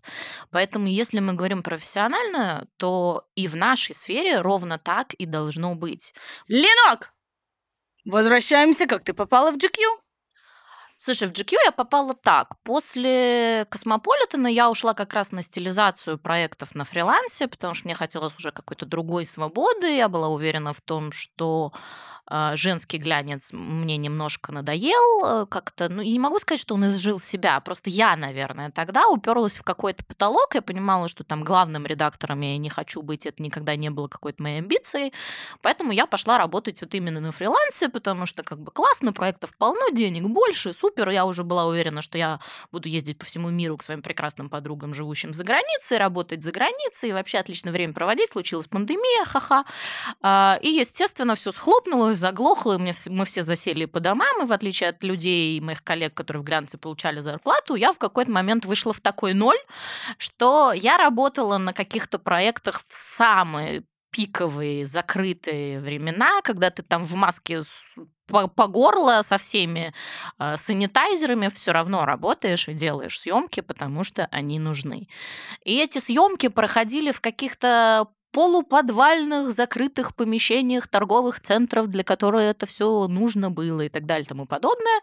Поэтому, 0.49 0.88
если 0.88 1.19
мы 1.19 1.33
говорим 1.33 1.61
профессионально, 1.61 2.67
то 2.77 3.27
и 3.35 3.47
в 3.47 3.55
нашей 3.55 3.93
сфере 3.93 4.41
ровно 4.41 4.79
так 4.79 5.13
и 5.13 5.25
должно 5.25 5.75
быть. 5.75 6.13
Ленок! 6.47 7.13
Возвращаемся, 8.05 8.88
как 8.88 9.03
ты 9.03 9.13
попала 9.13 9.51
в 9.51 9.57
GQ. 9.57 10.07
Слушай, 10.99 11.27
в 11.27 11.31
GQ 11.31 11.55
я 11.65 11.71
попала 11.71 12.15
так. 12.15 12.57
После 12.63 13.65
Космополитена 13.69 14.47
я 14.47 14.71
ушла 14.71 14.95
как 14.95 15.13
раз 15.13 15.31
на 15.31 15.43
стилизацию 15.43 16.17
проектов 16.17 16.73
на 16.73 16.85
фрилансе, 16.85 17.47
потому 17.47 17.75
что 17.75 17.87
мне 17.87 17.93
хотелось 17.93 18.35
уже 18.35 18.51
какой-то 18.51 18.87
другой 18.87 19.27
свободы. 19.27 19.95
Я 19.95 20.09
была 20.09 20.29
уверена 20.29 20.73
в 20.73 20.81
том, 20.81 21.11
что 21.11 21.71
а, 22.29 22.57
женский 22.57 22.97
глянец 22.97 23.51
мне 23.53 23.95
немножко 23.95 24.51
надоел 24.51 25.43
э, 25.43 25.45
как-то. 25.45 25.87
Ну, 25.87 26.01
не 26.01 26.19
могу 26.19 26.39
сказать, 26.39 26.59
что 26.59 26.75
он 26.75 26.87
изжил 26.87 27.19
себя. 27.19 27.57
Просто 27.61 27.89
я, 27.89 28.17
наверное, 28.17 28.69
тогда 28.69 29.07
уперлась 29.07 29.55
в 29.55 29.63
какой-то 29.63 30.03
потолок. 30.03 30.53
Я 30.53 30.61
понимала, 30.61 31.07
что 31.07 31.23
там 31.23 31.45
главным 31.45 31.85
редактором 31.85 32.41
я 32.41 32.57
не 32.57 32.69
хочу 32.69 33.01
быть. 33.01 33.25
Это 33.25 33.41
никогда 33.41 33.77
не 33.77 33.89
было 33.89 34.09
какой-то 34.09 34.43
моей 34.43 34.57
амбицией. 34.57 35.13
Поэтому 35.61 35.93
я 35.93 36.05
пошла 36.05 36.37
работать 36.37 36.81
вот 36.81 36.93
именно 36.95 37.21
на 37.21 37.31
фрилансе, 37.31 37.87
потому 37.87 38.25
что 38.25 38.43
как 38.43 38.59
бы 38.59 38.71
классно, 38.71 39.13
проектов 39.13 39.55
полно, 39.57 39.89
денег 39.91 40.23
больше. 40.23 40.73
Я 40.95 41.25
уже 41.25 41.43
была 41.43 41.65
уверена, 41.65 42.01
что 42.01 42.17
я 42.17 42.39
буду 42.71 42.89
ездить 42.89 43.17
по 43.17 43.25
всему 43.25 43.49
миру 43.49 43.77
к 43.77 43.83
своим 43.83 44.01
прекрасным 44.01 44.49
подругам, 44.49 44.93
живущим 44.93 45.33
за 45.33 45.43
границей, 45.43 45.97
работать 45.97 46.43
за 46.43 46.51
границей, 46.51 47.09
и 47.09 47.13
вообще 47.13 47.39
отлично 47.39 47.71
время 47.71 47.93
проводить. 47.93 48.29
Случилась 48.29 48.67
пандемия, 48.67 49.25
ха-ха. 49.25 49.65
А, 50.21 50.59
и, 50.61 50.69
естественно, 50.69 51.35
все 51.35 51.51
схлопнулось, 51.51 52.17
заглохло, 52.17 52.77
и 52.77 52.93
мы 53.09 53.25
все 53.25 53.43
засели 53.43 53.85
по 53.85 53.99
домам, 53.99 54.43
и 54.43 54.45
в 54.45 54.51
отличие 54.51 54.89
от 54.89 55.03
людей, 55.03 55.59
моих 55.61 55.83
коллег, 55.83 56.13
которые 56.13 56.41
в 56.41 56.45
глянце 56.45 56.77
получали 56.77 57.19
зарплату, 57.19 57.75
я 57.75 57.91
в 57.91 57.97
какой-то 57.97 58.31
момент 58.31 58.65
вышла 58.65 58.93
в 58.93 59.01
такой 59.01 59.33
ноль, 59.33 59.57
что 60.17 60.73
я 60.73 60.97
работала 60.97 61.57
на 61.57 61.73
каких-то 61.73 62.19
проектах 62.19 62.81
в 62.88 62.93
самые 62.93 63.83
пиковые, 64.18 64.88
закрытые 64.88 65.80
времена, 65.80 66.41
когда 66.41 66.72
ты 66.72 66.82
там 66.82 67.03
в 67.03 67.13
маске 67.13 67.61
по, 68.26 68.47
по 68.47 68.68
горло 68.68 69.22
со 69.24 69.38
всеми 69.38 69.93
э, 70.39 70.57
санитайзерами 70.57 71.49
все 71.49 71.72
равно 71.72 72.03
работаешь 72.03 72.68
и 72.68 72.74
делаешь 72.74 73.20
съемки, 73.20 73.61
потому 73.61 74.03
что 74.03 74.28
они 74.32 74.57
нужны. 74.59 75.07
И 75.63 75.78
эти 75.78 75.99
съемки 75.99 76.47
проходили 76.47 77.11
в 77.11 77.22
каких-то 77.22 78.07
полуподвальных 78.32 79.51
закрытых 79.51 80.15
помещениях 80.15 80.88
торговых 80.88 81.39
центров, 81.39 81.88
для 81.88 82.03
которых 82.03 82.41
это 82.41 82.65
все 82.65 83.07
нужно 83.07 83.49
было 83.51 83.82
и 83.82 83.89
так 83.89 84.05
далее 84.05 84.25
и 84.25 84.28
тому 84.28 84.45
подобное. 84.45 85.01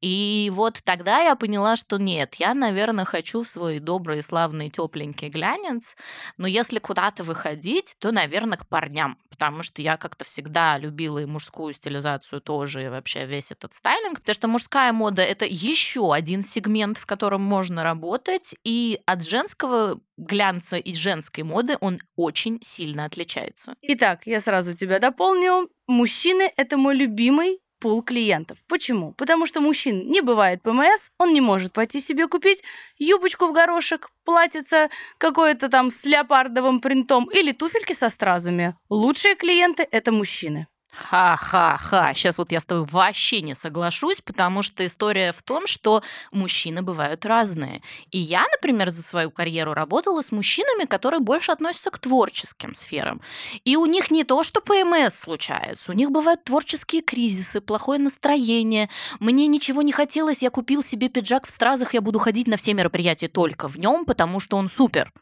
И 0.00 0.50
вот 0.54 0.80
тогда 0.84 1.20
я 1.20 1.36
поняла, 1.36 1.76
что 1.76 1.98
нет, 1.98 2.34
я, 2.36 2.54
наверное, 2.54 3.04
хочу 3.04 3.42
в 3.42 3.48
свой 3.48 3.78
добрый, 3.78 4.22
славный, 4.22 4.70
тепленький 4.70 5.28
глянец, 5.28 5.96
но 6.36 6.46
если 6.46 6.78
куда-то 6.78 7.24
выходить, 7.24 7.96
то, 7.98 8.12
наверное, 8.12 8.58
к 8.58 8.66
парням, 8.68 9.18
потому 9.34 9.62
что 9.62 9.82
я 9.82 9.96
как-то 9.96 10.24
всегда 10.24 10.78
любила 10.78 11.18
и 11.18 11.26
мужскую 11.26 11.72
стилизацию 11.72 12.40
тоже, 12.40 12.84
и 12.84 12.88
вообще 12.88 13.26
весь 13.26 13.50
этот 13.50 13.74
стайлинг, 13.74 14.20
потому 14.20 14.34
что 14.34 14.48
мужская 14.48 14.92
мода— 14.92 15.22
это 15.22 15.44
еще 15.44 16.14
один 16.14 16.44
сегмент, 16.44 16.98
в 16.98 17.06
котором 17.06 17.42
можно 17.42 17.82
работать, 17.82 18.54
и 18.64 19.00
от 19.06 19.24
женского 19.24 20.00
глянца 20.16 20.76
и 20.76 20.94
женской 20.94 21.42
моды 21.42 21.76
он 21.80 22.00
очень 22.16 22.60
сильно 22.62 23.04
отличается. 23.04 23.74
Итак, 23.82 24.22
я 24.26 24.38
сразу 24.38 24.74
тебя 24.74 25.00
дополню. 25.00 25.68
Мужчины— 25.88 26.52
это 26.56 26.76
мой 26.76 26.94
любимый 26.94 27.58
пул 27.84 28.02
клиентов. 28.02 28.56
Почему? 28.66 29.12
Потому 29.12 29.44
что 29.44 29.60
мужчин 29.60 30.08
не 30.08 30.22
бывает 30.22 30.62
ПМС, 30.62 31.10
он 31.18 31.34
не 31.34 31.42
может 31.42 31.74
пойти 31.74 32.00
себе 32.00 32.26
купить 32.28 32.64
юбочку 32.96 33.46
в 33.46 33.52
горошек, 33.52 34.10
платьице 34.24 34.88
какое-то 35.18 35.68
там 35.68 35.90
с 35.90 36.02
леопардовым 36.06 36.80
принтом 36.80 37.26
или 37.26 37.52
туфельки 37.52 37.92
со 37.92 38.08
стразами. 38.08 38.74
Лучшие 38.88 39.34
клиенты— 39.34 39.86
это 39.90 40.12
мужчины. 40.12 40.66
Ха-ха-ха. 40.94 42.14
Сейчас 42.14 42.38
вот 42.38 42.52
я 42.52 42.60
с 42.60 42.64
тобой 42.64 42.86
вообще 42.88 43.40
не 43.40 43.54
соглашусь, 43.54 44.20
потому 44.20 44.62
что 44.62 44.86
история 44.86 45.32
в 45.32 45.42
том, 45.42 45.66
что 45.66 46.02
мужчины 46.30 46.82
бывают 46.82 47.26
разные. 47.26 47.82
И 48.12 48.18
я, 48.18 48.44
например, 48.52 48.90
за 48.90 49.02
свою 49.02 49.30
карьеру 49.30 49.74
работала 49.74 50.22
с 50.22 50.30
мужчинами, 50.30 50.84
которые 50.84 51.20
больше 51.20 51.50
относятся 51.50 51.90
к 51.90 51.98
творческим 51.98 52.74
сферам. 52.74 53.20
И 53.64 53.76
у 53.76 53.86
них 53.86 54.10
не 54.12 54.22
то, 54.22 54.44
что 54.44 54.60
ПМС 54.60 55.14
случается, 55.14 55.90
у 55.90 55.94
них 55.94 56.12
бывают 56.12 56.44
творческие 56.44 57.02
кризисы, 57.02 57.60
плохое 57.60 57.98
настроение. 57.98 58.88
Мне 59.18 59.48
ничего 59.48 59.82
не 59.82 59.92
хотелось, 59.92 60.42
я 60.42 60.50
купил 60.50 60.82
себе 60.82 61.08
пиджак 61.08 61.46
в 61.46 61.50
стразах, 61.50 61.94
я 61.94 62.00
буду 62.00 62.20
ходить 62.20 62.46
на 62.46 62.56
все 62.56 62.72
мероприятия 62.72 63.28
только 63.28 63.68
в 63.68 63.78
нем, 63.78 64.04
потому 64.04 64.38
что 64.38 64.56
он 64.56 64.68
супер. 64.68 65.12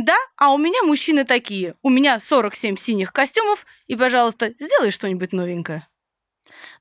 Да, 0.00 0.16
а 0.36 0.52
у 0.52 0.58
меня 0.58 0.84
мужчины 0.84 1.24
такие. 1.24 1.74
У 1.82 1.90
меня 1.90 2.20
47 2.20 2.76
синих 2.76 3.12
костюмов, 3.12 3.66
и, 3.88 3.96
пожалуйста, 3.96 4.54
сделай 4.60 4.92
что-нибудь 4.92 5.32
новенькое. 5.32 5.88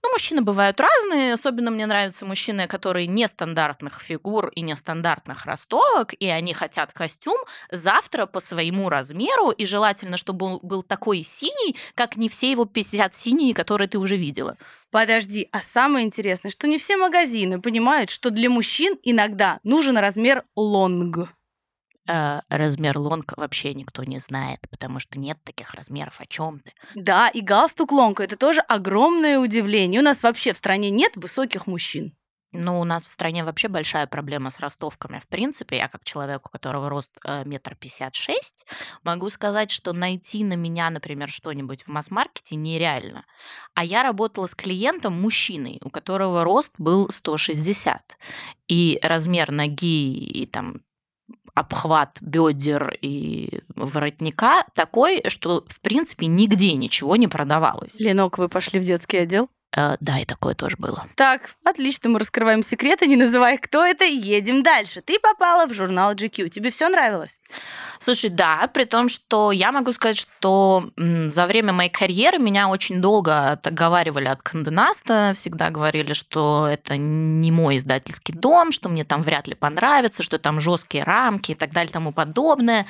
Ну, 0.03 0.11
мужчины 0.11 0.41
бывают 0.41 0.79
разные. 0.79 1.33
Особенно 1.33 1.71
мне 1.71 1.87
нравятся 1.87 2.27
мужчины, 2.27 2.67
которые 2.67 3.07
нестандартных 3.07 4.01
фигур 4.01 4.49
и 4.49 4.61
нестандартных 4.61 5.47
ростовок, 5.47 6.13
и 6.13 6.27
они 6.27 6.53
хотят 6.53 6.93
костюм 6.93 7.37
завтра 7.71 8.27
по 8.27 8.39
своему 8.39 8.87
размеру, 8.87 9.49
и 9.49 9.65
желательно, 9.65 10.17
чтобы 10.17 10.45
он 10.45 10.59
был 10.61 10.83
такой 10.83 11.23
синий, 11.23 11.75
как 11.95 12.17
не 12.17 12.29
все 12.29 12.51
его 12.51 12.65
50 12.65 13.15
синие, 13.15 13.55
которые 13.55 13.87
ты 13.87 13.97
уже 13.97 14.15
видела. 14.15 14.57
Подожди, 14.91 15.49
а 15.51 15.63
самое 15.63 16.05
интересное, 16.05 16.51
что 16.51 16.67
не 16.67 16.77
все 16.77 16.97
магазины 16.97 17.59
понимают, 17.59 18.11
что 18.11 18.29
для 18.29 18.51
мужчин 18.51 18.95
иногда 19.01 19.59
нужен 19.63 19.97
размер 19.97 20.43
long. 20.55 21.29
Э, 22.07 22.41
размер 22.49 22.97
long 22.97 23.33
вообще 23.37 23.73
никто 23.73 24.03
не 24.03 24.19
знает, 24.19 24.59
потому 24.69 24.99
что 24.99 25.19
нет 25.19 25.37
таких 25.43 25.73
размеров. 25.73 26.19
О 26.21 26.25
чем 26.25 26.59
ты? 26.59 26.71
Да, 26.95 27.29
и 27.29 27.41
галстук 27.41 27.91
long 27.91 28.21
это 28.21 28.37
тоже 28.37 28.61
огромное 28.61 29.39
удивление. 29.39 30.01
У 30.01 30.03
нас 30.03 30.23
вообще 30.23 30.53
в 30.53 30.57
стране 30.57 30.89
нет 30.89 31.17
высоких 31.17 31.67
мужчин. 31.67 32.13
Ну, 32.53 32.79
у 32.79 32.85
нас 32.85 33.05
в 33.05 33.09
стране 33.09 33.43
вообще 33.43 33.67
большая 33.67 34.07
проблема 34.07 34.49
с 34.51 34.59
ростовками. 34.59 35.19
В 35.19 35.27
принципе, 35.27 35.77
я 35.77 35.89
как 35.89 36.05
человек, 36.05 36.47
у 36.47 36.49
которого 36.49 36.89
рост 36.89 37.11
э, 37.25 37.43
метр 37.43 37.75
пятьдесят 37.75 38.15
шесть, 38.15 38.65
могу 39.03 39.29
сказать, 39.29 39.69
что 39.69 39.91
найти 39.91 40.45
на 40.45 40.53
меня, 40.53 40.89
например, 40.89 41.29
что-нибудь 41.29 41.83
в 41.83 41.89
масс-маркете 41.89 42.55
нереально. 42.55 43.25
А 43.73 43.83
я 43.83 44.01
работала 44.01 44.47
с 44.47 44.55
клиентом, 44.55 45.21
мужчиной, 45.21 45.81
у 45.83 45.89
которого 45.89 46.45
рост 46.45 46.73
был 46.77 47.09
160. 47.09 48.17
И 48.69 48.97
размер 49.03 49.51
ноги 49.51 50.13
и 50.17 50.45
там 50.45 50.81
обхват 51.57 52.17
бедер 52.21 52.95
и 53.01 53.61
воротника 53.75 54.63
такой, 54.75 55.23
что, 55.27 55.65
в 55.67 55.81
принципе, 55.81 56.27
нигде 56.27 56.73
ничего 56.73 57.15
не 57.15 57.27
продавалось. 57.27 57.99
Ленок, 57.99 58.37
вы 58.37 58.47
пошли 58.47 58.79
в 58.79 58.83
детский 58.83 59.17
отдел? 59.17 59.49
Э, 59.75 59.97
да, 59.99 60.19
и 60.19 60.25
такое 60.25 60.53
тоже 60.53 60.77
было. 60.77 61.07
Так, 61.15 61.55
отлично, 61.63 62.09
мы 62.09 62.19
раскрываем 62.19 62.63
секреты, 62.63 63.05
не 63.07 63.15
называя, 63.15 63.57
кто 63.57 63.85
это, 63.85 64.05
едем 64.05 64.63
дальше. 64.63 65.01
Ты 65.01 65.19
попала 65.19 65.67
в 65.67 65.73
журнал 65.73 66.13
GQ, 66.13 66.49
тебе 66.49 66.71
все 66.71 66.87
нравилось? 66.89 67.39
Слушай, 67.99 68.29
да, 68.29 68.69
при 68.73 68.85
том, 68.85 69.09
что 69.09 69.51
я 69.51 69.71
могу 69.71 69.91
сказать, 69.91 70.17
что 70.17 70.89
за 70.95 71.47
время 71.47 71.73
моей 71.73 71.89
карьеры 71.89 72.39
меня 72.39 72.69
очень 72.69 73.01
долго 73.01 73.51
отговаривали 73.51 74.27
от 74.27 74.41
Канденаста, 74.41 75.33
всегда 75.35 75.69
говорили, 75.69 76.13
что 76.13 76.67
это 76.67 76.95
не 76.95 77.51
мой 77.51 77.77
издательский 77.77 78.33
дом, 78.33 78.71
что 78.71 78.87
мне 78.87 79.03
там 79.03 79.21
вряд 79.21 79.47
ли 79.47 79.55
понравится, 79.55 80.23
что 80.23 80.39
там 80.39 80.59
жесткие 80.59 81.03
рамки 81.03 81.51
и 81.51 81.55
так 81.55 81.71
далее 81.71 81.89
и 81.89 81.93
тому 81.93 82.13
подобное. 82.13 82.85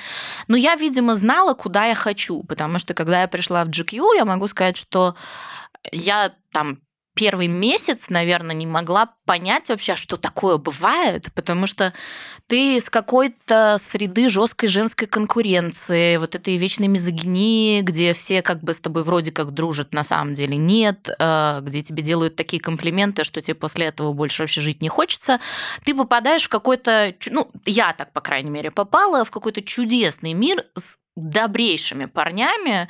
Но 0.46 0.56
я, 0.56 0.76
видимо, 0.76 1.16
знала, 1.16 1.54
куда 1.54 1.86
я 1.86 1.94
хочу, 1.94 2.42
потому 2.44 2.78
что 2.78 2.94
когда 2.94 3.22
я 3.22 3.28
пришла 3.28 3.64
в 3.64 3.68
GQ, 3.68 4.16
я 4.16 4.24
могу 4.24 4.46
сказать, 4.46 4.76
что 4.76 5.16
я 5.92 6.34
там 6.52 6.80
первый 7.18 7.48
месяц, 7.48 8.10
наверное, 8.10 8.54
не 8.54 8.64
могла 8.64 9.14
понять 9.26 9.68
вообще, 9.68 9.96
что 9.96 10.16
такое 10.16 10.56
бывает, 10.56 11.26
потому 11.34 11.66
что 11.66 11.92
ты 12.46 12.80
с 12.80 12.88
какой-то 12.88 13.76
среды 13.80 14.28
жесткой 14.28 14.68
женской 14.68 15.08
конкуренции, 15.08 16.16
вот 16.16 16.36
этой 16.36 16.56
вечной 16.56 16.86
мизогинии, 16.86 17.80
где 17.80 18.14
все 18.14 18.40
как 18.40 18.62
бы 18.62 18.72
с 18.72 18.78
тобой 18.78 19.02
вроде 19.02 19.32
как 19.32 19.50
дружат, 19.50 19.92
на 19.92 20.04
самом 20.04 20.34
деле 20.34 20.56
нет, 20.56 21.08
э, 21.18 21.58
где 21.62 21.82
тебе 21.82 22.04
делают 22.04 22.36
такие 22.36 22.62
комплименты, 22.62 23.24
что 23.24 23.40
тебе 23.40 23.56
после 23.56 23.86
этого 23.86 24.12
больше 24.12 24.44
вообще 24.44 24.60
жить 24.60 24.80
не 24.80 24.88
хочется, 24.88 25.40
ты 25.84 25.96
попадаешь 25.96 26.44
в 26.44 26.48
какой-то, 26.48 27.12
ну, 27.30 27.50
я 27.66 27.94
так, 27.94 28.12
по 28.12 28.20
крайней 28.20 28.50
мере, 28.50 28.70
попала 28.70 29.24
в 29.24 29.32
какой-то 29.32 29.60
чудесный 29.60 30.34
мир 30.34 30.64
с 30.76 30.98
добрейшими 31.16 32.04
парнями, 32.04 32.88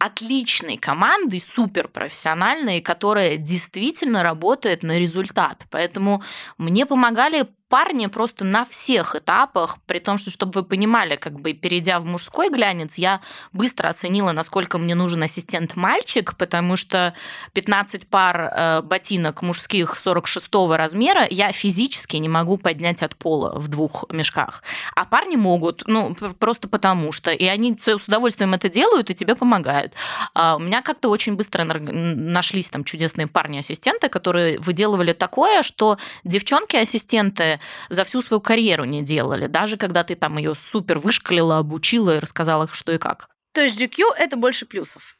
отличной 0.00 0.78
командой, 0.78 1.40
суперпрофессиональной, 1.40 2.80
которая 2.80 3.36
действительно 3.36 4.22
работает 4.22 4.82
на 4.82 4.98
результат. 4.98 5.66
Поэтому 5.70 6.22
мне 6.56 6.86
помогали 6.86 7.46
парни 7.70 8.06
просто 8.06 8.44
на 8.44 8.64
всех 8.64 9.14
этапах, 9.14 9.78
при 9.86 10.00
том, 10.00 10.18
что, 10.18 10.30
чтобы 10.30 10.60
вы 10.60 10.64
понимали, 10.64 11.16
как 11.16 11.40
бы 11.40 11.52
перейдя 11.54 12.00
в 12.00 12.04
мужской 12.04 12.50
глянец, 12.50 12.96
я 12.98 13.20
быстро 13.52 13.88
оценила, 13.88 14.32
насколько 14.32 14.76
мне 14.76 14.94
нужен 14.94 15.22
ассистент-мальчик, 15.22 16.36
потому 16.36 16.76
что 16.76 17.14
15 17.52 18.08
пар 18.08 18.40
э, 18.40 18.82
ботинок 18.82 19.42
мужских 19.42 19.96
46 19.96 20.48
размера 20.72 21.26
я 21.30 21.52
физически 21.52 22.16
не 22.16 22.28
могу 22.28 22.58
поднять 22.58 23.02
от 23.02 23.14
пола 23.16 23.56
в 23.56 23.68
двух 23.68 24.04
мешках. 24.10 24.64
А 24.96 25.04
парни 25.04 25.36
могут, 25.36 25.84
ну, 25.86 26.14
просто 26.38 26.68
потому 26.68 27.12
что. 27.12 27.30
И 27.30 27.46
они 27.46 27.78
с 27.78 28.08
удовольствием 28.08 28.52
это 28.52 28.68
делают 28.68 29.10
и 29.10 29.14
тебе 29.14 29.36
помогают. 29.36 29.94
А 30.34 30.56
у 30.56 30.58
меня 30.58 30.82
как-то 30.82 31.08
очень 31.08 31.36
быстро 31.36 31.62
нашлись 31.62 32.68
там 32.68 32.82
чудесные 32.82 33.28
парни-ассистенты, 33.28 34.08
которые 34.08 34.58
выделывали 34.58 35.12
такое, 35.12 35.62
что 35.62 35.98
девчонки-ассистенты 36.24 37.59
за 37.88 38.04
всю 38.04 38.22
свою 38.22 38.40
карьеру 38.40 38.84
не 38.84 39.02
делали, 39.02 39.46
даже 39.46 39.76
когда 39.76 40.04
ты 40.04 40.14
там 40.14 40.38
ее 40.38 40.54
супер 40.54 40.98
вышкалила, 40.98 41.58
обучила 41.58 42.16
и 42.16 42.18
рассказала, 42.18 42.68
что 42.72 42.92
и 42.92 42.98
как. 42.98 43.28
То 43.52 43.60
есть 43.60 43.80
GQ– 43.80 44.04
это 44.18 44.36
больше 44.36 44.66
плюсов? 44.66 45.16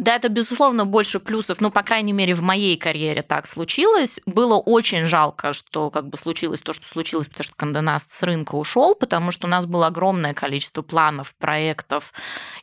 Да, 0.00 0.16
это, 0.16 0.30
безусловно, 0.30 0.86
больше 0.86 1.20
плюсов, 1.20 1.60
но, 1.60 1.70
по 1.70 1.82
крайней 1.82 2.14
мере, 2.14 2.32
в 2.32 2.40
моей 2.40 2.78
карьере 2.78 3.20
так 3.20 3.46
случилось. 3.46 4.18
Было 4.24 4.54
очень 4.54 5.04
жалко, 5.04 5.52
что 5.52 5.90
как 5.90 6.08
бы 6.08 6.16
случилось 6.16 6.62
то, 6.62 6.72
что 6.72 6.88
случилось, 6.88 7.28
потому 7.28 7.44
что 7.44 7.54
Канденаст 7.56 8.10
с 8.10 8.22
рынка 8.22 8.54
ушел, 8.54 8.94
потому 8.94 9.30
что 9.30 9.46
у 9.46 9.50
нас 9.50 9.66
было 9.66 9.88
огромное 9.88 10.32
количество 10.32 10.80
планов, 10.80 11.34
проектов. 11.34 12.14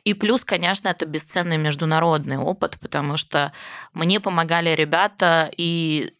И 0.02 0.14
плюс, 0.14 0.44
конечно, 0.44 0.88
это 0.88 1.06
бесценный 1.06 1.58
международный 1.58 2.38
опыт, 2.38 2.76
потому 2.80 3.16
что 3.16 3.52
мне 3.92 4.18
помогали 4.18 4.70
ребята 4.70 5.48
и 5.56 6.14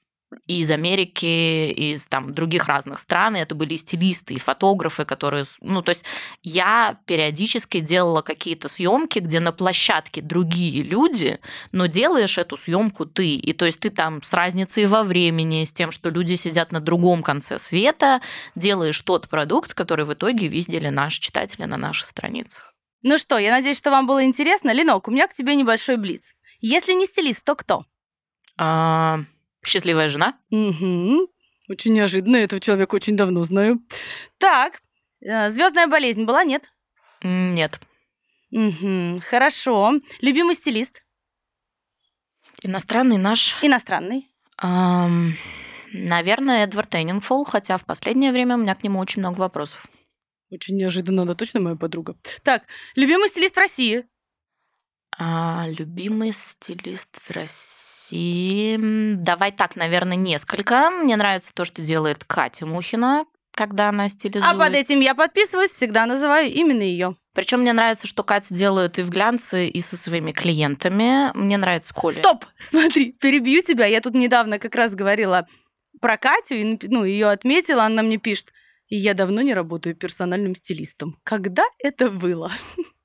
из 0.46 0.70
Америки, 0.70 1.70
из 1.70 2.06
там 2.06 2.34
других 2.34 2.66
разных 2.66 3.00
стран, 3.00 3.36
и 3.36 3.40
это 3.40 3.54
были 3.54 3.76
стилисты, 3.76 4.34
и 4.34 4.38
фотографы, 4.38 5.04
которые, 5.04 5.44
ну, 5.60 5.82
то 5.82 5.90
есть 5.90 6.04
я 6.42 6.98
периодически 7.06 7.80
делала 7.80 8.22
какие-то 8.22 8.68
съемки, 8.68 9.20
где 9.20 9.40
на 9.40 9.52
площадке 9.52 10.20
другие 10.20 10.82
люди, 10.82 11.38
но 11.72 11.86
делаешь 11.86 12.38
эту 12.38 12.56
съемку 12.56 13.06
ты, 13.06 13.36
и 13.36 13.52
то 13.52 13.64
есть 13.64 13.80
ты 13.80 13.90
там 13.90 14.22
с 14.22 14.32
разницей 14.34 14.86
во 14.86 15.02
времени, 15.02 15.64
с 15.64 15.72
тем, 15.72 15.90
что 15.90 16.10
люди 16.10 16.34
сидят 16.34 16.72
на 16.72 16.80
другом 16.80 17.22
конце 17.22 17.58
света, 17.58 18.20
делаешь 18.54 19.00
тот 19.00 19.28
продукт, 19.28 19.74
который 19.74 20.04
в 20.04 20.12
итоге 20.12 20.48
видели 20.48 20.88
наши 20.88 21.20
читатели 21.20 21.64
на 21.64 21.76
наших 21.76 22.06
страницах. 22.06 22.74
Ну 23.02 23.16
что, 23.16 23.38
я 23.38 23.52
надеюсь, 23.52 23.78
что 23.78 23.90
вам 23.90 24.06
было 24.06 24.24
интересно. 24.24 24.72
Ленок, 24.72 25.08
у 25.08 25.10
меня 25.10 25.28
к 25.28 25.32
тебе 25.32 25.54
небольшой 25.54 25.96
блиц. 25.96 26.34
Если 26.60 26.92
не 26.92 27.06
стилист, 27.06 27.44
то 27.44 27.54
кто? 27.54 27.84
А... 28.56 29.20
Счастливая 29.64 30.08
жена? 30.08 30.38
Угу. 30.50 31.28
Очень 31.68 31.92
неожиданно, 31.92 32.36
этого 32.36 32.60
человека 32.60 32.94
очень 32.94 33.16
давно 33.16 33.44
знаю. 33.44 33.80
Так, 34.38 34.80
э, 35.20 35.50
звездная 35.50 35.86
болезнь 35.86 36.24
была, 36.24 36.44
нет? 36.44 36.64
Нет. 37.22 37.80
Угу, 38.50 39.20
хорошо. 39.28 39.94
Любимый 40.20 40.54
стилист? 40.54 41.02
Иностранный 42.62 43.18
наш. 43.18 43.56
Иностранный. 43.62 44.26
Эм, 44.62 45.36
наверное, 45.92 46.64
Эдвард 46.64 46.94
Эннингфолл, 46.94 47.44
хотя 47.44 47.76
в 47.76 47.84
последнее 47.84 48.32
время 48.32 48.56
у 48.56 48.58
меня 48.58 48.74
к 48.74 48.82
нему 48.82 48.98
очень 48.98 49.20
много 49.20 49.38
вопросов. 49.40 49.86
Очень 50.50 50.76
неожиданно, 50.76 51.22
она 51.22 51.34
точно 51.34 51.60
моя 51.60 51.76
подруга. 51.76 52.16
Так, 52.42 52.62
любимый 52.94 53.28
стилист 53.28 53.58
России? 53.58 54.06
А, 55.20 55.66
любимый 55.76 56.32
стилист 56.32 57.08
в 57.20 57.30
России. 57.32 58.76
Давай 59.16 59.50
так, 59.50 59.74
наверное, 59.74 60.16
несколько. 60.16 60.90
Мне 60.90 61.16
нравится 61.16 61.52
то, 61.52 61.64
что 61.64 61.82
делает 61.82 62.22
Катя 62.24 62.66
Мухина, 62.66 63.24
когда 63.50 63.88
она 63.88 64.08
стилизует. 64.08 64.44
А 64.44 64.56
под 64.56 64.76
этим 64.76 65.00
я 65.00 65.16
подписываюсь, 65.16 65.72
всегда 65.72 66.06
называю 66.06 66.52
именно 66.52 66.82
ее. 66.82 67.16
Причем 67.34 67.60
мне 67.60 67.72
нравится, 67.72 68.06
что 68.06 68.22
Катя 68.22 68.54
делает 68.54 69.00
и 69.00 69.02
в 69.02 69.10
глянце, 69.10 69.66
и 69.66 69.80
со 69.80 69.96
своими 69.96 70.30
клиентами. 70.30 71.36
Мне 71.36 71.56
нравится 71.56 71.92
Коля. 71.92 72.14
Стоп! 72.14 72.44
Смотри, 72.58 73.12
перебью 73.12 73.60
тебя. 73.62 73.86
Я 73.86 74.00
тут 74.00 74.14
недавно 74.14 74.60
как 74.60 74.76
раз 74.76 74.94
говорила 74.94 75.48
про 76.00 76.16
Катю, 76.16 76.54
и 76.54 76.78
ну, 76.82 77.04
ее 77.04 77.28
отметила, 77.28 77.84
она 77.84 78.02
мне 78.02 78.18
пишет, 78.18 78.52
и 78.86 78.96
я 78.96 79.14
давно 79.14 79.42
не 79.42 79.52
работаю 79.52 79.96
персональным 79.96 80.54
стилистом. 80.54 81.18
Когда 81.24 81.64
это 81.80 82.08
было? 82.08 82.52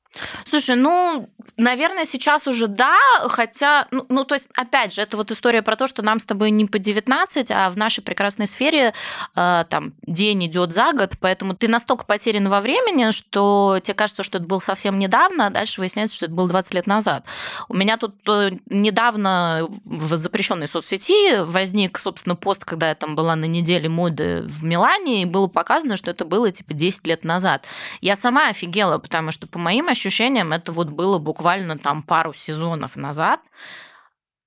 Слушай, 0.46 0.76
ну, 0.76 1.30
наверное, 1.58 2.06
сейчас 2.06 2.48
уже 2.48 2.68
да, 2.68 2.98
хотя, 3.30 3.88
ну, 3.92 4.06
ну, 4.10 4.24
то 4.26 4.36
есть, 4.36 4.50
опять 4.56 4.94
же, 4.94 5.02
это 5.02 5.18
вот 5.18 5.32
история 5.32 5.62
про 5.62 5.76
то, 5.76 5.88
что 5.88 6.02
нам 6.02 6.20
с 6.20 6.26
тобой 6.26 6.52
не 6.52 6.66
по 6.66 6.80
19, 6.80 7.52
а 7.52 7.70
в 7.70 7.78
нашей 7.78 8.02
прекрасной 8.04 8.48
сфере 8.48 8.94
э, 9.36 9.66
там 9.70 9.94
день 10.06 10.46
идет 10.46 10.72
за 10.72 10.94
год, 10.94 11.14
поэтому 11.20 11.56
ты 11.56 11.68
настолько 11.68 12.06
потерян 12.06 12.48
во 12.50 12.62
времени, 12.62 13.12
что 13.12 13.80
тебе 13.84 13.96
кажется, 13.96 14.24
что 14.24 14.38
это 14.38 14.48
был 14.48 14.62
совсем 14.62 15.00
недавно, 15.00 15.48
а 15.48 15.50
дальше 15.50 15.82
выясняется, 15.82 16.16
что 16.16 16.26
это 16.26 16.36
было 16.36 16.48
20 16.48 16.74
лет 16.74 16.88
назад. 16.88 17.26
У 17.68 17.74
меня 17.74 17.98
тут 17.98 18.16
э, 18.28 18.52
недавно 18.68 19.68
в 19.86 20.16
запрещенной 20.16 20.68
соцсети 20.68 21.44
возник, 21.44 21.98
собственно, 21.98 22.36
пост, 22.36 22.66
когда 22.66 22.90
я 22.90 22.96
там 22.96 23.16
была 23.16 23.36
на 23.36 23.46
неделе 23.46 23.90
моды 23.90 24.44
в 24.46 24.64
Милане, 24.64 25.24
и 25.24 25.26
было 25.26 25.48
показано, 25.48 25.98
что 25.98 26.12
это 26.12 26.26
было 26.26 26.52
типа 26.52 26.74
10 26.74 27.08
лет 27.08 27.24
назад. 27.24 27.66
Я 28.02 28.16
сама 28.16 28.50
офигела, 28.50 28.98
потому 28.98 29.32
что 29.32 29.48
по 29.48 29.58
моим 29.60 29.88
ощущениям 29.88 30.03
ощущениям, 30.06 30.52
это 30.52 30.72
вот 30.72 30.90
было 30.90 31.18
буквально 31.18 31.78
там 31.78 32.04
пару 32.04 32.34
сезонов 32.34 32.96
назад. 32.96 33.42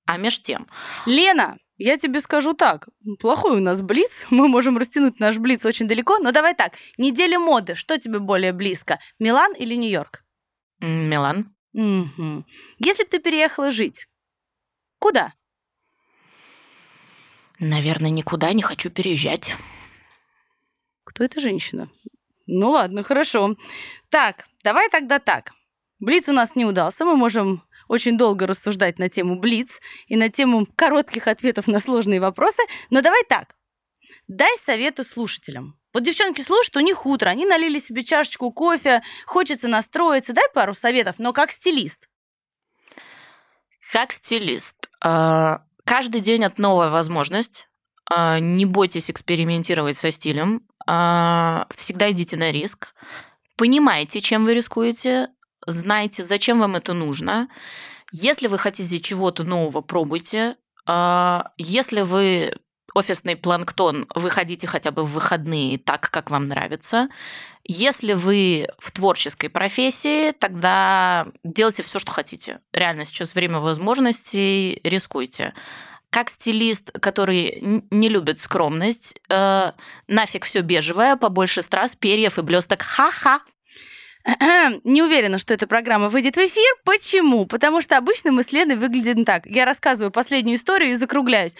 А 0.05 0.17
меж 0.17 0.41
тем... 0.41 0.67
Лена, 1.05 1.57
я 1.77 1.97
тебе 1.97 2.19
скажу 2.21 2.53
так, 2.53 2.89
плохой 3.19 3.57
у 3.57 3.61
нас 3.61 3.81
блиц, 3.81 4.27
мы 4.29 4.47
можем 4.47 4.77
растянуть 4.77 5.19
наш 5.19 5.37
блиц 5.37 5.65
очень 5.65 5.87
далеко, 5.87 6.17
но 6.19 6.31
давай 6.31 6.53
так, 6.53 6.73
неделя 6.97 7.39
моды, 7.39 7.75
что 7.75 7.97
тебе 7.97 8.19
более 8.19 8.53
близко, 8.53 8.99
Милан 9.19 9.53
или 9.53 9.75
Нью-Йорк? 9.75 10.23
Милан. 10.79 11.53
Угу. 11.73 12.45
Если 12.79 13.03
бы 13.03 13.09
ты 13.09 13.19
переехала 13.19 13.71
жить, 13.71 14.07
куда? 14.99 15.33
Наверное, 17.59 18.11
никуда 18.11 18.53
не 18.53 18.61
хочу 18.61 18.89
переезжать. 18.89 19.55
Кто 21.03 21.23
эта 21.23 21.39
женщина? 21.39 21.89
Ну 22.47 22.71
ладно, 22.71 23.03
хорошо. 23.03 23.55
Так, 24.09 24.47
давай 24.63 24.89
тогда 24.89 25.19
так. 25.19 25.51
Блиц 25.99 26.29
у 26.29 26.33
нас 26.33 26.55
не 26.55 26.65
удался, 26.65 27.05
мы 27.05 27.15
можем 27.15 27.63
очень 27.87 28.17
долго 28.17 28.47
рассуждать 28.47 28.99
на 28.99 29.09
тему 29.09 29.39
Блиц 29.39 29.79
и 30.07 30.15
на 30.15 30.29
тему 30.29 30.67
коротких 30.75 31.27
ответов 31.27 31.67
на 31.67 31.79
сложные 31.79 32.19
вопросы, 32.19 32.61
но 32.89 33.01
давай 33.01 33.23
так. 33.27 33.55
Дай 34.27 34.57
советы 34.57 35.03
слушателям. 35.03 35.79
Вот 35.93 36.03
девчонки 36.03 36.41
слушают, 36.41 36.77
у 36.77 36.81
них 36.81 37.05
утро, 37.05 37.29
они 37.29 37.45
налили 37.45 37.79
себе 37.79 38.03
чашечку 38.03 38.51
кофе, 38.51 39.01
хочется 39.25 39.67
настроиться. 39.67 40.33
Дай 40.33 40.45
пару 40.53 40.73
советов, 40.73 41.15
но 41.17 41.33
как 41.33 41.51
стилист. 41.51 42.07
Как 43.91 44.11
стилист. 44.11 44.89
А, 45.01 45.63
каждый 45.85 46.21
день 46.21 46.43
это 46.43 46.61
новая 46.61 46.89
возможность. 46.89 47.66
А, 48.09 48.39
не 48.39 48.65
бойтесь 48.65 49.11
экспериментировать 49.11 49.97
со 49.97 50.11
стилем. 50.11 50.61
А, 50.85 51.67
всегда 51.75 52.11
идите 52.11 52.37
на 52.37 52.51
риск. 52.51 52.93
Понимайте, 53.57 54.21
чем 54.21 54.45
вы 54.45 54.53
рискуете, 54.53 55.29
знайте, 55.65 56.23
зачем 56.23 56.59
вам 56.59 56.75
это 56.75 56.93
нужно. 56.93 57.49
Если 58.11 58.47
вы 58.47 58.57
хотите 58.57 58.99
чего-то 58.99 59.43
нового, 59.43 59.81
пробуйте. 59.81 60.55
А, 60.85 61.51
если 61.57 62.01
вы 62.01 62.53
офисный 62.93 63.35
планктон, 63.35 64.07
вы 64.15 64.29
ходите 64.29 64.65
хотя 64.65 64.91
бы 64.91 65.03
в 65.03 65.11
выходные 65.11 65.77
так, 65.77 66.09
как 66.09 66.31
вам 66.31 66.47
нравится. 66.47 67.09
Если 67.63 68.13
вы 68.13 68.67
в 68.79 68.91
творческой 68.91 69.49
профессии, 69.49 70.31
тогда 70.31 71.27
делайте 71.43 71.83
все, 71.83 71.99
что 71.99 72.11
хотите. 72.11 72.61
Реально, 72.71 73.05
сейчас 73.05 73.35
время 73.35 73.59
возможностей, 73.59 74.79
рискуйте. 74.83 75.53
Как 76.09 76.29
стилист, 76.29 76.91
который 76.91 77.83
не 77.91 78.09
любит 78.09 78.39
скромность, 78.39 79.19
э, 79.29 79.71
нафиг 80.07 80.45
все 80.45 80.61
бежевое, 80.61 81.15
побольше 81.15 81.61
страз, 81.61 81.95
перьев 81.95 82.39
и 82.39 82.41
блесток. 82.41 82.81
Ха-ха. 82.81 83.41
Не 84.83 85.03
уверена, 85.03 85.37
что 85.37 85.53
эта 85.53 85.67
программа 85.67 86.09
выйдет 86.09 86.35
в 86.35 86.39
эфир. 86.39 86.69
Почему? 86.83 87.45
Потому 87.45 87.81
что 87.81 87.97
обычно 87.97 88.31
мы 88.31 88.43
с 88.43 88.51
Леной 88.51 88.75
выглядим 88.75 89.23
так. 89.23 89.45
Я 89.45 89.63
рассказываю 89.63 90.11
последнюю 90.11 90.57
историю 90.57 90.91
и 90.91 90.95
закругляюсь. 90.95 91.55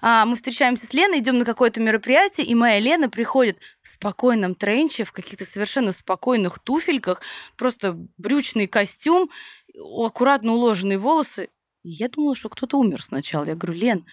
А, 0.00 0.24
мы 0.24 0.36
встречаемся 0.36 0.86
с 0.86 0.94
Леной, 0.94 1.18
идем 1.18 1.38
на 1.38 1.44
какое-то 1.44 1.80
мероприятие, 1.80 2.46
и 2.46 2.54
моя 2.54 2.78
Лена 2.78 3.08
приходит 3.10 3.58
в 3.82 3.88
спокойном 3.88 4.54
тренче, 4.54 5.04
в 5.04 5.12
каких-то 5.12 5.44
совершенно 5.44 5.90
спокойных 5.90 6.60
туфельках, 6.60 7.22
просто 7.56 7.96
брючный 8.18 8.68
костюм, 8.68 9.28
аккуратно 9.74 10.52
уложенные 10.52 10.98
волосы. 10.98 11.48
Я 11.82 12.08
думала, 12.08 12.34
что 12.34 12.48
кто-то 12.48 12.78
умер 12.78 13.02
сначала. 13.02 13.44
Я 13.44 13.54
говорю, 13.54 13.78
Лен, 13.78 14.06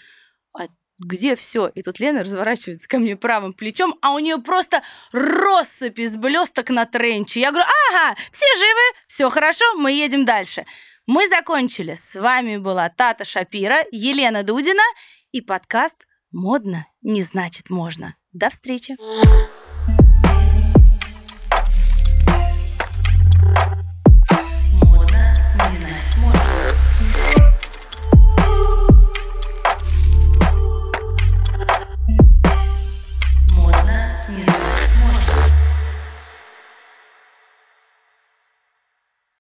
а 0.54 0.68
где 0.98 1.36
все? 1.36 1.68
И 1.68 1.82
тут 1.82 2.00
Лена 2.00 2.24
разворачивается 2.24 2.88
ко 2.88 3.00
мне 3.00 3.16
правым 3.16 3.54
плечом, 3.54 3.96
а 4.02 4.14
у 4.14 4.20
нее 4.20 4.38
просто 4.38 4.82
россыпь 5.12 6.00
из 6.00 6.16
блесток 6.16 6.70
на 6.70 6.86
тренче. 6.86 7.40
Я 7.40 7.52
говорю, 7.52 7.68
ага, 7.90 8.16
все 8.32 8.46
живы, 8.58 8.98
все 9.08 9.30
хорошо, 9.30 9.66
мы 9.78 9.92
едем 9.92 10.26
дальше. 10.26 10.66
Мы 11.08 11.28
закончили. 11.28 11.96
С 11.96 12.20
вами 12.20 12.58
была 12.58 12.90
Тата 12.90 13.26
Шапира, 13.26 13.84
Елена 13.92 14.44
Дудина 14.44 14.84
и 15.32 15.42
подкаст 15.42 16.08
«Модно 16.32 16.88
не 17.02 17.24
значит 17.24 17.70
можно». 17.70 18.16
До 18.34 18.50
встречи! 18.50 18.96